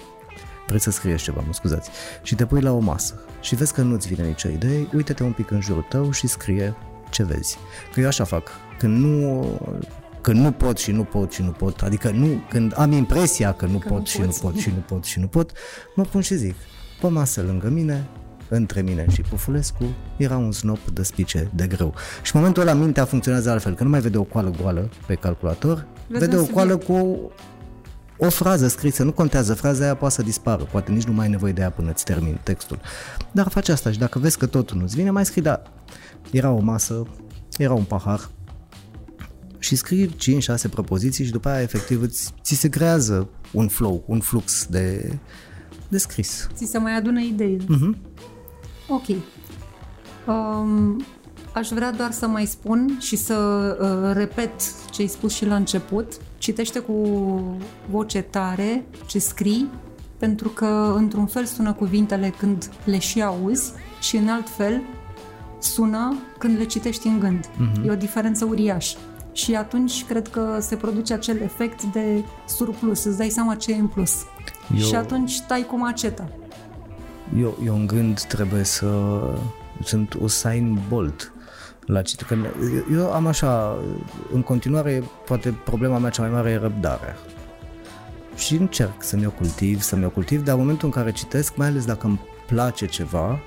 vrei 0.66 0.80
să 0.80 0.90
scriești 0.90 1.24
ceva, 1.24 1.42
mă 1.46 1.52
scuzați, 1.52 1.90
și 2.22 2.34
te 2.34 2.46
pui 2.46 2.60
la 2.60 2.72
o 2.72 2.78
masă 2.78 3.14
și 3.40 3.54
vezi 3.54 3.72
că 3.72 3.82
nu-ți 3.82 4.08
vine 4.08 4.26
nicio 4.26 4.48
idee, 4.48 4.88
uite-te 4.92 5.22
un 5.22 5.32
pic 5.32 5.50
în 5.50 5.60
jurul 5.60 5.86
tău 5.88 6.10
și 6.10 6.26
scrie 6.26 6.74
ce 7.10 7.24
vezi. 7.24 7.58
Că 7.92 8.00
eu 8.00 8.06
așa 8.06 8.24
fac. 8.24 8.50
Când 8.78 9.04
nu, 9.04 9.46
când 10.20 10.40
nu 10.40 10.52
pot 10.52 10.78
și 10.78 10.90
nu 10.90 11.04
pot 11.04 11.32
și 11.32 11.42
nu 11.42 11.50
pot, 11.50 11.80
adică 11.80 12.10
nu, 12.10 12.42
când 12.48 12.72
am 12.76 12.92
impresia 12.92 13.52
că 13.52 13.66
nu 13.66 13.78
că 13.78 13.88
pot 13.88 13.98
nu 13.98 14.04
și 14.04 14.18
poți. 14.18 14.42
nu 14.42 14.48
pot 14.48 14.60
și 14.60 14.68
nu 14.68 14.80
pot 14.80 15.04
și 15.04 15.18
nu 15.18 15.26
pot, 15.26 15.52
mă 15.94 16.02
pun 16.02 16.20
și 16.20 16.34
zic, 16.34 16.54
pe 17.00 17.08
masă 17.08 17.42
lângă 17.42 17.68
mine, 17.68 18.08
între 18.48 18.82
mine 18.82 19.06
și 19.12 19.20
Pufulescu 19.20 19.84
era 20.16 20.36
un 20.36 20.52
snop 20.52 20.90
de 20.90 21.02
spice 21.02 21.50
de 21.54 21.66
greu. 21.66 21.94
Și 22.22 22.30
în 22.34 22.40
momentul 22.40 22.62
ăla 22.62 22.72
mintea 22.72 23.04
funcționează 23.04 23.50
altfel, 23.50 23.74
că 23.74 23.82
nu 23.82 23.90
mai 23.90 24.00
vede 24.00 24.18
o 24.18 24.22
coală 24.22 24.50
goală 24.60 24.90
pe 25.06 25.14
calculator, 25.14 25.86
Vezi 26.06 26.24
vede 26.24 26.36
o 26.36 26.44
coală 26.44 26.76
cu 26.76 26.92
o, 26.92 27.16
o 28.26 28.30
frază 28.30 28.68
scrisă, 28.68 29.02
nu 29.02 29.12
contează, 29.12 29.54
fraza 29.54 29.84
aia 29.84 29.94
poate 29.94 30.14
să 30.14 30.22
dispară, 30.22 30.68
poate 30.70 30.92
nici 30.92 31.04
nu 31.04 31.12
mai 31.12 31.24
ai 31.24 31.30
nevoie 31.30 31.52
de 31.52 31.60
ea 31.60 31.70
până 31.70 31.90
îți 31.90 32.04
termin 32.04 32.38
textul. 32.42 32.80
Dar 33.32 33.48
face 33.48 33.72
asta 33.72 33.90
și 33.90 33.98
dacă 33.98 34.18
vezi 34.18 34.38
că 34.38 34.46
totul 34.46 34.76
nu-ți 34.76 34.96
vine, 34.96 35.10
mai 35.10 35.24
scrii, 35.24 35.42
da, 35.42 35.62
era 36.30 36.50
o 36.50 36.60
masă, 36.60 37.06
era 37.58 37.72
un 37.72 37.84
pahar, 37.84 38.30
și 39.64 39.76
scrii 39.76 40.08
5-6 40.08 40.70
propoziții 40.70 41.24
și 41.24 41.30
după 41.30 41.48
aia 41.48 41.62
efectiv 41.62 42.02
îți, 42.02 42.32
ți 42.42 42.54
se 42.54 42.68
creează 42.68 43.28
un 43.52 43.68
flow, 43.68 44.04
un 44.06 44.20
flux 44.20 44.66
de, 44.70 45.18
de 45.88 45.98
scris. 45.98 46.48
Ți 46.54 46.66
se 46.66 46.78
mai 46.78 46.96
adună 46.96 47.20
idei. 47.20 47.56
Uh-huh. 47.56 48.12
Ok. 48.88 49.06
Um, 50.26 51.04
aș 51.52 51.68
vrea 51.68 51.92
doar 51.92 52.10
să 52.12 52.26
mai 52.26 52.46
spun 52.46 52.96
și 53.00 53.16
să 53.16 53.36
uh, 53.80 54.14
repet 54.14 54.52
ce 54.90 55.02
ai 55.02 55.08
spus 55.08 55.34
și 55.34 55.46
la 55.46 55.56
început. 55.56 56.12
Citește 56.38 56.78
cu 56.78 56.96
voce 57.90 58.20
tare 58.22 58.84
ce 59.06 59.18
scrii, 59.18 59.68
pentru 60.18 60.48
că 60.48 60.94
într-un 60.96 61.26
fel 61.26 61.44
sună 61.44 61.72
cuvintele 61.72 62.34
când 62.38 62.70
le 62.84 62.98
și 62.98 63.22
auzi 63.22 63.72
și 64.00 64.16
în 64.16 64.28
alt 64.28 64.48
fel 64.48 64.82
sună 65.58 66.18
când 66.38 66.58
le 66.58 66.64
citești 66.64 67.06
în 67.06 67.18
gând. 67.18 67.46
Uh-huh. 67.46 67.86
E 67.86 67.90
o 67.90 67.94
diferență 67.94 68.44
uriașă. 68.44 68.98
Și 69.32 69.54
atunci 69.54 70.04
cred 70.04 70.28
că 70.28 70.58
se 70.60 70.76
produce 70.76 71.12
acel 71.12 71.40
efect 71.40 71.82
de 71.82 72.24
surplus, 72.46 73.04
îți 73.04 73.18
dai 73.18 73.28
seama 73.28 73.54
ce 73.54 73.72
e 73.72 73.78
în 73.78 73.86
plus. 73.86 74.12
Eu... 74.74 74.84
Și 74.84 74.94
atunci 74.94 75.40
tai 75.40 75.66
cu 75.66 75.78
maceta 75.78 76.28
eu, 77.38 77.58
eu 77.64 77.74
în 77.74 77.86
gând 77.86 78.20
trebuie 78.20 78.62
să 78.62 79.20
sunt 79.82 80.14
Usain 80.14 80.78
Bolt 80.88 81.32
la 81.86 82.02
citit. 82.02 82.26
Că 82.26 82.36
eu 82.92 83.12
am 83.12 83.26
așa, 83.26 83.78
în 84.32 84.42
continuare, 84.42 85.02
poate 85.26 85.54
problema 85.64 85.98
mea 85.98 86.10
cea 86.10 86.22
mai 86.22 86.30
mare 86.30 86.50
e 86.50 86.56
răbdarea. 86.56 87.16
Și 88.36 88.56
încerc 88.56 89.02
să-mi 89.02 89.26
o 89.26 89.30
cultiv, 89.30 89.80
să-mi 89.80 90.04
o 90.04 90.08
cultiv, 90.08 90.44
dar 90.44 90.54
în 90.54 90.60
momentul 90.60 90.86
în 90.86 90.94
care 90.94 91.12
citesc, 91.12 91.56
mai 91.56 91.66
ales 91.66 91.84
dacă 91.84 92.06
îmi 92.06 92.20
place 92.46 92.86
ceva, 92.86 93.40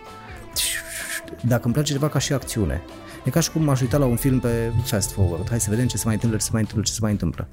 dacă 1.42 1.62
îmi 1.64 1.74
place 1.74 1.94
ceva 1.94 2.10
ca 2.10 2.20
și 2.20 2.34
acțiune, 2.34 2.82
E 3.28 3.30
ca 3.30 3.40
și 3.40 3.52
cum 3.52 3.64
m-aș 3.64 3.82
uita 3.82 3.98
la 3.98 4.06
un 4.06 4.16
film 4.16 4.40
pe 4.40 4.72
fast 4.84 5.12
forward. 5.12 5.50
Hai 5.50 5.60
să 5.60 5.70
vedem 5.70 5.88
ce 5.88 5.98
se 5.98 6.04
mai 6.06 6.14
întâmplă, 6.14 6.38
ce 6.38 6.44
se 6.46 6.50
mai 6.52 6.62
întâmplă, 6.62 6.86
ce 6.86 6.94
se 6.94 7.00
mai 7.02 7.12
întâmplă. 7.12 7.48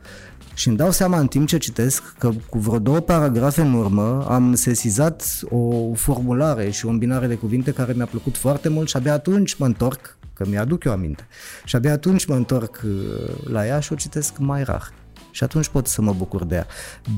Și 0.54 0.68
îmi 0.68 0.76
dau 0.76 0.90
seama 0.90 1.18
în 1.18 1.26
timp 1.26 1.46
ce 1.46 1.58
citesc 1.58 2.14
că 2.18 2.30
cu 2.48 2.58
vreo 2.58 2.78
două 2.78 3.00
paragrafe 3.00 3.60
în 3.60 3.74
urmă 3.74 4.26
am 4.28 4.54
sesizat 4.54 5.40
o 5.48 5.94
formulare 5.94 6.70
și 6.70 6.87
o 6.87 6.88
îmbinare 6.88 7.26
de 7.26 7.34
cuvinte 7.34 7.72
care 7.72 7.92
mi-a 7.92 8.06
plăcut 8.06 8.37
foarte 8.37 8.68
mult 8.68 8.88
și 8.88 8.96
abia 8.96 9.12
atunci 9.12 9.54
mă 9.54 9.66
întorc, 9.66 10.16
că 10.32 10.46
mi-aduc 10.48 10.84
eu 10.84 10.92
aminte, 10.92 11.26
și 11.64 11.76
abia 11.76 11.92
atunci 11.92 12.26
mă 12.26 12.34
întorc 12.34 12.82
uh, 12.84 13.50
la 13.50 13.66
ea 13.66 13.80
și 13.80 13.92
o 13.92 13.96
citesc 13.96 14.38
mai 14.38 14.62
rar. 14.62 14.92
Și 15.30 15.44
atunci 15.44 15.68
pot 15.68 15.87
să 15.87 16.02
mă 16.02 16.12
bucur 16.12 16.44
de 16.44 16.54
ea. 16.54 16.66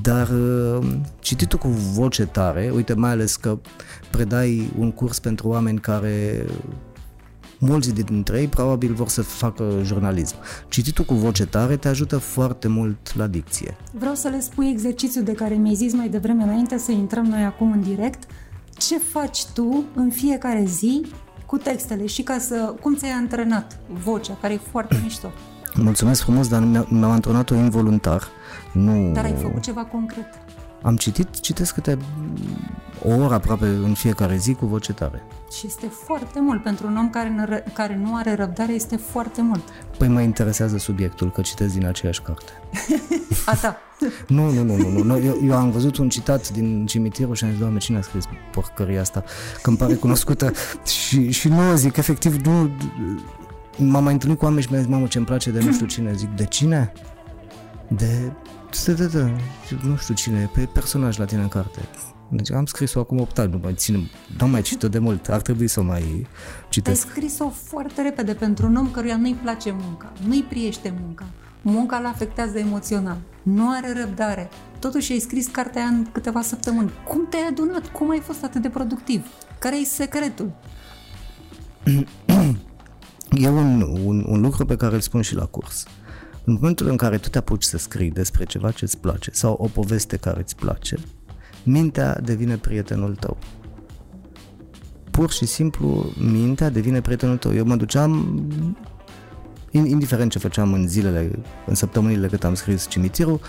Dar 0.02 0.28
uh, 0.28 0.86
cititul 1.18 1.58
cu 1.58 1.68
voce 1.68 2.26
tare, 2.26 2.70
uite 2.74 2.94
mai 2.94 3.10
ales 3.10 3.36
că 3.36 3.58
predai 4.10 4.70
un 4.78 4.92
curs 4.92 5.18
pentru 5.18 5.48
oameni 5.48 5.78
care 5.78 6.46
mulți 7.58 7.94
dintre 7.94 8.40
ei 8.40 8.48
probabil 8.48 8.94
vor 8.94 9.08
să 9.08 9.22
facă 9.22 9.80
jurnalism. 9.82 10.36
Cititul 10.68 11.04
cu 11.04 11.14
voce 11.14 11.46
tare 11.46 11.76
te 11.76 11.88
ajută 11.88 12.18
foarte 12.18 12.68
mult 12.68 13.16
la 13.16 13.26
dicție. 13.26 13.76
Vreau 13.92 14.14
să 14.14 14.28
le 14.28 14.40
spui 14.40 14.68
exercițiul 14.70 15.24
de 15.24 15.32
care 15.32 15.54
mi-ai 15.54 15.74
zis 15.74 15.92
mai 15.92 16.08
devreme 16.08 16.42
înainte 16.42 16.78
să 16.78 16.92
intrăm 16.92 17.24
noi 17.24 17.42
acum 17.42 17.72
în 17.72 17.80
direct. 17.80 18.24
Ce 18.78 18.98
faci 18.98 19.44
tu 19.44 19.84
în 19.94 20.10
fiecare 20.10 20.64
zi 20.66 21.06
cu 21.46 21.56
textele 21.56 22.06
și 22.06 22.22
ca 22.22 22.38
să, 22.38 22.74
cum 22.80 22.94
ți-ai 22.94 23.10
antrenat 23.10 23.78
vocea, 24.04 24.38
care 24.40 24.54
e 24.54 24.60
foarte 24.70 25.00
mișto? 25.02 25.30
Mulțumesc 25.74 26.22
frumos, 26.22 26.48
dar 26.48 26.62
mi-am 26.88 27.10
antrenat-o 27.10 27.54
involuntar. 27.54 28.22
Nu... 28.72 29.12
Dar 29.12 29.24
ai 29.24 29.34
făcut 29.40 29.62
ceva 29.62 29.84
concret. 29.84 30.26
Am 30.86 30.96
citit, 30.96 31.40
citesc 31.40 31.74
câte 31.74 31.98
o 33.04 33.14
oră 33.14 33.34
aproape 33.34 33.66
în 33.66 33.94
fiecare 33.94 34.36
zi 34.36 34.54
cu 34.54 34.66
voce 34.66 34.92
tare. 34.92 35.22
Și 35.58 35.66
este 35.66 35.86
foarte 35.86 36.40
mult. 36.40 36.62
Pentru 36.62 36.86
un 36.86 36.96
om 36.96 37.10
care, 37.10 37.34
nu, 37.36 37.44
care 37.72 37.96
nu 38.02 38.16
are 38.16 38.34
răbdare 38.34 38.72
este 38.72 38.96
foarte 38.96 39.42
mult. 39.42 39.62
Păi 39.98 40.08
mă 40.08 40.20
interesează 40.20 40.78
subiectul, 40.78 41.30
că 41.30 41.40
citesc 41.40 41.72
din 41.72 41.86
aceeași 41.86 42.22
carte. 42.22 42.52
A 43.46 43.54
ta. 43.54 43.76
nu, 44.28 44.50
nu, 44.50 44.62
nu, 44.62 44.76
nu. 44.76 45.02
nu. 45.02 45.18
Eu, 45.18 45.38
eu 45.44 45.54
am 45.56 45.70
văzut 45.70 45.96
un 45.96 46.08
citat 46.08 46.48
din 46.48 46.86
cimitirul 46.86 47.34
și 47.34 47.44
am 47.44 47.50
zis, 47.50 47.58
doamne, 47.58 47.78
cine 47.78 47.98
a 47.98 48.02
scris 48.02 48.24
porcăria 48.52 49.00
asta? 49.00 49.24
Că 49.62 49.68
îmi 49.68 49.78
pare 49.78 49.94
cunoscută. 49.94 50.52
și, 50.86 51.30
și 51.30 51.48
nu, 51.48 51.74
zic, 51.74 51.96
efectiv, 51.96 52.44
nu... 52.44 52.70
M-am 53.76 54.04
mai 54.04 54.12
întâlnit 54.12 54.38
cu 54.38 54.44
oameni 54.44 54.62
și 54.62 54.68
mi-a 54.70 54.80
zis, 54.80 54.88
mamă, 54.88 55.06
ce 55.06 55.18
îmi 55.18 55.26
place 55.26 55.50
de 55.50 55.60
nu 55.60 55.72
știu 55.72 55.86
cine. 55.86 56.12
Zic, 56.12 56.28
de 56.28 56.44
cine? 56.44 56.92
De 57.88 58.32
da, 58.84 58.92
da, 58.92 59.04
da, 59.04 59.30
nu 59.82 59.96
știu 59.96 60.14
cine, 60.14 60.50
pe 60.54 60.68
personaj 60.72 61.18
la 61.18 61.24
tine 61.24 61.42
în 61.42 61.48
carte. 61.48 61.80
Deci 62.28 62.52
am 62.52 62.66
scris-o 62.66 63.00
acum 63.00 63.20
8 63.20 63.38
ani, 63.38 63.52
nu 63.52 63.58
mai 63.62 63.74
țin, 63.74 64.08
n-am 64.38 64.50
mai 64.50 64.62
citit-o 64.62 64.88
de 64.88 64.98
mult, 64.98 65.28
ar 65.28 65.40
trebui 65.40 65.68
să 65.68 65.80
o 65.80 65.82
mai 65.82 66.26
citesc. 66.68 67.06
Ai 67.06 67.10
scris-o 67.10 67.48
foarte 67.48 68.02
repede 68.02 68.34
pentru 68.34 68.66
un 68.66 68.76
om 68.76 68.90
căruia 68.90 69.16
nu-i 69.16 69.34
place 69.42 69.70
munca, 69.70 70.12
nu-i 70.26 70.42
priește 70.42 70.94
munca. 71.00 71.24
Munca 71.62 71.96
îl 71.96 72.06
afectează 72.06 72.58
emoțional, 72.58 73.18
nu 73.42 73.70
are 73.70 73.92
răbdare. 74.00 74.48
Totuși 74.78 75.12
ai 75.12 75.18
scris 75.18 75.46
cartea 75.46 75.82
în 75.82 76.06
câteva 76.12 76.42
săptămâni. 76.42 76.90
Cum 77.08 77.26
te-ai 77.30 77.46
adunat? 77.48 77.86
Cum 77.86 78.10
ai 78.10 78.20
fost 78.20 78.44
atât 78.44 78.62
de 78.62 78.68
productiv? 78.68 79.26
Care 79.58 79.80
e 79.80 79.84
secretul? 79.84 80.50
E 83.30 83.48
un, 83.48 83.82
un, 84.04 84.24
un 84.28 84.40
lucru 84.40 84.64
pe 84.64 84.76
care 84.76 84.94
îl 84.94 85.00
spun 85.00 85.22
și 85.22 85.34
la 85.34 85.44
curs. 85.44 85.86
În 86.46 86.52
momentul 86.52 86.88
în 86.88 86.96
care 86.96 87.18
tu 87.18 87.28
te 87.28 87.38
apuci 87.38 87.62
să 87.62 87.78
scrii 87.78 88.10
despre 88.10 88.44
ceva 88.44 88.70
ce 88.70 88.84
îți 88.84 88.98
place 88.98 89.30
sau 89.32 89.56
o 89.60 89.66
poveste 89.66 90.16
care 90.16 90.40
îți 90.40 90.56
place, 90.56 90.96
mintea 91.62 92.20
devine 92.24 92.56
prietenul 92.56 93.14
tău. 93.14 93.36
Pur 95.10 95.30
și 95.30 95.46
simplu, 95.46 96.12
mintea 96.18 96.68
devine 96.68 97.00
prietenul 97.00 97.36
tău. 97.36 97.54
Eu 97.54 97.64
mă 97.64 97.76
duceam, 97.76 98.42
indiferent 99.70 100.30
ce 100.30 100.38
făceam 100.38 100.72
în 100.72 100.88
zilele, 100.88 101.30
în 101.66 101.74
săptămânile 101.74 102.26
cât 102.26 102.44
am 102.44 102.54
scris 102.54 102.88
cimitirul, 102.88 103.40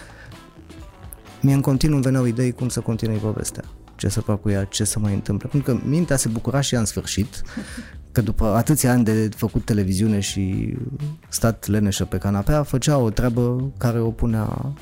mie 1.41 1.53
în 1.53 1.61
continuu 1.61 1.95
îmi 1.95 2.03
veneau 2.03 2.25
idei 2.25 2.51
cum 2.51 2.69
să 2.69 2.79
continui 2.79 3.17
povestea 3.17 3.63
ce 3.97 4.07
să 4.07 4.21
fac 4.21 4.41
cu 4.41 4.49
ea, 4.49 4.63
ce 4.63 4.83
să 4.83 4.99
mai 4.99 5.13
întâmple. 5.13 5.49
Pentru 5.51 5.73
că 5.73 5.81
mintea 5.85 6.17
se 6.17 6.27
bucura 6.27 6.61
și 6.61 6.73
ea 6.73 6.79
în 6.79 6.85
sfârșit, 6.85 7.41
că 8.11 8.21
după 8.21 8.45
atâția 8.45 8.91
ani 8.91 9.03
de 9.03 9.29
făcut 9.35 9.65
televiziune 9.65 10.19
și 10.19 10.73
stat 11.29 11.67
leneșă 11.67 12.05
pe 12.05 12.17
canapea, 12.17 12.63
făcea 12.63 12.97
o 12.97 13.09
treabă 13.09 13.71
care 13.77 13.99
o 13.99 14.11
punea 14.11 14.73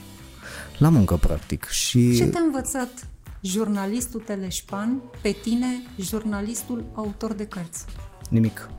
la 0.78 0.90
muncă, 0.90 1.16
practic. 1.16 1.66
Și... 1.66 2.16
Ce 2.16 2.26
te-a 2.26 2.42
învățat 2.42 3.08
jurnalistul 3.42 4.20
Teleșpan 4.20 5.02
pe 5.22 5.36
tine, 5.42 5.68
jurnalistul 6.00 6.86
autor 6.94 7.34
de 7.34 7.46
cărți? 7.46 7.86
Nimic. 8.30 8.70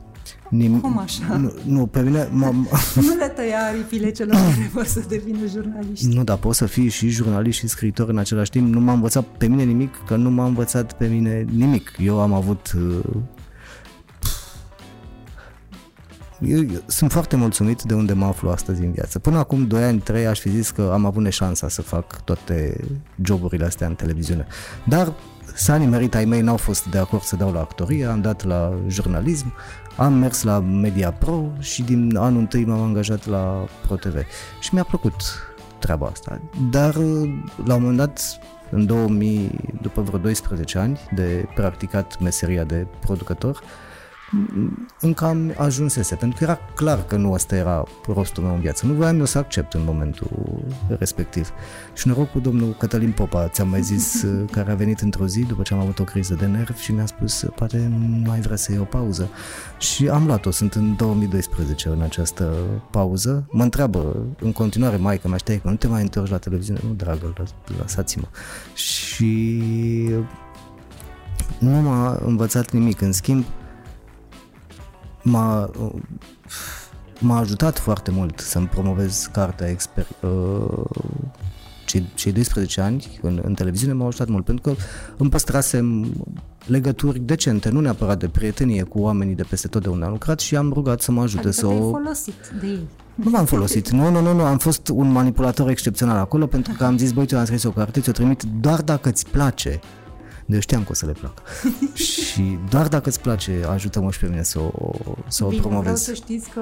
Nim- 0.49 0.81
Cum 0.81 0.97
așa? 0.97 1.37
Nu, 1.37 1.53
nu 1.65 1.85
pe 1.85 2.01
mine... 2.01 2.29
nu 3.07 3.15
le 3.19 3.27
tăia 3.35 3.65
aripile 3.71 4.11
celor 4.11 4.35
care 4.35 4.69
vor 4.73 4.85
să 4.85 5.03
devină 5.07 5.47
jurnaliști. 5.51 6.07
Nu, 6.07 6.23
dar 6.23 6.37
poți 6.37 6.57
să 6.57 6.65
fii 6.65 6.89
și 6.89 7.09
jurnalist 7.09 7.57
și 7.57 7.67
scriitor 7.67 8.09
în 8.09 8.17
același 8.17 8.49
timp. 8.49 8.73
Nu 8.73 8.79
m-a 8.79 8.93
învățat 8.93 9.23
pe 9.37 9.47
mine 9.47 9.63
nimic, 9.63 9.95
că 10.07 10.15
nu 10.15 10.29
m-a 10.29 10.45
învățat 10.45 10.93
pe 10.93 11.07
mine 11.07 11.45
nimic. 11.51 11.91
Eu 11.99 12.19
am 12.21 12.33
avut... 12.33 12.71
Uh, 12.75 13.15
eu, 16.39 16.59
eu 16.59 16.83
sunt 16.85 17.11
foarte 17.11 17.35
mulțumit 17.35 17.81
de 17.81 17.93
unde 17.93 18.13
mă 18.13 18.25
aflu 18.25 18.49
astăzi 18.49 18.83
în 18.83 18.91
viață. 18.91 19.19
Până 19.19 19.37
acum 19.37 19.67
2 19.67 19.83
ani, 19.83 19.99
3 19.99 20.27
aș 20.27 20.39
fi 20.39 20.49
zis 20.49 20.69
că 20.69 20.89
am 20.93 21.05
avut 21.05 21.23
neșansa 21.23 21.69
să 21.69 21.81
fac 21.81 22.21
toate 22.23 22.79
joburile 23.23 23.65
astea 23.65 23.87
în 23.87 23.95
televiziune. 23.95 24.47
Dar 24.85 25.13
sanii 25.53 25.87
merit 25.87 26.15
ai 26.15 26.25
mei 26.25 26.41
n-au 26.41 26.57
fost 26.57 26.85
de 26.85 26.97
acord 26.97 27.23
să 27.23 27.35
dau 27.35 27.51
la 27.51 27.59
actorie, 27.59 28.05
am 28.05 28.21
dat 28.21 28.43
la 28.43 28.73
jurnalism, 28.87 29.53
am 29.95 30.13
mers 30.13 30.43
la 30.43 30.59
Media 30.59 31.11
Pro 31.11 31.43
și 31.59 31.83
din 31.83 32.17
anul 32.17 32.39
întâi 32.39 32.65
m-am 32.65 32.81
angajat 32.81 33.25
la 33.25 33.65
ProTV 33.81 34.15
și 34.59 34.73
mi-a 34.73 34.83
plăcut 34.83 35.13
treaba 35.79 36.07
asta. 36.07 36.41
Dar 36.71 36.95
la 37.65 37.73
un 37.75 37.81
moment 37.81 37.97
dat, 37.97 38.39
în 38.69 38.85
2000, 38.85 39.51
după 39.81 40.01
vreo 40.01 40.19
12 40.19 40.77
ani 40.77 40.99
de 41.13 41.45
practicat 41.55 42.19
meseria 42.19 42.63
de 42.63 42.87
producător, 42.99 43.61
încă 44.99 45.25
am 45.25 45.53
ajunsese, 45.57 46.15
pentru 46.15 46.37
că 46.37 46.43
era 46.43 46.59
clar 46.75 47.05
că 47.05 47.15
nu 47.15 47.33
asta 47.33 47.55
era 47.55 47.83
rostul 48.07 48.43
meu 48.43 48.53
în 48.53 48.59
viață. 48.59 48.85
Nu 48.85 48.93
voiam 48.93 49.19
eu 49.19 49.25
să 49.25 49.37
accept 49.37 49.73
în 49.73 49.81
momentul 49.85 50.63
respectiv. 50.99 51.49
Și 51.93 52.07
noroc 52.07 52.31
cu 52.31 52.39
domnul 52.39 52.75
Cătălin 52.79 53.11
Popa, 53.11 53.47
ți-am 53.47 53.69
mai 53.69 53.81
zis, 53.81 54.25
care 54.55 54.71
a 54.71 54.75
venit 54.75 54.99
într-o 54.99 55.27
zi 55.27 55.43
după 55.43 55.61
ce 55.61 55.73
am 55.73 55.79
avut 55.79 55.99
o 55.99 56.03
criză 56.03 56.33
de 56.33 56.45
nervi 56.45 56.81
și 56.81 56.91
mi-a 56.91 57.05
spus, 57.05 57.45
poate 57.55 57.91
nu 58.23 58.31
ai 58.31 58.39
vrea 58.39 58.55
să 58.55 58.71
iei 58.71 58.81
o 58.81 58.83
pauză. 58.83 59.29
Și 59.77 60.07
am 60.07 60.25
luat-o, 60.25 60.51
sunt 60.51 60.73
în 60.73 60.95
2012 60.95 61.89
în 61.89 62.01
această 62.01 62.53
pauză. 62.91 63.47
Mă 63.51 63.63
întreabă 63.63 64.25
în 64.39 64.51
continuare 64.51 64.97
maica 64.97 65.27
mea, 65.27 65.37
știi 65.37 65.59
că 65.59 65.69
nu 65.69 65.75
te 65.75 65.87
mai 65.87 66.01
întorci 66.01 66.29
la 66.29 66.37
televiziune? 66.37 66.79
Nu, 66.87 66.93
dragă, 66.93 67.33
lăsați-mă. 67.77 68.27
Și 68.73 69.61
nu 71.59 71.69
m-a 71.69 72.19
învățat 72.25 72.71
nimic. 72.71 73.01
În 73.01 73.11
schimb, 73.11 73.45
m-a, 75.23 75.69
m-a 77.19 77.37
ajutat 77.37 77.79
foarte 77.79 78.11
mult 78.11 78.39
să-mi 78.39 78.67
promovez 78.67 79.29
cartea 79.31 79.69
exper, 79.69 80.07
uh, 80.21 80.85
cei, 81.85 82.09
cei 82.13 82.31
12 82.31 82.81
ani 82.81 83.19
în, 83.21 83.41
în 83.43 83.53
televiziune 83.53 83.93
m-au 83.93 84.07
ajutat 84.07 84.27
mult 84.27 84.45
pentru 84.45 84.63
că 84.63 84.81
îmi 85.17 85.29
păstrasem 85.29 86.13
legături 86.65 87.19
decente, 87.19 87.69
nu 87.69 87.79
neapărat 87.79 88.19
de 88.19 88.27
prietenie 88.27 88.83
cu 88.83 88.99
oamenii 88.99 89.35
de 89.35 89.43
peste 89.43 89.67
tot 89.67 89.81
de 89.81 89.89
unde 89.89 90.05
am 90.05 90.11
lucrat 90.11 90.39
și 90.39 90.55
am 90.55 90.71
rugat 90.73 91.01
să 91.01 91.11
mă 91.11 91.21
ajute 91.21 91.47
adică 91.47 91.61
să 91.61 91.67
o... 91.67 91.89
folosit 91.89 92.51
de 92.59 92.67
ei. 92.67 92.87
Nu 93.15 93.29
m-am 93.29 93.45
folosit, 93.45 93.89
nu, 93.89 94.09
nu, 94.09 94.21
nu, 94.21 94.33
nu, 94.33 94.43
am 94.43 94.57
fost 94.57 94.87
un 94.87 95.11
manipulator 95.11 95.69
excepțional 95.69 96.17
acolo 96.17 96.45
pentru 96.45 96.73
că 96.77 96.83
am 96.83 96.97
zis, 96.97 97.11
băi, 97.11 97.25
eu 97.29 97.39
am 97.39 97.45
scris 97.45 97.63
o 97.63 97.71
carte, 97.71 97.99
ți-o 97.99 98.11
trimit 98.11 98.43
doar 98.43 98.81
dacă 98.81 99.09
îți 99.09 99.29
place 99.29 99.79
eu 100.55 100.59
știam 100.59 100.81
că 100.83 100.87
o 100.91 100.93
să 100.93 101.05
le 101.05 101.11
placă. 101.11 101.41
și 101.93 102.57
doar 102.69 102.87
dacă 102.87 103.09
îți 103.09 103.21
place, 103.21 103.65
ajută-mă 103.71 104.11
și 104.11 104.19
pe 104.19 104.27
mine 104.27 104.43
să 104.43 104.59
o, 104.59 104.91
să 105.27 105.45
Bine, 105.45 105.57
o 105.57 105.59
promovez. 105.59 105.81
vreau 105.81 105.95
să 105.95 106.13
știți 106.13 106.49
că 106.49 106.61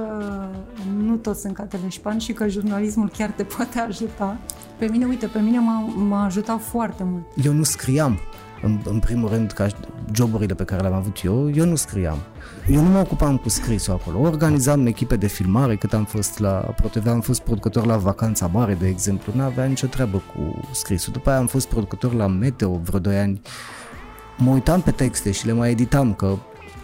nu 0.97 1.15
toți 1.15 1.41
sunt 1.41 1.53
ca 1.53 1.63
teleșpan 1.63 2.17
și 2.17 2.33
că 2.33 2.47
jurnalismul 2.47 3.09
chiar 3.17 3.29
te 3.29 3.43
poate 3.43 3.79
ajuta. 3.79 4.37
Pe 4.77 4.85
mine, 4.85 5.05
uite, 5.05 5.25
pe 5.25 5.39
mine 5.39 5.59
m-a, 5.59 5.79
m-a 5.79 6.25
ajutat 6.25 6.61
foarte 6.61 7.03
mult. 7.03 7.23
Eu 7.43 7.53
nu 7.53 7.63
scriam, 7.63 8.19
în, 8.61 8.79
în 8.83 8.99
primul 8.99 9.29
rând, 9.29 9.51
ca 9.51 9.67
joburile 10.13 10.53
pe 10.53 10.63
care 10.63 10.81
le-am 10.81 10.93
avut 10.93 11.23
eu, 11.23 11.55
eu 11.55 11.65
nu 11.65 11.75
scriam. 11.75 12.17
Eu 12.69 12.81
nu 12.81 12.89
mă 12.89 12.99
ocupam 12.99 13.37
cu 13.37 13.49
scrisul 13.49 13.93
acolo. 13.93 14.19
Organizam 14.19 14.85
echipe 14.85 15.15
de 15.15 15.27
filmare 15.27 15.75
cât 15.75 15.93
am 15.93 16.05
fost 16.05 16.39
la 16.39 16.51
ProTV, 16.51 17.07
am 17.07 17.21
fost 17.21 17.41
producător 17.41 17.85
la 17.85 17.97
Vacanța 17.97 18.47
Mare, 18.47 18.73
de 18.73 18.87
exemplu, 18.87 19.33
nu 19.35 19.43
avea 19.43 19.65
nicio 19.65 19.87
treabă 19.87 20.17
cu 20.33 20.69
scrisul. 20.71 21.13
După 21.13 21.29
aia 21.29 21.39
am 21.39 21.47
fost 21.47 21.67
producător 21.67 22.13
la 22.13 22.27
Meteo 22.27 22.79
vreo 22.83 22.99
2 22.99 23.17
ani. 23.17 23.41
Mă 24.37 24.51
uitam 24.51 24.81
pe 24.81 24.91
texte 24.91 25.31
și 25.31 25.45
le 25.45 25.51
mai 25.51 25.71
editam, 25.71 26.13
că 26.13 26.35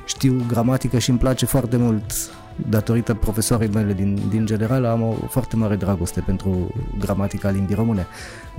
știu 0.05 0.43
gramatică 0.47 0.97
și 0.99 1.09
îmi 1.09 1.19
place 1.19 1.45
foarte 1.45 1.77
mult 1.77 2.31
datorită 2.69 3.13
profesoarei 3.13 3.67
mele 3.67 3.93
din, 3.93 4.19
din 4.29 4.45
general, 4.45 4.85
am 4.85 5.01
o 5.01 5.13
foarte 5.29 5.55
mare 5.55 5.75
dragoste 5.75 6.19
pentru 6.19 6.73
gramatica 6.99 7.49
limbii 7.49 7.75
române. 7.75 8.07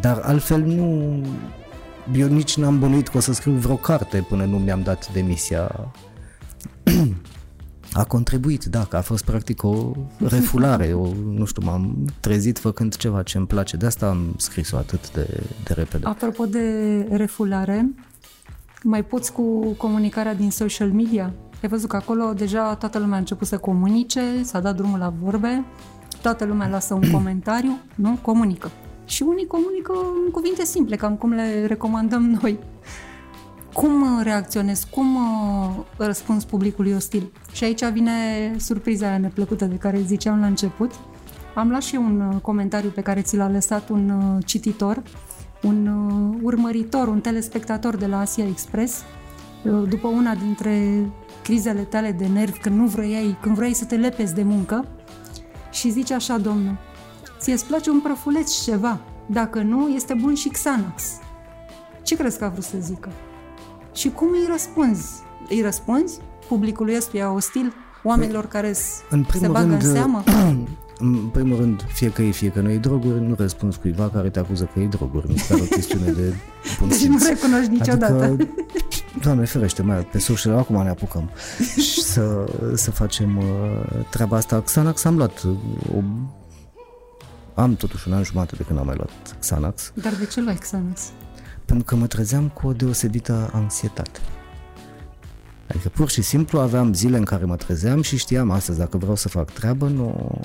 Dar 0.00 0.20
altfel 0.22 0.60
nu... 0.60 1.20
Eu 2.14 2.28
nici 2.28 2.56
n-am 2.56 2.78
bănuit 2.78 3.08
că 3.08 3.16
o 3.16 3.20
să 3.20 3.32
scriu 3.32 3.52
vreo 3.52 3.76
carte 3.76 4.26
până 4.28 4.44
nu 4.44 4.58
mi-am 4.58 4.82
dat 4.82 5.12
demisia 5.12 5.90
a 7.92 8.04
contribuit, 8.04 8.64
da, 8.64 8.84
că 8.84 8.96
a 8.96 9.00
fost 9.00 9.24
practic 9.24 9.62
o 9.62 9.92
refulare, 10.18 10.92
o, 10.92 11.06
nu 11.34 11.44
știu, 11.44 11.62
m-am 11.64 12.04
trezit 12.20 12.58
făcând 12.58 12.96
ceva 12.96 13.22
ce 13.22 13.38
îmi 13.38 13.46
place, 13.46 13.76
de 13.76 13.86
asta 13.86 14.08
am 14.08 14.34
scris-o 14.36 14.76
atât 14.76 15.12
de, 15.12 15.42
de 15.64 15.72
repede. 15.72 16.06
Apropo 16.06 16.46
de 16.46 17.06
refulare, 17.10 17.94
mai 18.82 19.04
poți 19.04 19.32
cu 19.32 19.72
comunicarea 19.76 20.34
din 20.34 20.50
social 20.50 20.90
media? 20.90 21.32
Ai 21.62 21.68
văzut 21.68 21.88
că 21.88 21.96
acolo 21.96 22.32
deja 22.32 22.74
toată 22.74 22.98
lumea 22.98 23.16
a 23.16 23.18
început 23.18 23.46
să 23.46 23.58
comunice, 23.58 24.42
s-a 24.42 24.60
dat 24.60 24.76
drumul 24.76 24.98
la 24.98 25.12
vorbe, 25.22 25.64
toată 26.22 26.44
lumea 26.44 26.68
lasă 26.68 26.94
un 26.94 27.10
comentariu, 27.16 27.78
nu? 27.94 28.18
Comunică. 28.22 28.70
Și 29.12 29.22
unii 29.22 29.46
comunică 29.46 29.92
în 30.24 30.30
cuvinte 30.30 30.64
simple, 30.64 30.96
cam 30.96 31.16
cum 31.16 31.32
le 31.32 31.66
recomandăm 31.66 32.22
noi. 32.42 32.58
Cum 33.72 34.02
uh, 34.02 34.20
reacționezi? 34.22 34.86
Cum 34.90 35.14
uh, 35.14 35.84
răspunzi 35.96 36.46
publicului 36.46 36.92
ostil? 36.92 37.32
Și 37.52 37.64
aici 37.64 37.84
vine 37.84 38.12
surpriza 38.58 39.06
aia 39.06 39.18
neplăcută 39.18 39.64
de 39.64 39.76
care 39.76 40.00
ziceam 40.00 40.40
la 40.40 40.46
început. 40.46 40.90
Am 41.54 41.68
luat 41.68 41.82
și 41.82 41.96
un 41.96 42.20
uh, 42.20 42.40
comentariu 42.40 42.88
pe 42.88 43.00
care 43.00 43.22
ți 43.22 43.36
l-a 43.36 43.48
lăsat 43.48 43.88
un 43.88 44.38
cititor, 44.44 45.02
un 45.62 45.86
urmăritor, 46.42 47.08
un 47.08 47.20
telespectator 47.20 47.96
de 47.96 48.06
la 48.06 48.20
Asia 48.20 48.46
Express, 48.46 49.02
după 49.88 50.08
una 50.08 50.34
dintre 50.34 51.06
crizele 51.42 51.80
tale 51.80 52.12
de 52.12 52.26
nervi, 52.26 52.58
când 52.58 52.76
nu 52.76 52.86
vrei, 52.86 53.36
când 53.40 53.54
vrei 53.54 53.74
să 53.74 53.84
te 53.84 53.96
lepezi 53.96 54.34
de 54.34 54.42
muncă, 54.42 54.84
și 55.70 55.90
zice 55.90 56.14
așa, 56.14 56.38
domnul, 56.38 56.78
ție 57.42 57.52
îți 57.52 57.66
place 57.66 57.90
un 57.90 58.00
prăfuleț 58.00 58.62
ceva, 58.62 59.00
dacă 59.26 59.62
nu, 59.62 59.88
este 59.88 60.14
bun 60.14 60.34
și 60.34 60.48
Xanax. 60.48 61.02
Ce 62.02 62.16
crezi 62.16 62.38
că 62.38 62.44
a 62.44 62.48
vrut 62.48 62.64
să 62.64 62.76
zică? 62.80 63.08
Și 63.92 64.10
cum 64.10 64.28
îi 64.28 64.46
răspunzi? 64.50 65.06
Îi 65.48 65.60
răspunzi 65.60 66.18
publicului 66.48 66.96
ăstuia 66.96 67.32
ostil? 67.32 67.72
Oamenilor 68.02 68.46
care 68.46 68.74
în 69.10 69.24
se 69.32 69.46
bagă 69.46 69.68
rând, 69.68 69.82
în 69.82 69.92
seamă? 69.92 70.22
În 70.98 71.14
primul 71.32 71.56
rând, 71.56 71.84
fie 71.92 72.10
că 72.10 72.22
e, 72.22 72.30
fie 72.30 72.48
că 72.48 72.60
nu 72.60 72.70
e 72.70 72.76
droguri, 72.76 73.20
nu 73.20 73.34
răspunzi 73.38 73.78
cuiva 73.78 74.08
care 74.08 74.30
te 74.30 74.38
acuză 74.38 74.68
că 74.72 74.80
e 74.80 74.86
droguri. 74.86 75.28
Mi 75.28 75.38
se 75.38 75.54
o 75.54 75.64
chestiune 75.64 76.10
de 76.10 76.34
bun 76.78 76.88
deci 76.88 76.98
simț. 76.98 77.22
nu 77.22 77.28
recunoști 77.28 77.70
niciodată. 77.70 78.22
Adică, 78.22 78.48
Doamne 79.22 79.44
ferește, 79.44 79.82
mai 79.82 79.96
pe 79.96 80.18
social, 80.18 80.56
acum 80.56 80.82
ne 80.82 80.88
apucăm 80.88 81.30
și 81.90 82.02
să, 82.02 82.44
să 82.74 82.90
facem 82.90 83.36
uh, 83.36 83.44
treaba 84.10 84.36
asta. 84.36 84.60
Xanax 84.60 85.04
am 85.04 85.16
luat 85.16 85.42
uh, 85.42 85.52
o, 85.96 86.02
am 87.62 87.76
totuși 87.76 88.08
un 88.08 88.14
an 88.14 88.22
jumate 88.22 88.56
de 88.56 88.62
când 88.62 88.78
am 88.78 88.86
mai 88.86 88.96
luat 88.96 89.36
Xanax. 89.40 89.92
Dar 89.94 90.12
de 90.14 90.26
ce 90.26 90.40
luai 90.40 90.56
Xanax? 90.56 91.00
pentru 91.64 91.84
că 91.84 91.96
mă 91.96 92.06
trezeam 92.06 92.48
cu 92.48 92.66
o 92.66 92.72
deosebită 92.72 93.50
anxietate. 93.52 94.20
Adică 95.68 95.88
pur 95.88 96.10
și 96.10 96.22
simplu 96.22 96.60
aveam 96.60 96.94
zile 96.94 97.16
în 97.16 97.24
care 97.24 97.44
mă 97.44 97.56
trezeam 97.56 98.02
și 98.02 98.18
știam 98.18 98.50
astăzi 98.50 98.78
dacă 98.78 98.96
vreau 98.96 99.14
să 99.14 99.28
fac 99.28 99.50
treabă, 99.50 99.88
nu... 99.88 100.40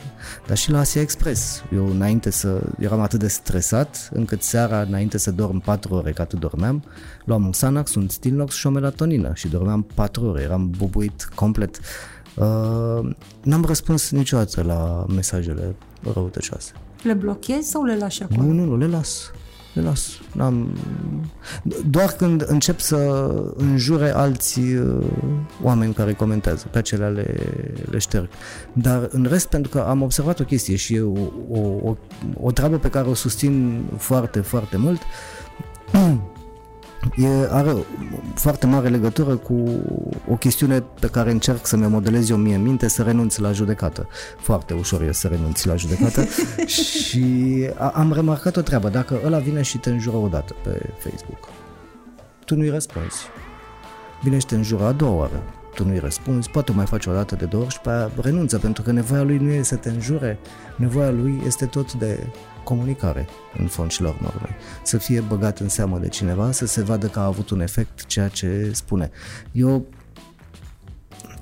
Dar 0.48 0.58
și 0.58 0.72
la 0.72 0.80
Asia 0.80 1.02
Express. 1.02 1.64
Eu 1.74 1.90
înainte 1.90 2.30
să... 2.30 2.62
eram 2.80 3.00
atât 3.00 3.20
de 3.20 3.28
stresat 3.28 4.10
încât 4.14 4.44
seara 4.44 4.82
înainte 4.82 5.18
să 5.18 5.32
dorm 5.32 5.60
4 5.60 5.94
ore, 5.94 6.12
că 6.12 6.22
atât 6.22 6.40
dormeam, 6.40 6.84
luam 7.26 7.46
un 7.46 7.52
Xanax, 7.52 7.96
un 7.96 8.08
Stilnox 8.08 8.56
și 8.56 8.68
o 8.68 8.70
melatonină 8.70 9.32
și 9.34 9.48
dormeam 9.48 9.82
4 9.94 10.26
ore. 10.26 10.42
Eram 10.42 10.70
bubuit 10.70 11.30
complet. 11.36 11.80
Uh, 12.36 13.16
n-am 13.44 13.66
răspuns 13.66 14.12
niciodată 14.12 14.62
la 14.62 15.06
mesajele 15.10 15.76
răutăcioase. 16.14 16.72
Le 17.04 17.14
blochezi 17.14 17.70
sau 17.70 17.84
le 17.84 17.98
lași 17.98 18.24
acolo? 18.24 18.42
Nu, 18.42 18.52
nu, 18.52 18.66
nu, 18.66 18.78
le 18.78 18.88
las 18.88 19.32
le 19.78 19.84
las. 19.84 20.20
N-am... 20.32 20.78
Doar 21.90 22.10
când 22.10 22.46
încep 22.48 22.80
să 22.80 23.30
înjure 23.56 24.10
alți 24.10 24.60
uh, 24.60 25.06
oameni 25.64 25.94
care 25.94 26.14
comentează, 26.14 26.68
pe 26.72 26.78
acelea 26.78 27.08
le, 27.08 27.36
le 27.90 27.98
șterg. 27.98 28.30
Dar 28.74 29.08
în 29.12 29.26
rest, 29.30 29.48
pentru 29.48 29.72
că 29.72 29.80
am 29.80 30.02
observat 30.02 30.40
o 30.40 30.44
chestie 30.44 30.76
și 30.76 30.94
e 30.94 31.02
o, 31.02 31.20
o, 31.50 31.60
o, 31.60 31.96
o 32.42 32.52
treabă 32.52 32.78
pe 32.78 32.90
care 32.90 33.08
o 33.08 33.14
susțin 33.14 33.84
foarte, 33.98 34.40
foarte 34.40 34.78
mult, 34.78 35.02
e, 37.16 37.28
are 37.50 37.76
foarte 38.36 38.66
mare 38.66 38.88
legătură 38.88 39.36
cu 39.36 39.64
o 40.30 40.36
chestiune 40.36 40.84
pe 41.00 41.08
care 41.08 41.32
încerc 41.32 41.66
să 41.66 41.78
mi-o 41.78 41.90
modelez 41.90 42.30
eu 42.30 42.38
mie 42.38 42.56
în 42.56 42.62
minte, 42.62 42.88
să 42.88 43.04
renunț 43.04 43.38
la 43.38 43.52
judecată. 43.52 44.08
Foarte 44.40 44.74
ușor 44.74 45.02
e 45.02 45.12
să 45.12 45.28
renunți 45.28 45.68
la 45.68 45.76
judecată 45.76 46.26
și 46.76 47.26
a, 47.78 47.88
am 47.88 48.14
remarcat 48.14 48.56
o 48.56 48.62
treabă. 48.62 48.90
Dacă 48.90 49.20
ăla 49.26 49.38
vine 49.38 49.62
și 49.62 49.78
te 49.78 49.90
înjură 49.90 50.18
odată 50.18 50.56
pe 50.64 50.90
Facebook, 50.98 51.50
tu 52.46 52.56
nu-i 52.56 52.70
răspunzi. 52.70 53.18
Vine 54.24 54.40
și 54.40 54.46
te 54.46 54.56
înjură 54.56 54.84
a 54.84 54.92
doua 54.92 55.14
oară, 55.14 55.44
tu 55.78 55.86
nu-i 55.86 56.00
răspunzi, 56.00 56.50
poate 56.50 56.72
mai 56.72 56.86
faci 56.86 57.06
o 57.06 57.14
dată 57.14 57.36
de 57.36 57.46
două 57.46 57.64
ori 57.64 57.74
și 57.74 57.80
pe 57.80 57.90
aia 57.90 58.12
renunță, 58.22 58.58
pentru 58.58 58.84
că 58.84 58.92
nevoia 58.92 59.22
lui 59.22 59.38
nu 59.38 59.52
e 59.52 59.62
să 59.62 59.76
te 59.76 59.90
înjure, 59.90 60.40
nevoia 60.76 61.10
lui 61.10 61.42
este 61.46 61.66
tot 61.66 61.94
de 61.94 62.28
comunicare, 62.64 63.28
în 63.58 63.68
fond 63.68 63.92
și 63.92 64.02
la 64.02 64.08
urmă 64.08 64.34
Să 64.84 64.98
fie 64.98 65.20
băgat 65.20 65.60
în 65.60 65.70
seamă 65.70 65.98
de 65.98 66.08
cineva, 66.08 66.52
să 66.52 66.66
se 66.66 66.82
vadă 66.82 67.08
că 67.08 67.20
a 67.20 67.26
avut 67.26 67.50
un 67.50 67.62
efect 67.62 68.06
ceea 68.06 68.28
ce 68.28 68.70
spune. 68.74 69.12
Eu 69.52 69.86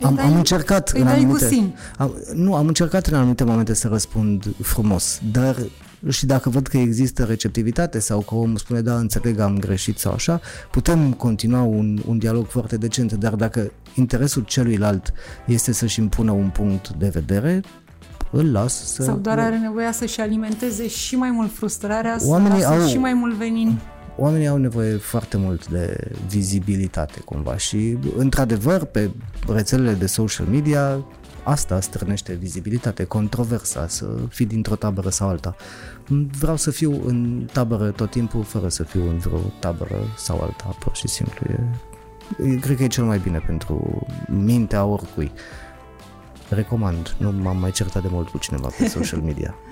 am, 0.02 0.16
dai, 0.16 0.26
am 0.26 0.36
încercat 0.36 0.90
în 0.90 1.08
anumite, 1.08 1.74
am, 1.98 2.16
nu, 2.34 2.56
am 2.56 2.68
încercat 2.68 3.06
în 3.06 3.14
anumite 3.14 3.44
momente 3.44 3.74
să 3.74 3.88
răspund 3.88 4.56
frumos, 4.62 5.22
dar 5.32 5.56
și 6.10 6.26
dacă 6.26 6.50
văd 6.50 6.68
că 6.68 6.78
există 6.78 7.24
receptivitate 7.24 8.00
sau 8.00 8.20
că 8.20 8.36
omul 8.36 8.58
spune 8.58 8.82
da, 8.82 8.98
înțeleg, 8.98 9.40
am 9.40 9.60
greșit 9.60 9.98
sau 9.98 10.14
așa, 10.14 10.42
putem 10.72 11.14
continua 11.14 11.62
un, 11.62 12.02
un 12.08 12.18
dialog 12.18 12.48
foarte 12.48 12.78
decent, 12.78 13.14
dar 13.14 13.36
dacă 13.36 13.72
interesul 13.96 14.44
celuilalt 14.44 15.14
este 15.46 15.72
să-și 15.72 16.00
impună 16.00 16.32
un 16.32 16.50
punct 16.50 16.90
de 16.90 17.10
vedere, 17.10 17.62
îl 18.32 18.52
las 18.52 18.94
să... 18.94 19.04
Sau 19.04 19.18
doar 19.18 19.40
are 19.40 19.58
nevoie 19.58 19.92
să-și 19.92 20.22
alimenteze 20.22 20.88
și 20.88 21.16
mai 21.16 21.32
mult 21.32 21.54
frustrarea, 21.54 22.18
Oamenii 22.22 22.60
să 22.60 22.68
au... 22.68 22.88
și 22.88 22.98
mai 22.98 23.14
mult 23.14 23.34
venin. 23.34 23.80
Oamenii 24.18 24.48
au 24.48 24.58
nevoie 24.58 24.96
foarte 24.96 25.38
mult 25.38 25.68
de 25.68 25.98
vizibilitate 26.28 27.20
cumva 27.20 27.58
și 27.58 27.98
într-adevăr 28.18 28.84
pe 28.84 29.10
rețelele 29.48 29.94
de 29.94 30.06
social 30.06 30.46
media 30.46 31.06
asta 31.46 31.80
strânește 31.80 32.34
vizibilitate, 32.34 33.04
controversa, 33.04 33.88
să 33.88 34.08
fii 34.30 34.46
dintr-o 34.46 34.76
tabără 34.76 35.10
sau 35.10 35.28
alta. 35.28 35.56
Vreau 36.40 36.56
să 36.56 36.72
fiu 36.72 37.08
în 37.08 37.48
tabără 37.52 37.92
tot 37.92 38.10
timpul 38.10 38.44
fără 38.44 38.68
să 38.68 38.84
fiu 38.84 39.10
în 39.10 39.18
vreo 39.18 39.40
tabără 39.60 39.96
sau 40.18 40.42
alta, 40.42 40.76
pur 40.80 40.96
și 40.96 41.08
simplu. 41.08 41.46
E, 42.38 42.56
cred 42.56 42.78
că 42.78 42.84
e 42.84 42.88
cel 42.88 43.04
mai 43.04 43.18
bine 43.18 43.40
pentru 43.40 44.06
mintea 44.28 44.86
oricui. 44.86 45.32
Recomand, 46.50 47.16
nu 47.18 47.32
m-am 47.32 47.58
mai 47.58 47.72
certat 47.72 48.02
de 48.02 48.08
mult 48.12 48.30
cu 48.30 48.38
cineva 48.38 48.70
pe 48.78 48.88
social 48.88 49.20
media. 49.20 49.56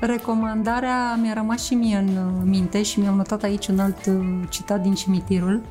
Recomandarea 0.00 1.14
mi-a 1.14 1.32
rămas 1.32 1.64
și 1.64 1.74
mie 1.74 1.96
în 1.96 2.08
uh, 2.08 2.42
minte 2.44 2.82
și 2.82 3.00
mi-am 3.00 3.16
notat 3.16 3.42
aici 3.42 3.66
un 3.66 3.78
alt 3.78 4.06
uh, 4.06 4.42
citat 4.48 4.82
din 4.82 4.94
cimitirul. 4.94 5.62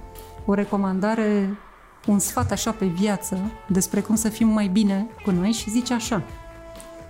O 0.46 0.54
recomandare, 0.54 1.58
un 2.08 2.20
sfat 2.20 2.52
așa 2.52 2.72
pe 2.72 2.86
viață 2.86 3.52
despre 3.68 4.02
cum 4.02 4.16
să 4.16 4.30
fim 4.30 4.48
mai 4.48 4.68
bine 4.68 5.08
cu 5.24 5.32
noi 5.32 5.52
și 5.52 5.70
zice 5.70 5.94
așa. 5.94 6.24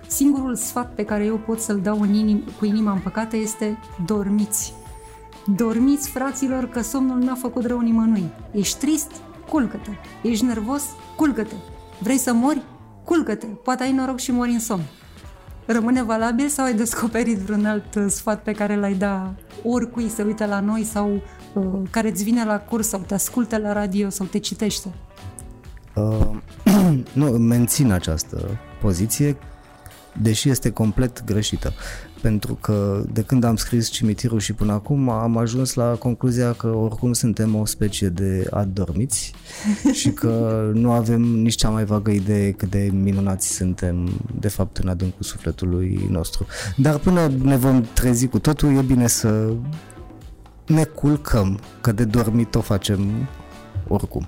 Singurul 0.07 0.55
sfat 0.55 0.93
pe 0.93 1.05
care 1.05 1.23
eu 1.23 1.37
pot 1.37 1.59
să-l 1.59 1.79
dau 1.79 2.01
în 2.01 2.13
inim, 2.13 2.43
cu 2.59 2.65
inima 2.65 2.91
împăcată 2.91 3.35
este 3.35 3.77
dormiți. 4.05 4.73
Dormiți, 5.55 6.09
fraților, 6.09 6.69
că 6.69 6.81
somnul 6.81 7.17
n-a 7.17 7.35
făcut 7.35 7.65
rău 7.65 7.79
nimănui. 7.79 8.29
Ești 8.51 8.79
trist? 8.79 9.11
Culcă-te. 9.49 9.91
Ești 10.21 10.45
nervos? 10.45 10.83
Culcă-te. 11.15 11.55
Vrei 11.99 12.17
să 12.17 12.33
mori? 12.33 12.61
Culcă-te. 13.03 13.45
Poate 13.45 13.83
ai 13.83 13.91
noroc 13.91 14.19
și 14.19 14.31
mori 14.31 14.51
în 14.51 14.59
somn 14.59 14.83
rămâne 15.65 16.03
valabil 16.03 16.47
sau 16.47 16.65
ai 16.65 16.73
descoperit 16.73 17.37
vreun 17.37 17.65
alt 17.65 17.95
uh, 17.95 18.05
sfat 18.07 18.43
pe 18.43 18.51
care 18.51 18.75
l-ai 18.75 18.93
da 18.93 19.33
oricui 19.63 20.09
să 20.09 20.23
uite 20.23 20.45
la 20.45 20.59
noi 20.59 20.83
sau 20.83 21.21
uh, 21.53 21.63
care 21.89 22.09
îți 22.09 22.23
vine 22.23 22.45
la 22.45 22.59
curs 22.59 22.87
sau 22.87 22.99
te 22.99 23.13
ascultă 23.13 23.57
la 23.57 23.73
radio 23.73 24.09
sau 24.09 24.25
te 24.25 24.37
citește? 24.37 24.87
Uh, 25.95 26.29
nu, 27.13 27.25
mențin 27.25 27.91
această 27.91 28.59
poziție, 28.81 29.37
deși 30.21 30.49
este 30.49 30.69
complet 30.69 31.23
greșită 31.23 31.73
pentru 32.21 32.53
că 32.61 33.03
de 33.13 33.21
când 33.21 33.43
am 33.43 33.55
scris 33.55 33.89
cimitirul 33.89 34.39
și 34.39 34.53
până 34.53 34.71
acum 34.71 35.09
am 35.09 35.37
ajuns 35.37 35.73
la 35.73 35.95
concluzia 35.99 36.53
că 36.53 36.67
oricum 36.67 37.13
suntem 37.13 37.55
o 37.55 37.65
specie 37.65 38.07
de 38.07 38.47
adormiți 38.49 39.33
și 39.99 40.09
că 40.09 40.63
nu 40.73 40.91
avem 40.91 41.21
nici 41.21 41.55
cea 41.55 41.69
mai 41.69 41.85
vagă 41.85 42.11
idee 42.11 42.51
cât 42.51 42.69
de 42.69 42.89
minunați 42.93 43.53
suntem 43.53 44.09
de 44.39 44.47
fapt 44.47 44.77
în 44.77 44.87
adâncul 44.87 45.23
sufletului 45.23 46.07
nostru. 46.09 46.45
Dar 46.75 46.97
până 46.97 47.31
ne 47.43 47.57
vom 47.57 47.85
trezi 47.93 48.27
cu 48.27 48.39
totul, 48.39 48.77
e 48.77 48.81
bine 48.81 49.07
să 49.07 49.53
ne 50.65 50.83
culcăm, 50.83 51.59
că 51.81 51.91
de 51.91 52.05
dormit 52.05 52.55
o 52.55 52.61
facem 52.61 53.29
oricum 53.87 54.27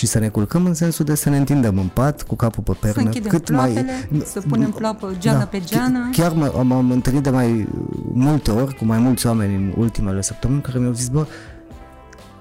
și 0.00 0.06
să 0.06 0.18
ne 0.18 0.28
culcăm 0.28 0.66
în 0.66 0.74
sensul 0.74 1.04
de 1.04 1.14
să 1.14 1.28
ne 1.28 1.36
întindem 1.36 1.78
în 1.78 1.86
pat 1.86 2.22
cu 2.22 2.34
capul 2.34 2.62
pe 2.62 2.76
pernă. 2.80 3.10
Să 3.12 3.18
cât 3.18 3.50
mai 3.50 3.86
să 4.24 4.40
punem 4.40 4.70
plapă 4.70 5.14
geană 5.18 5.38
da, 5.38 5.44
pe 5.44 5.60
geană. 5.64 6.08
Chiar 6.12 6.32
m-am 6.62 6.90
întâlnit 6.90 7.22
de 7.22 7.30
mai 7.30 7.68
multe 8.12 8.50
ori 8.50 8.74
cu 8.74 8.84
mai 8.84 8.98
mulți 8.98 9.26
oameni 9.26 9.54
în 9.54 9.72
ultimele 9.76 10.22
săptămâni 10.22 10.60
care 10.60 10.78
mi-au 10.78 10.92
zis, 10.92 11.08
bă, 11.08 11.26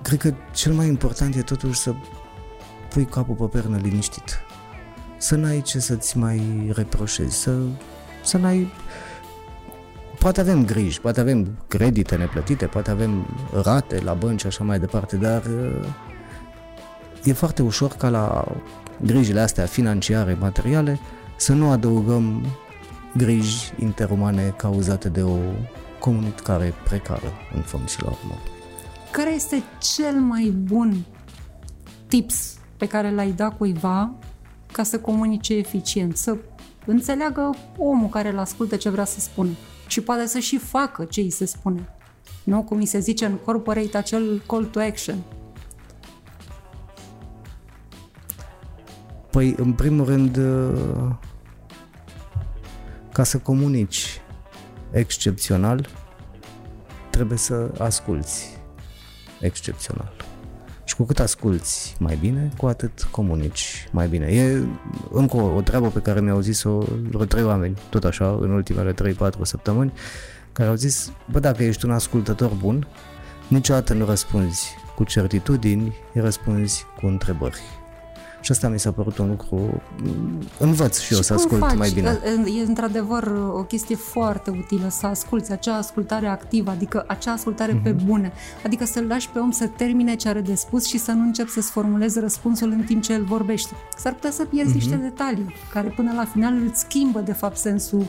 cred 0.02 0.20
că 0.20 0.34
cel 0.54 0.74
mai 0.74 0.88
important 0.88 1.36
e 1.36 1.42
totuși 1.42 1.80
să 1.80 1.94
pui 2.90 3.06
capul 3.06 3.36
pe 3.36 3.46
pernă 3.58 3.80
liniștit. 3.82 4.40
Să 5.18 5.36
n-ai 5.36 5.62
ce 5.62 5.80
să-ți 5.80 6.18
mai 6.18 6.72
reproșezi, 6.76 7.36
să, 7.36 7.58
să 8.24 8.38
n-ai 8.38 8.72
poate 10.20 10.40
avem 10.40 10.66
griji, 10.66 11.02
poate 11.02 11.20
avem 11.20 11.58
credite 11.68 12.16
neplătite, 12.16 12.66
poate 12.66 12.92
avem 12.92 13.26
rate 13.64 14.02
la 14.04 14.14
bănci 14.14 14.40
și 14.40 14.48
așa 14.48 14.64
mai 14.64 14.80
departe, 14.80 15.16
dar 15.16 15.42
e 17.24 17.34
foarte 17.34 17.62
ușor 17.62 17.92
ca 17.92 18.10
la 18.10 18.46
grijile 19.02 19.40
astea 19.40 19.66
financiare, 19.66 20.38
materiale, 20.40 21.00
să 21.38 21.54
nu 21.54 21.70
adăugăm 21.70 22.46
griji 23.18 23.74
interumane 23.80 24.54
cauzate 24.58 25.10
de 25.10 25.22
o 25.22 25.38
comunicare 26.00 26.74
precară 26.84 27.32
în 27.56 27.62
fond 27.62 27.90
și 27.90 28.02
la 28.02 28.08
urmă. 28.08 28.36
Care 29.12 29.34
este 29.34 29.64
cel 29.96 30.20
mai 30.20 30.54
bun 30.64 31.06
tips 32.08 32.58
pe 32.78 32.88
care 32.88 33.12
l-ai 33.12 33.32
dat 33.32 33.58
cuiva 33.58 34.12
ca 34.72 34.84
să 34.84 35.00
comunice 35.00 35.56
eficient, 35.56 36.18
să 36.18 36.38
înțeleagă 36.86 37.56
omul 37.78 38.10
care 38.10 38.32
îl 38.32 38.40
ascultă 38.40 38.76
ce 38.76 38.90
vrea 38.90 39.06
să 39.06 39.20
spună 39.20 39.50
și 39.88 40.02
poate 40.02 40.26
să 40.26 40.40
și 40.40 40.58
facă 40.58 41.04
ce 41.04 41.22
îi 41.22 41.30
se 41.30 41.46
spune. 41.46 41.90
Nu? 42.44 42.64
Cum 42.64 42.78
îi 42.78 42.86
se 42.86 43.00
zice 43.00 43.26
în 43.26 43.36
corporate 43.36 43.98
acel 43.98 44.42
call 44.48 44.66
to 44.66 44.80
action. 44.80 45.16
Păi, 49.32 49.56
în 49.58 49.74
primul 49.74 50.06
rând, 50.06 50.38
uh, 50.38 51.12
ca 53.14 53.24
să 53.24 53.38
comunici 53.38 54.22
excepțional, 54.92 55.90
trebuie 57.10 57.38
să 57.38 57.72
asculți 57.78 58.58
excepțional. 59.40 60.12
Și 60.84 60.96
cu 60.96 61.04
cât 61.04 61.20
asculți 61.20 61.96
mai 62.00 62.16
bine, 62.16 62.52
cu 62.58 62.66
atât 62.66 63.08
comunici 63.12 63.88
mai 63.92 64.08
bine. 64.08 64.26
E 64.26 64.64
încă 65.12 65.38
o, 65.38 65.56
o 65.56 65.62
treabă 65.62 65.88
pe 65.88 66.00
care 66.00 66.22
mi-au 66.22 66.40
zis-o 66.40 66.78
vreo 67.10 67.26
trei 67.26 67.44
oameni, 67.44 67.78
tot 67.90 68.04
așa, 68.04 68.38
în 68.40 68.52
ultimele 68.52 68.94
3-4 68.94 68.96
săptămâni, 69.42 69.94
care 70.52 70.70
au 70.70 70.76
zis, 70.76 71.12
bă, 71.32 71.40
dacă 71.40 71.64
ești 71.64 71.86
un 71.86 71.92
ascultător 71.92 72.52
bun, 72.52 72.88
niciodată 73.48 73.94
nu 73.94 74.06
răspunzi 74.06 74.76
cu 74.96 75.04
certitudini, 75.04 75.96
răspunzi 76.14 76.86
cu 77.00 77.08
întrebări. 77.08 77.62
Și 78.42 78.52
asta 78.52 78.68
mi 78.68 78.80
s-a 78.80 78.92
părut 78.92 79.18
un 79.18 79.28
lucru, 79.28 79.82
învăț 80.60 81.00
și 81.00 81.14
eu 81.14 81.20
și 81.20 81.26
să 81.26 81.34
ascult 81.34 81.60
faci? 81.60 81.78
mai 81.78 81.90
bine. 81.90 82.20
E 82.60 82.64
într-adevăr 82.68 83.32
o 83.54 83.64
chestie 83.64 83.96
foarte 83.96 84.50
utilă 84.50 84.90
să 84.90 85.06
asculți 85.06 85.52
acea 85.52 85.76
ascultare 85.76 86.28
activă, 86.28 86.72
adică 86.72 87.04
acea 87.08 87.32
ascultare 87.32 87.80
mm-hmm. 87.80 87.84
pe 87.84 87.90
mhm. 87.90 88.06
bune, 88.06 88.32
adică 88.66 88.86
să-l 88.86 89.06
lași 89.08 89.30
pe 89.30 89.40
om 89.40 89.52
să 89.52 89.68
termine 89.68 90.16
ce 90.16 90.28
are 90.28 90.42
de 90.42 90.56
spus 90.56 90.86
și 90.86 90.98
să 90.98 91.12
nu 91.12 91.22
începi 91.22 91.50
să-ți 91.50 91.72
formulezi 91.72 92.20
răspunsul 92.20 92.72
în 92.72 92.84
timp 92.84 93.04
ce 93.04 93.14
el 93.14 93.24
vorbește. 93.24 93.74
S-ar 93.98 94.14
putea 94.14 94.32
să 94.32 94.46
pierzi 94.46 94.72
mm-hmm. 94.72 94.76
niște 94.76 94.96
detalii 94.96 95.54
care 95.74 95.94
până 95.96 96.14
la 96.16 96.26
final 96.26 96.54
îți 96.68 96.80
schimbă 96.80 97.20
de 97.20 97.34
fapt 97.34 97.58
sensul 97.58 98.06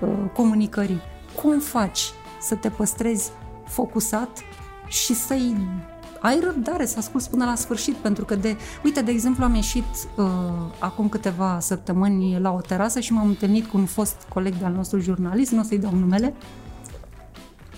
uh, 0.00 0.08
comunicării. 0.34 1.00
Cum 1.42 1.58
faci 1.58 2.00
să 2.40 2.54
te 2.54 2.68
păstrezi 2.68 3.30
focusat 3.66 4.38
și 4.86 5.14
să-i 5.14 5.56
ai 6.20 6.40
răbdare 6.44 6.86
să 6.86 6.94
asculți 6.98 7.30
până 7.30 7.44
la 7.44 7.54
sfârșit, 7.54 7.94
pentru 7.94 8.24
că 8.24 8.34
de, 8.34 8.56
uite, 8.84 9.02
de 9.02 9.10
exemplu, 9.10 9.44
am 9.44 9.54
ieșit 9.54 9.84
uh, 10.16 10.24
acum 10.78 11.08
câteva 11.08 11.58
săptămâni 11.60 12.38
la 12.40 12.52
o 12.52 12.60
terasă 12.60 13.00
și 13.00 13.12
m-am 13.12 13.26
întâlnit 13.26 13.66
cu 13.66 13.78
un 13.78 13.84
fost 13.84 14.16
coleg 14.28 14.54
de-al 14.54 14.72
nostru 14.72 14.98
jurnalist, 14.98 15.50
nu 15.50 15.60
o 15.60 15.62
să-i 15.62 15.78
dau 15.78 15.94
numele, 15.94 16.34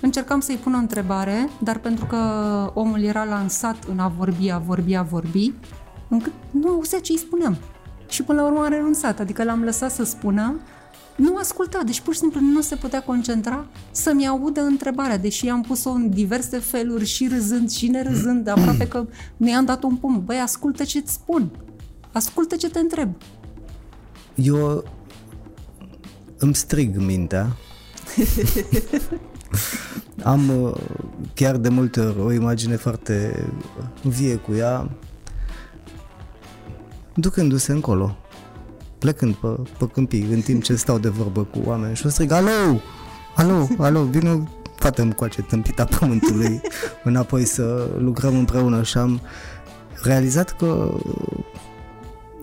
Încercam 0.05 0.41
să-i 0.41 0.57
pun 0.57 0.75
o 0.75 0.79
întrebare, 0.79 1.49
dar 1.61 1.79
pentru 1.79 2.05
că 2.05 2.17
omul 2.75 3.03
era 3.03 3.25
lansat 3.25 3.77
în 3.91 3.99
a 3.99 4.09
vorbi, 4.09 4.51
a 4.51 4.59
vorbi, 4.59 4.95
a 4.95 5.03
vorbi, 5.03 5.53
încât 6.09 6.33
nu 6.51 6.69
auzea 6.69 7.01
ce 7.01 7.13
îi 7.13 7.19
spuneam. 7.19 7.57
Și 8.09 8.23
până 8.23 8.41
la 8.41 8.47
urmă 8.47 8.65
a 8.65 8.69
renunțat, 8.69 9.21
adică 9.21 9.45
l-am 9.45 9.63
lăsat 9.63 9.91
să 9.91 10.05
spună, 10.05 10.61
nu 11.23 11.37
asculta, 11.37 11.83
deci 11.85 12.01
pur 12.01 12.13
și 12.13 12.19
simplu 12.19 12.41
nu 12.41 12.61
se 12.61 12.77
putea 12.77 13.03
concentra 13.03 13.67
să-mi 13.91 14.27
audă 14.27 14.61
întrebarea, 14.61 15.19
deși 15.19 15.49
am 15.49 15.63
pus-o 15.63 15.91
în 15.91 16.11
diverse 16.11 16.59
feluri, 16.59 17.05
și 17.05 17.29
râzând 17.29 17.71
și 17.71 17.89
nerâzând, 17.89 18.49
aproape 18.49 18.89
că 18.89 19.07
nu 19.37 19.49
i-am 19.49 19.65
dat 19.65 19.83
un 19.83 19.97
pumn. 19.97 20.25
Băi, 20.25 20.39
ascultă 20.39 20.85
ce-ți 20.85 21.13
spun, 21.13 21.51
ascultă 22.13 22.57
ce 22.57 22.71
te 22.71 22.79
întreb. 22.79 23.11
Eu 24.35 24.85
îmi 26.39 26.55
strig 26.55 26.97
mintea 26.97 27.57
Am 30.23 30.63
uh, 30.63 30.75
chiar 31.35 31.57
de 31.57 31.69
multe 31.69 32.01
ori 32.01 32.21
o 32.21 32.33
imagine 32.33 32.77
foarte 32.77 33.47
vie 34.03 34.35
cu 34.35 34.55
ea, 34.55 34.91
ducându-se 37.15 37.73
încolo, 37.73 38.17
plecând 39.03 39.35
pe, 39.35 39.47
pe 39.79 39.87
câmpii, 39.93 40.27
în 40.31 40.41
timp 40.41 40.63
ce 40.63 40.75
stau 40.75 40.99
de 40.99 41.09
vorbă 41.09 41.43
cu 41.43 41.59
oameni. 41.65 41.97
Și 41.97 42.07
o 42.07 42.09
strig, 42.09 42.31
alo, 42.31 42.81
alo, 43.37 43.69
alo, 43.79 44.03
vină 44.03 44.49
fată 44.77 45.05
cu 45.17 45.25
acest 45.25 45.47
tâmpita 45.47 45.85
pământului 45.85 46.61
înapoi 47.05 47.45
să 47.45 47.89
lucrăm 47.99 48.37
împreună. 48.37 48.83
Și 48.83 48.99
am 48.99 49.21
realizat 50.03 50.57
că 50.57 50.95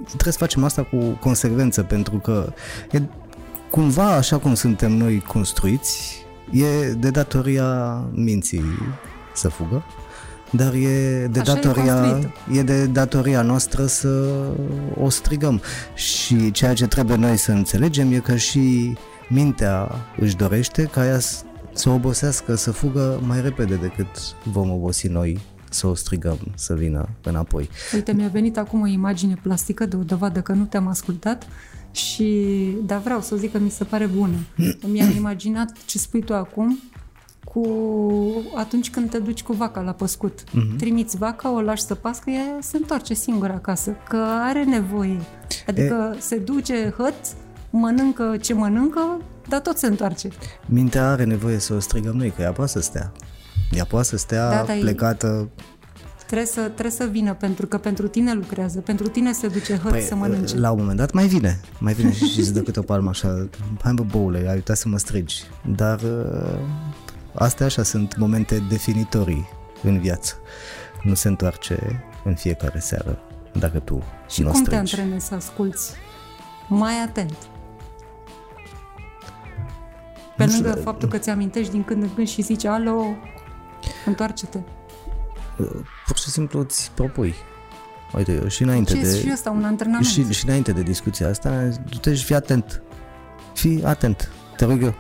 trebuie 0.07 0.33
să 0.33 0.39
facem 0.39 0.63
asta 0.63 0.83
cu 0.83 0.97
consecvență 1.19 1.83
pentru 1.83 2.17
că 2.17 2.53
e 2.91 3.01
cumva 3.71 4.11
așa 4.11 4.37
cum 4.37 4.53
suntem 4.53 4.91
noi 4.91 5.23
construiți, 5.27 6.25
e 6.51 6.91
de 6.91 7.09
datoria 7.09 8.01
minții 8.11 8.63
să 9.33 9.49
fugă, 9.49 9.83
dar 10.51 10.73
e 10.73 11.27
de, 11.31 11.39
Așa 11.39 11.53
datoria, 11.53 12.19
e, 12.51 12.57
e 12.57 12.63
de 12.63 12.85
datoria 12.85 13.41
noastră 13.41 13.85
să 13.85 14.29
o 15.01 15.09
strigăm. 15.09 15.61
Și 15.95 16.51
ceea 16.51 16.73
ce 16.73 16.87
trebuie 16.87 17.17
noi 17.17 17.37
să 17.37 17.51
înțelegem 17.51 18.11
e 18.11 18.17
că 18.17 18.35
și 18.35 18.97
mintea 19.29 19.91
își 20.19 20.35
dorește 20.35 20.83
ca 20.83 21.05
ea 21.05 21.19
să 21.73 21.89
obosească, 21.89 22.55
să 22.55 22.71
fugă 22.71 23.19
mai 23.27 23.41
repede 23.41 23.75
decât 23.75 24.07
vom 24.43 24.69
obosi 24.69 25.07
noi 25.07 25.39
să 25.69 25.87
o 25.87 25.93
strigăm 25.93 26.37
să 26.55 26.73
vină 26.73 27.09
înapoi. 27.23 27.69
Uite, 27.93 28.13
mi-a 28.13 28.27
venit 28.27 28.57
acum 28.57 28.81
o 28.81 28.87
imagine 28.87 29.39
plastică 29.41 29.85
de 29.85 29.95
o 29.95 30.03
dovadă 30.03 30.41
că 30.41 30.51
nu 30.51 30.63
te-am 30.63 30.87
ascultat 30.87 31.47
și, 31.91 32.47
dar 32.85 33.01
vreau 33.01 33.21
să 33.21 33.35
zic 33.35 33.51
că 33.51 33.59
mi 33.59 33.69
se 33.69 33.83
pare 33.83 34.05
bună. 34.05 34.35
Mi-am 34.91 35.11
imaginat 35.15 35.77
ce 35.85 35.97
spui 35.97 36.23
tu 36.23 36.33
acum 36.33 36.79
cu 37.53 37.65
atunci 38.55 38.89
când 38.89 39.09
te 39.09 39.17
duci 39.17 39.43
cu 39.43 39.53
vaca 39.53 39.81
la 39.81 39.91
păscut. 39.91 40.43
Uh-huh. 40.43 40.77
Trimiți 40.77 41.17
vaca, 41.17 41.53
o 41.53 41.61
lași 41.61 41.83
să 41.83 41.95
pască, 41.95 42.29
ea 42.29 42.57
se 42.61 42.77
întoarce 42.77 43.13
singură 43.13 43.53
acasă, 43.53 43.95
că 44.07 44.25
are 44.41 44.63
nevoie. 44.63 45.19
Adică 45.67 46.13
e... 46.15 46.19
se 46.19 46.37
duce 46.37 46.93
hăt, 46.97 47.15
mănâncă 47.69 48.37
ce 48.41 48.53
mănâncă, 48.53 49.21
dar 49.47 49.59
tot 49.59 49.77
se 49.77 49.87
întoarce. 49.87 50.29
Mintea 50.65 51.09
are 51.09 51.23
nevoie 51.23 51.57
să 51.57 51.73
o 51.73 51.79
strigăm 51.79 52.15
noi, 52.15 52.33
că 52.35 52.41
ea 52.41 52.51
poate 52.51 52.71
să 52.71 52.79
stea. 52.79 53.11
Ea 53.71 53.85
poate 53.85 54.07
să 54.07 54.17
stea 54.17 54.49
da, 54.49 54.73
plecată 54.73 55.49
Trebuie 56.29 56.47
să, 56.47 56.61
trebuie 56.61 56.91
să 56.91 57.07
vină, 57.11 57.33
pentru 57.33 57.67
că 57.67 57.77
pentru 57.77 58.07
tine 58.07 58.33
lucrează, 58.33 58.79
pentru 58.79 59.07
tine 59.07 59.31
se 59.31 59.47
duce 59.47 59.75
hăt 59.75 59.91
păi, 59.91 60.01
să 60.01 60.15
mănânce. 60.15 60.57
La 60.57 60.71
un 60.71 60.79
moment 60.79 60.97
dat 60.97 61.11
mai 61.11 61.27
vine, 61.27 61.59
mai 61.79 61.93
vine 61.93 62.11
și, 62.11 62.23
și 62.25 62.39
îți 62.39 62.53
dă 62.53 62.59
câte 62.59 62.79
o 62.79 62.81
palmă 62.81 63.09
așa, 63.09 63.47
hai 63.81 63.93
bă, 63.93 64.03
boule, 64.03 64.45
ai 64.47 64.53
uitat 64.53 64.77
să 64.77 64.87
mă 64.87 64.97
strigi. 64.97 65.43
Dar 65.75 65.99
uh, 66.01 66.59
astea 67.39 67.65
așa 67.65 67.83
sunt 67.83 68.17
momente 68.17 68.59
definitorii 68.69 69.49
în 69.83 69.99
viață. 69.99 70.35
Nu 71.03 71.13
se 71.13 71.27
întoarce 71.27 72.05
în 72.23 72.35
fiecare 72.35 72.79
seară 72.79 73.19
dacă 73.53 73.79
tu 73.79 74.03
Și 74.29 74.41
nu 74.41 74.49
cum 74.49 74.63
strigi. 74.63 74.69
te 74.69 74.75
antrenezi 74.75 75.25
să 75.25 75.35
asculți 75.35 75.93
mai 76.67 76.93
atent? 77.05 77.37
Pe 80.37 80.45
nu 80.45 80.51
lângă 80.51 80.69
știu, 80.69 80.81
faptul 80.81 81.09
că 81.09 81.17
ți 81.17 81.29
amintești 81.29 81.71
din 81.71 81.83
când 81.83 82.03
în 82.03 82.13
când 82.13 82.27
și 82.27 82.41
zici, 82.41 82.65
alo, 82.65 83.03
întoarce-te 84.05 84.59
pur 86.05 86.17
și 86.17 86.29
simplu 86.29 86.59
îți 86.59 86.91
propui. 86.95 87.33
Uite, 88.13 88.47
și 88.47 88.63
înainte 88.63 88.93
Ce 88.93 89.01
de... 89.01 89.19
și 89.19 89.29
asta, 89.31 89.49
un 89.49 89.63
antrenament. 89.63 90.05
Și, 90.05 90.31
și 90.31 90.45
înainte 90.45 90.71
de 90.71 90.81
discuția 90.81 91.29
asta, 91.29 91.69
du-te 91.89 92.15
și 92.15 92.23
fii 92.23 92.35
atent. 92.35 92.81
Fii 93.53 93.83
atent, 93.83 94.31
te 94.57 94.65
rog 94.65 94.83
eu. 94.83 94.95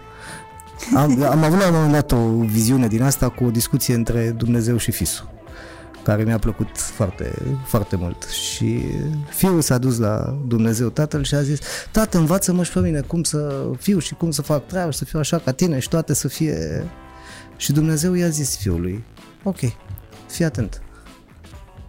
Am, 0.95 1.23
am 1.23 1.43
avut 1.43 1.59
la 1.59 1.67
un 1.67 1.73
moment 1.73 1.91
dat 1.91 2.11
o 2.11 2.27
viziune 2.27 2.87
din 2.87 3.01
asta 3.01 3.29
cu 3.29 3.43
o 3.43 3.49
discuție 3.49 3.93
între 3.93 4.29
Dumnezeu 4.29 4.77
și 4.77 4.91
Fisul 4.91 5.37
care 6.03 6.23
mi-a 6.23 6.39
plăcut 6.39 6.77
foarte, 6.77 7.33
foarte 7.65 7.95
mult. 7.95 8.23
Și 8.23 8.81
fiul 9.29 9.61
s-a 9.61 9.77
dus 9.77 9.97
la 9.97 10.37
Dumnezeu 10.47 10.89
tatăl 10.89 11.23
și 11.23 11.35
a 11.35 11.41
zis, 11.41 11.59
tată, 11.91 12.17
învață-mă 12.17 12.63
și 12.63 12.71
pe 12.71 12.79
mine 12.79 12.99
cum 12.99 13.23
să 13.23 13.65
fiu 13.77 13.99
și 13.99 14.13
cum 14.13 14.31
să 14.31 14.41
fac 14.41 14.67
treaba 14.67 14.91
și 14.91 14.97
să 14.97 15.05
fiu 15.05 15.19
așa 15.19 15.37
ca 15.37 15.51
tine 15.51 15.79
și 15.79 15.89
toate 15.89 16.13
să 16.13 16.27
fie... 16.27 16.85
Și 17.55 17.71
Dumnezeu 17.71 18.13
i-a 18.13 18.29
zis 18.29 18.57
fiului, 18.57 19.03
ok, 19.43 19.57
fii 20.27 20.45
atent. 20.45 20.81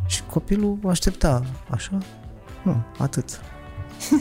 Și 0.06 0.22
copilul 0.22 0.78
aștepta, 0.86 1.44
așa? 1.68 1.98
Nu, 2.62 2.82
atât. 2.98 3.40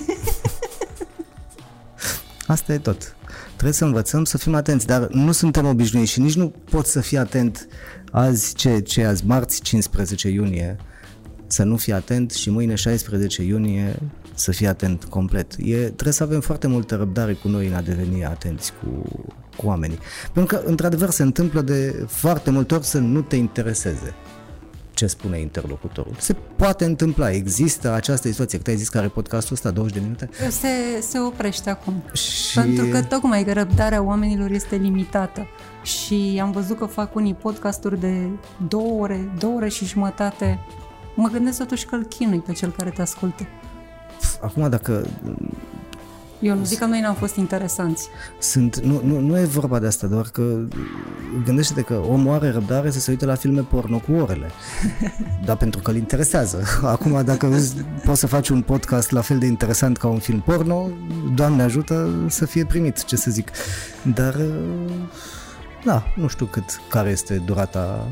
Asta 2.47 2.73
e 2.73 2.77
tot. 2.77 3.15
Trebuie 3.59 3.79
să 3.79 3.85
învățăm 3.85 4.23
să 4.23 4.37
fim 4.37 4.55
atenți, 4.55 4.85
dar 4.85 5.07
nu 5.07 5.31
suntem 5.31 5.65
obișnuiți 5.65 6.11
și 6.11 6.19
nici 6.19 6.35
nu 6.35 6.53
poți 6.69 6.91
să 6.91 7.01
fii 7.01 7.17
atent 7.17 7.67
azi, 8.11 8.53
ce, 8.53 8.79
ce 8.79 9.05
azi, 9.05 9.25
marți 9.25 9.61
15 9.61 10.29
iunie, 10.29 10.77
să 11.47 11.63
nu 11.63 11.77
fii 11.77 11.93
atent 11.93 12.31
și 12.31 12.49
mâine 12.49 12.75
16 12.75 13.43
iunie 13.43 13.99
să 14.33 14.51
fii 14.51 14.67
atent 14.67 15.03
complet. 15.03 15.55
E, 15.57 15.75
trebuie 15.75 16.13
să 16.13 16.23
avem 16.23 16.39
foarte 16.39 16.67
multă 16.67 16.95
răbdare 16.95 17.33
cu 17.33 17.47
noi 17.47 17.67
în 17.67 17.73
a 17.73 17.81
deveni 17.81 18.25
atenți 18.25 18.73
cu, 18.81 18.87
cu 19.57 19.65
oamenii. 19.65 19.99
Pentru 20.33 20.57
că, 20.57 20.63
într-adevăr, 20.65 21.09
se 21.09 21.23
întâmplă 21.23 21.61
de 21.61 22.05
foarte 22.07 22.49
multe 22.51 22.73
ori 22.73 22.85
să 22.85 22.97
nu 22.97 23.21
te 23.21 23.35
intereseze 23.35 24.13
ce 24.99 25.07
spune 25.07 25.39
interlocutorul. 25.39 26.15
Se 26.17 26.35
poate 26.55 26.85
întâmpla, 26.85 27.31
există 27.31 27.91
această 27.93 28.27
situație. 28.27 28.59
Că 28.59 28.69
ai 28.69 28.75
zis 28.75 28.89
că 28.89 28.97
are 28.97 29.07
podcastul 29.07 29.55
ăsta 29.55 29.71
20 29.71 29.93
de 29.93 29.99
minute? 29.99 30.29
Se, 30.49 31.01
se 31.01 31.19
oprește 31.19 31.69
acum. 31.69 32.03
Și... 32.13 32.53
Pentru 32.53 32.85
că 32.85 33.01
tocmai 33.01 33.43
că 33.43 33.53
răbdarea 33.53 34.01
oamenilor 34.01 34.51
este 34.51 34.75
limitată. 34.75 35.47
Și 35.83 36.39
am 36.41 36.51
văzut 36.51 36.77
că 36.77 36.85
fac 36.85 37.15
unii 37.15 37.33
podcasturi 37.33 37.99
de 37.99 38.29
două 38.67 39.01
ore, 39.01 39.31
două 39.37 39.55
ore 39.55 39.69
și 39.69 39.85
jumătate. 39.85 40.59
Mă 41.15 41.27
gândesc 41.27 41.57
totuși 41.57 41.85
că 41.85 41.95
îl 41.95 42.03
chinui 42.03 42.39
pe 42.39 42.51
cel 42.51 42.71
care 42.77 42.89
te 42.89 43.01
ascultă. 43.01 43.47
Acum, 44.41 44.69
dacă 44.69 45.07
eu 46.41 46.55
nu 46.55 46.63
zic 46.63 46.79
că 46.79 46.85
noi 46.85 46.99
n-am 46.99 47.15
fost 47.15 47.35
interesanți. 47.35 48.09
Sunt, 48.39 48.79
nu, 48.79 49.01
nu, 49.03 49.19
nu 49.19 49.39
e 49.39 49.45
vorba 49.45 49.79
de 49.79 49.87
asta, 49.87 50.07
doar 50.07 50.25
că 50.25 50.67
gândește-te 51.45 51.81
că 51.81 51.93
omul 51.93 52.33
are 52.33 52.49
răbdare 52.49 52.91
să 52.91 52.99
se 52.99 53.11
uite 53.11 53.25
la 53.25 53.35
filme 53.35 53.61
porno 53.61 53.97
cu 53.97 54.11
orele. 54.11 54.49
Dar 55.45 55.57
pentru 55.57 55.81
că 55.81 55.91
îl 55.91 55.97
interesează. 55.97 56.63
Acum, 56.83 57.23
dacă 57.23 57.47
poți 58.05 58.19
să 58.19 58.27
faci 58.27 58.49
un 58.49 58.61
podcast 58.61 59.11
la 59.11 59.21
fel 59.21 59.37
de 59.39 59.45
interesant 59.45 59.97
ca 59.97 60.07
un 60.07 60.19
film 60.19 60.39
porno, 60.39 60.89
Doamne 61.35 61.63
ajută 61.63 62.09
să 62.27 62.45
fie 62.45 62.65
primit, 62.65 63.05
ce 63.05 63.15
să 63.15 63.31
zic. 63.31 63.51
Dar, 64.15 64.35
da, 65.85 66.03
nu 66.15 66.27
știu 66.27 66.45
cât, 66.45 66.81
care 66.89 67.09
este 67.09 67.41
durata 67.45 68.07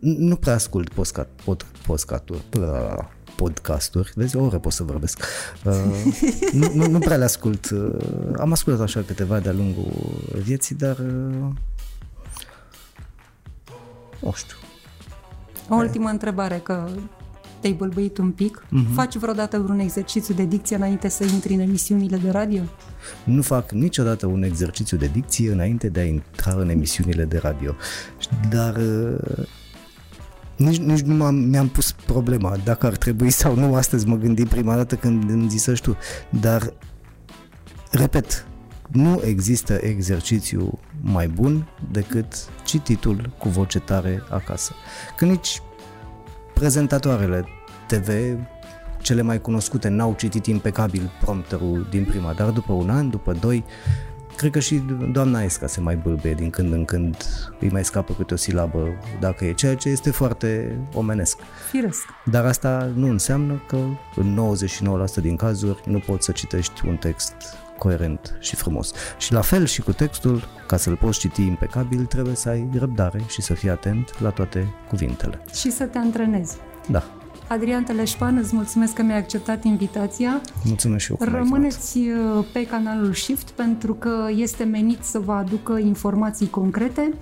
nu 0.00 0.36
prea 0.36 0.54
ascult 0.54 0.92
podcast, 0.92 1.28
pod, 1.44 1.66
podcasturi 1.86 2.42
podcasturi, 3.38 4.12
vezi, 4.14 4.36
o 4.36 4.44
oră 4.44 4.58
pot 4.58 4.72
să 4.72 4.82
vorbesc. 4.82 5.24
Uh, 5.64 5.74
nu, 6.52 6.70
nu, 6.74 6.86
nu 6.86 6.98
prea 6.98 7.16
le 7.16 7.24
ascult. 7.24 7.70
Uh, 7.70 7.96
am 8.38 8.52
ascultat 8.52 8.80
așa 8.80 9.02
câteva 9.06 9.38
de-a 9.38 9.52
lungul 9.52 9.92
vieții, 10.42 10.74
dar 10.74 10.98
uh, 10.98 11.50
nu 14.20 14.32
știu. 14.34 14.56
O 15.68 15.74
ultimă 15.74 16.08
întrebare, 16.08 16.60
că 16.62 16.88
te-ai 17.60 17.72
bălbăit 17.72 18.18
un 18.18 18.30
pic. 18.30 18.64
Uh-huh. 18.66 18.94
Faci 18.94 19.16
vreodată 19.16 19.58
vreun 19.58 19.78
exercițiu 19.78 20.34
de 20.34 20.44
dicție 20.44 20.76
înainte 20.76 21.08
să 21.08 21.24
intri 21.24 21.54
în 21.54 21.60
emisiunile 21.60 22.16
de 22.16 22.30
radio? 22.30 22.62
Nu 23.24 23.42
fac 23.42 23.70
niciodată 23.70 24.26
un 24.26 24.42
exercițiu 24.42 24.96
de 24.96 25.06
dicție 25.06 25.52
înainte 25.52 25.88
de 25.88 26.00
a 26.00 26.04
intra 26.04 26.52
în 26.52 26.68
emisiunile 26.68 27.24
de 27.24 27.38
radio. 27.38 27.74
Dar 28.50 28.76
uh, 28.76 29.46
nici, 30.58 30.78
nici 30.78 31.00
nu 31.00 31.24
mi-am 31.24 31.68
pus 31.68 31.92
problema 31.92 32.56
dacă 32.64 32.86
ar 32.86 32.96
trebui 32.96 33.30
sau 33.30 33.54
nu. 33.54 33.74
Astăzi 33.74 34.06
mă 34.06 34.16
gândi 34.16 34.46
prima 34.46 34.74
dată 34.76 34.94
când 34.94 35.30
îmi 35.30 35.48
zisăși 35.48 35.82
tu. 35.82 35.96
Dar, 36.30 36.72
repet, 37.90 38.46
nu 38.88 39.20
există 39.24 39.78
exercițiu 39.82 40.78
mai 41.00 41.28
bun 41.28 41.68
decât 41.90 42.34
cititul 42.64 43.30
cu 43.38 43.48
voce 43.48 43.78
tare 43.78 44.22
acasă. 44.30 44.72
Că 45.16 45.24
nici 45.24 45.62
prezentatoarele 46.54 47.44
TV, 47.86 48.08
cele 49.02 49.22
mai 49.22 49.40
cunoscute, 49.40 49.88
n-au 49.88 50.14
citit 50.18 50.46
impecabil 50.46 51.10
prompterul 51.20 51.86
din 51.90 52.04
prima, 52.04 52.32
dar 52.32 52.50
după 52.50 52.72
un 52.72 52.90
an, 52.90 53.10
după 53.10 53.32
doi, 53.32 53.64
Cred 54.38 54.50
că 54.50 54.58
și 54.58 54.82
doamna 55.12 55.42
Esca 55.42 55.66
se 55.66 55.80
mai 55.80 55.96
bâlbe 55.96 56.32
din 56.32 56.50
când 56.50 56.72
în 56.72 56.84
când, 56.84 57.16
îi 57.60 57.70
mai 57.70 57.84
scapă 57.84 58.12
câte 58.12 58.34
o 58.34 58.36
silabă 58.36 58.98
dacă 59.20 59.44
e, 59.44 59.52
ceea 59.52 59.76
ce 59.76 59.88
este 59.88 60.10
foarte 60.10 60.78
omenesc. 60.94 61.38
Firesc. 61.70 62.00
Dar 62.24 62.44
asta 62.44 62.90
nu 62.94 63.08
înseamnă 63.08 63.62
că 63.68 63.78
în 64.16 64.56
99% 65.18 65.20
din 65.20 65.36
cazuri 65.36 65.82
nu 65.86 65.98
poți 65.98 66.24
să 66.24 66.32
citești 66.32 66.86
un 66.86 66.96
text 66.96 67.34
coerent 67.78 68.36
și 68.40 68.56
frumos. 68.56 68.92
Și 69.18 69.32
la 69.32 69.40
fel 69.40 69.66
și 69.66 69.82
cu 69.82 69.92
textul, 69.92 70.48
ca 70.66 70.76
să-l 70.76 70.96
poți 70.96 71.18
citi 71.18 71.42
impecabil, 71.42 72.04
trebuie 72.04 72.34
să 72.34 72.48
ai 72.48 72.68
răbdare 72.78 73.22
și 73.28 73.42
să 73.42 73.54
fii 73.54 73.70
atent 73.70 74.20
la 74.20 74.30
toate 74.30 74.74
cuvintele. 74.88 75.40
Și 75.54 75.70
să 75.70 75.84
te 75.84 75.98
antrenezi. 75.98 76.56
Da. 76.88 77.17
Adrian 77.48 77.84
Teleșpan, 77.84 78.36
îți 78.36 78.54
mulțumesc 78.54 78.92
că 78.92 79.02
mi-ai 79.02 79.18
acceptat 79.18 79.64
invitația. 79.64 80.40
Mulțumesc 80.64 81.04
și 81.04 81.10
eu. 81.10 81.18
Rămâneți 81.20 81.98
uh, 81.98 82.44
pe 82.52 82.66
canalul 82.66 83.14
Shift 83.14 83.50
pentru 83.50 83.94
că 83.94 84.28
este 84.36 84.64
menit 84.64 85.02
să 85.02 85.18
vă 85.18 85.32
aducă 85.32 85.78
informații 85.78 86.50
concrete, 86.50 87.12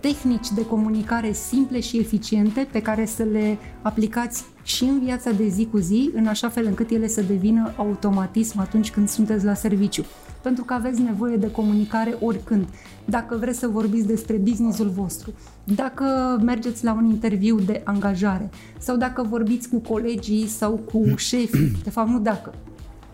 tehnici 0.00 0.48
de 0.54 0.66
comunicare 0.66 1.32
simple 1.32 1.80
și 1.80 1.98
eficiente 1.98 2.68
pe 2.70 2.82
care 2.82 3.06
să 3.06 3.22
le 3.22 3.58
aplicați 3.82 4.44
și 4.62 4.84
în 4.84 5.00
viața 5.04 5.30
de 5.30 5.48
zi 5.48 5.68
cu 5.70 5.78
zi, 5.78 6.10
în 6.14 6.26
așa 6.26 6.48
fel 6.48 6.66
încât 6.66 6.90
ele 6.90 7.08
să 7.08 7.22
devină 7.22 7.72
automatism 7.76 8.58
atunci 8.58 8.90
când 8.90 9.08
sunteți 9.08 9.44
la 9.44 9.54
serviciu. 9.54 10.04
Pentru 10.44 10.64
că 10.64 10.74
aveți 10.74 11.00
nevoie 11.00 11.36
de 11.36 11.50
comunicare 11.50 12.16
oricând. 12.20 12.68
Dacă 13.04 13.36
vreți 13.36 13.58
să 13.58 13.68
vorbiți 13.68 14.06
despre 14.06 14.36
businessul 14.36 14.88
vostru, 14.88 15.32
dacă 15.64 16.38
mergeți 16.42 16.84
la 16.84 16.92
un 16.92 17.04
interviu 17.04 17.60
de 17.60 17.80
angajare 17.84 18.50
sau 18.78 18.96
dacă 18.96 19.22
vorbiți 19.22 19.68
cu 19.68 19.78
colegii 19.78 20.46
sau 20.46 20.72
cu 20.72 21.16
șefii, 21.16 21.72
de 21.82 21.90
fapt 21.90 22.08
nu 22.08 22.20
dacă, 22.20 22.54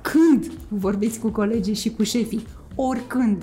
când 0.00 0.50
vorbiți 0.68 1.18
cu 1.18 1.28
colegii 1.28 1.74
și 1.74 1.90
cu 1.90 2.02
șefii, 2.02 2.46
oricând, 2.74 3.42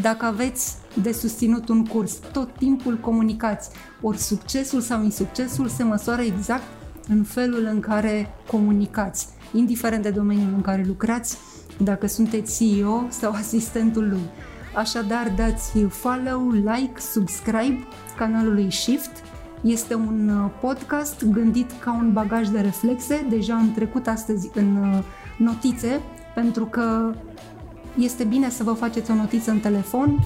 dacă 0.00 0.24
aveți 0.24 0.76
de 1.02 1.12
susținut 1.12 1.68
un 1.68 1.84
curs, 1.84 2.20
tot 2.32 2.54
timpul 2.58 2.98
comunicați. 2.98 3.70
Ori 4.02 4.18
succesul 4.18 4.80
sau 4.80 5.02
insuccesul 5.02 5.68
se 5.68 5.82
măsoară 5.82 6.22
exact 6.22 6.62
în 7.08 7.22
felul 7.22 7.68
în 7.72 7.80
care 7.80 8.28
comunicați, 8.50 9.28
indiferent 9.52 10.02
de 10.02 10.10
domeniul 10.10 10.52
în 10.54 10.60
care 10.60 10.84
lucrați, 10.86 11.38
dacă 11.78 12.06
sunteți 12.06 12.58
CEO 12.58 13.06
sau 13.08 13.32
asistentul 13.32 14.08
lui. 14.08 14.30
Așadar, 14.74 15.32
dați 15.36 15.78
follow, 15.78 16.50
like, 16.50 17.00
subscribe 17.00 17.86
canalului 18.16 18.70
Shift. 18.70 19.10
Este 19.60 19.94
un 19.94 20.28
uh, 20.28 20.50
podcast 20.60 21.24
gândit 21.24 21.70
ca 21.80 21.92
un 21.92 22.12
bagaj 22.12 22.48
de 22.48 22.60
reflexe. 22.60 23.26
Deja 23.28 23.54
am 23.54 23.72
trecut 23.74 24.06
astăzi 24.06 24.50
în 24.54 24.76
uh, 24.76 24.98
notițe, 25.38 26.00
pentru 26.34 26.64
că 26.64 27.14
este 27.98 28.24
bine 28.24 28.50
să 28.50 28.62
vă 28.62 28.72
faceți 28.72 29.10
o 29.10 29.14
notiță 29.14 29.50
în 29.50 29.60
telefon, 29.60 30.18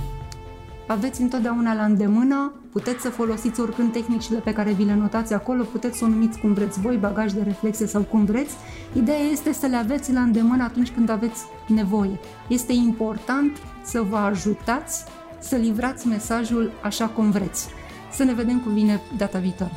aveți 0.86 1.20
întotdeauna 1.20 1.74
la 1.74 1.84
îndemână, 1.84 2.52
puteți 2.72 3.02
să 3.02 3.08
folosiți 3.08 3.60
oricând 3.60 3.92
tehnicile 3.92 4.38
pe 4.38 4.52
care 4.52 4.72
vi 4.72 4.84
le 4.84 4.94
notați 4.94 5.32
acolo, 5.32 5.62
puteți 5.62 5.98
să 5.98 6.04
o 6.04 6.08
numiți 6.08 6.38
cum 6.38 6.52
vreți 6.52 6.80
voi, 6.80 6.96
bagaj 6.96 7.32
de 7.32 7.42
reflexe 7.42 7.86
sau 7.86 8.02
cum 8.02 8.24
vreți. 8.24 8.54
Ideea 8.92 9.18
este 9.32 9.52
să 9.52 9.66
le 9.66 9.76
aveți 9.76 10.12
la 10.12 10.20
îndemână 10.20 10.62
atunci 10.62 10.90
când 10.90 11.08
aveți 11.08 11.44
nevoie. 11.68 12.20
Este 12.48 12.72
important 12.72 13.56
să 13.82 14.02
vă 14.10 14.16
ajutați 14.16 15.04
să 15.38 15.56
livrați 15.56 16.06
mesajul 16.06 16.72
așa 16.82 17.06
cum 17.06 17.30
vreți. 17.30 17.68
Să 18.12 18.24
ne 18.24 18.34
vedem 18.34 18.60
cu 18.60 18.70
bine 18.70 19.00
data 19.16 19.38
viitoare! 19.38 19.72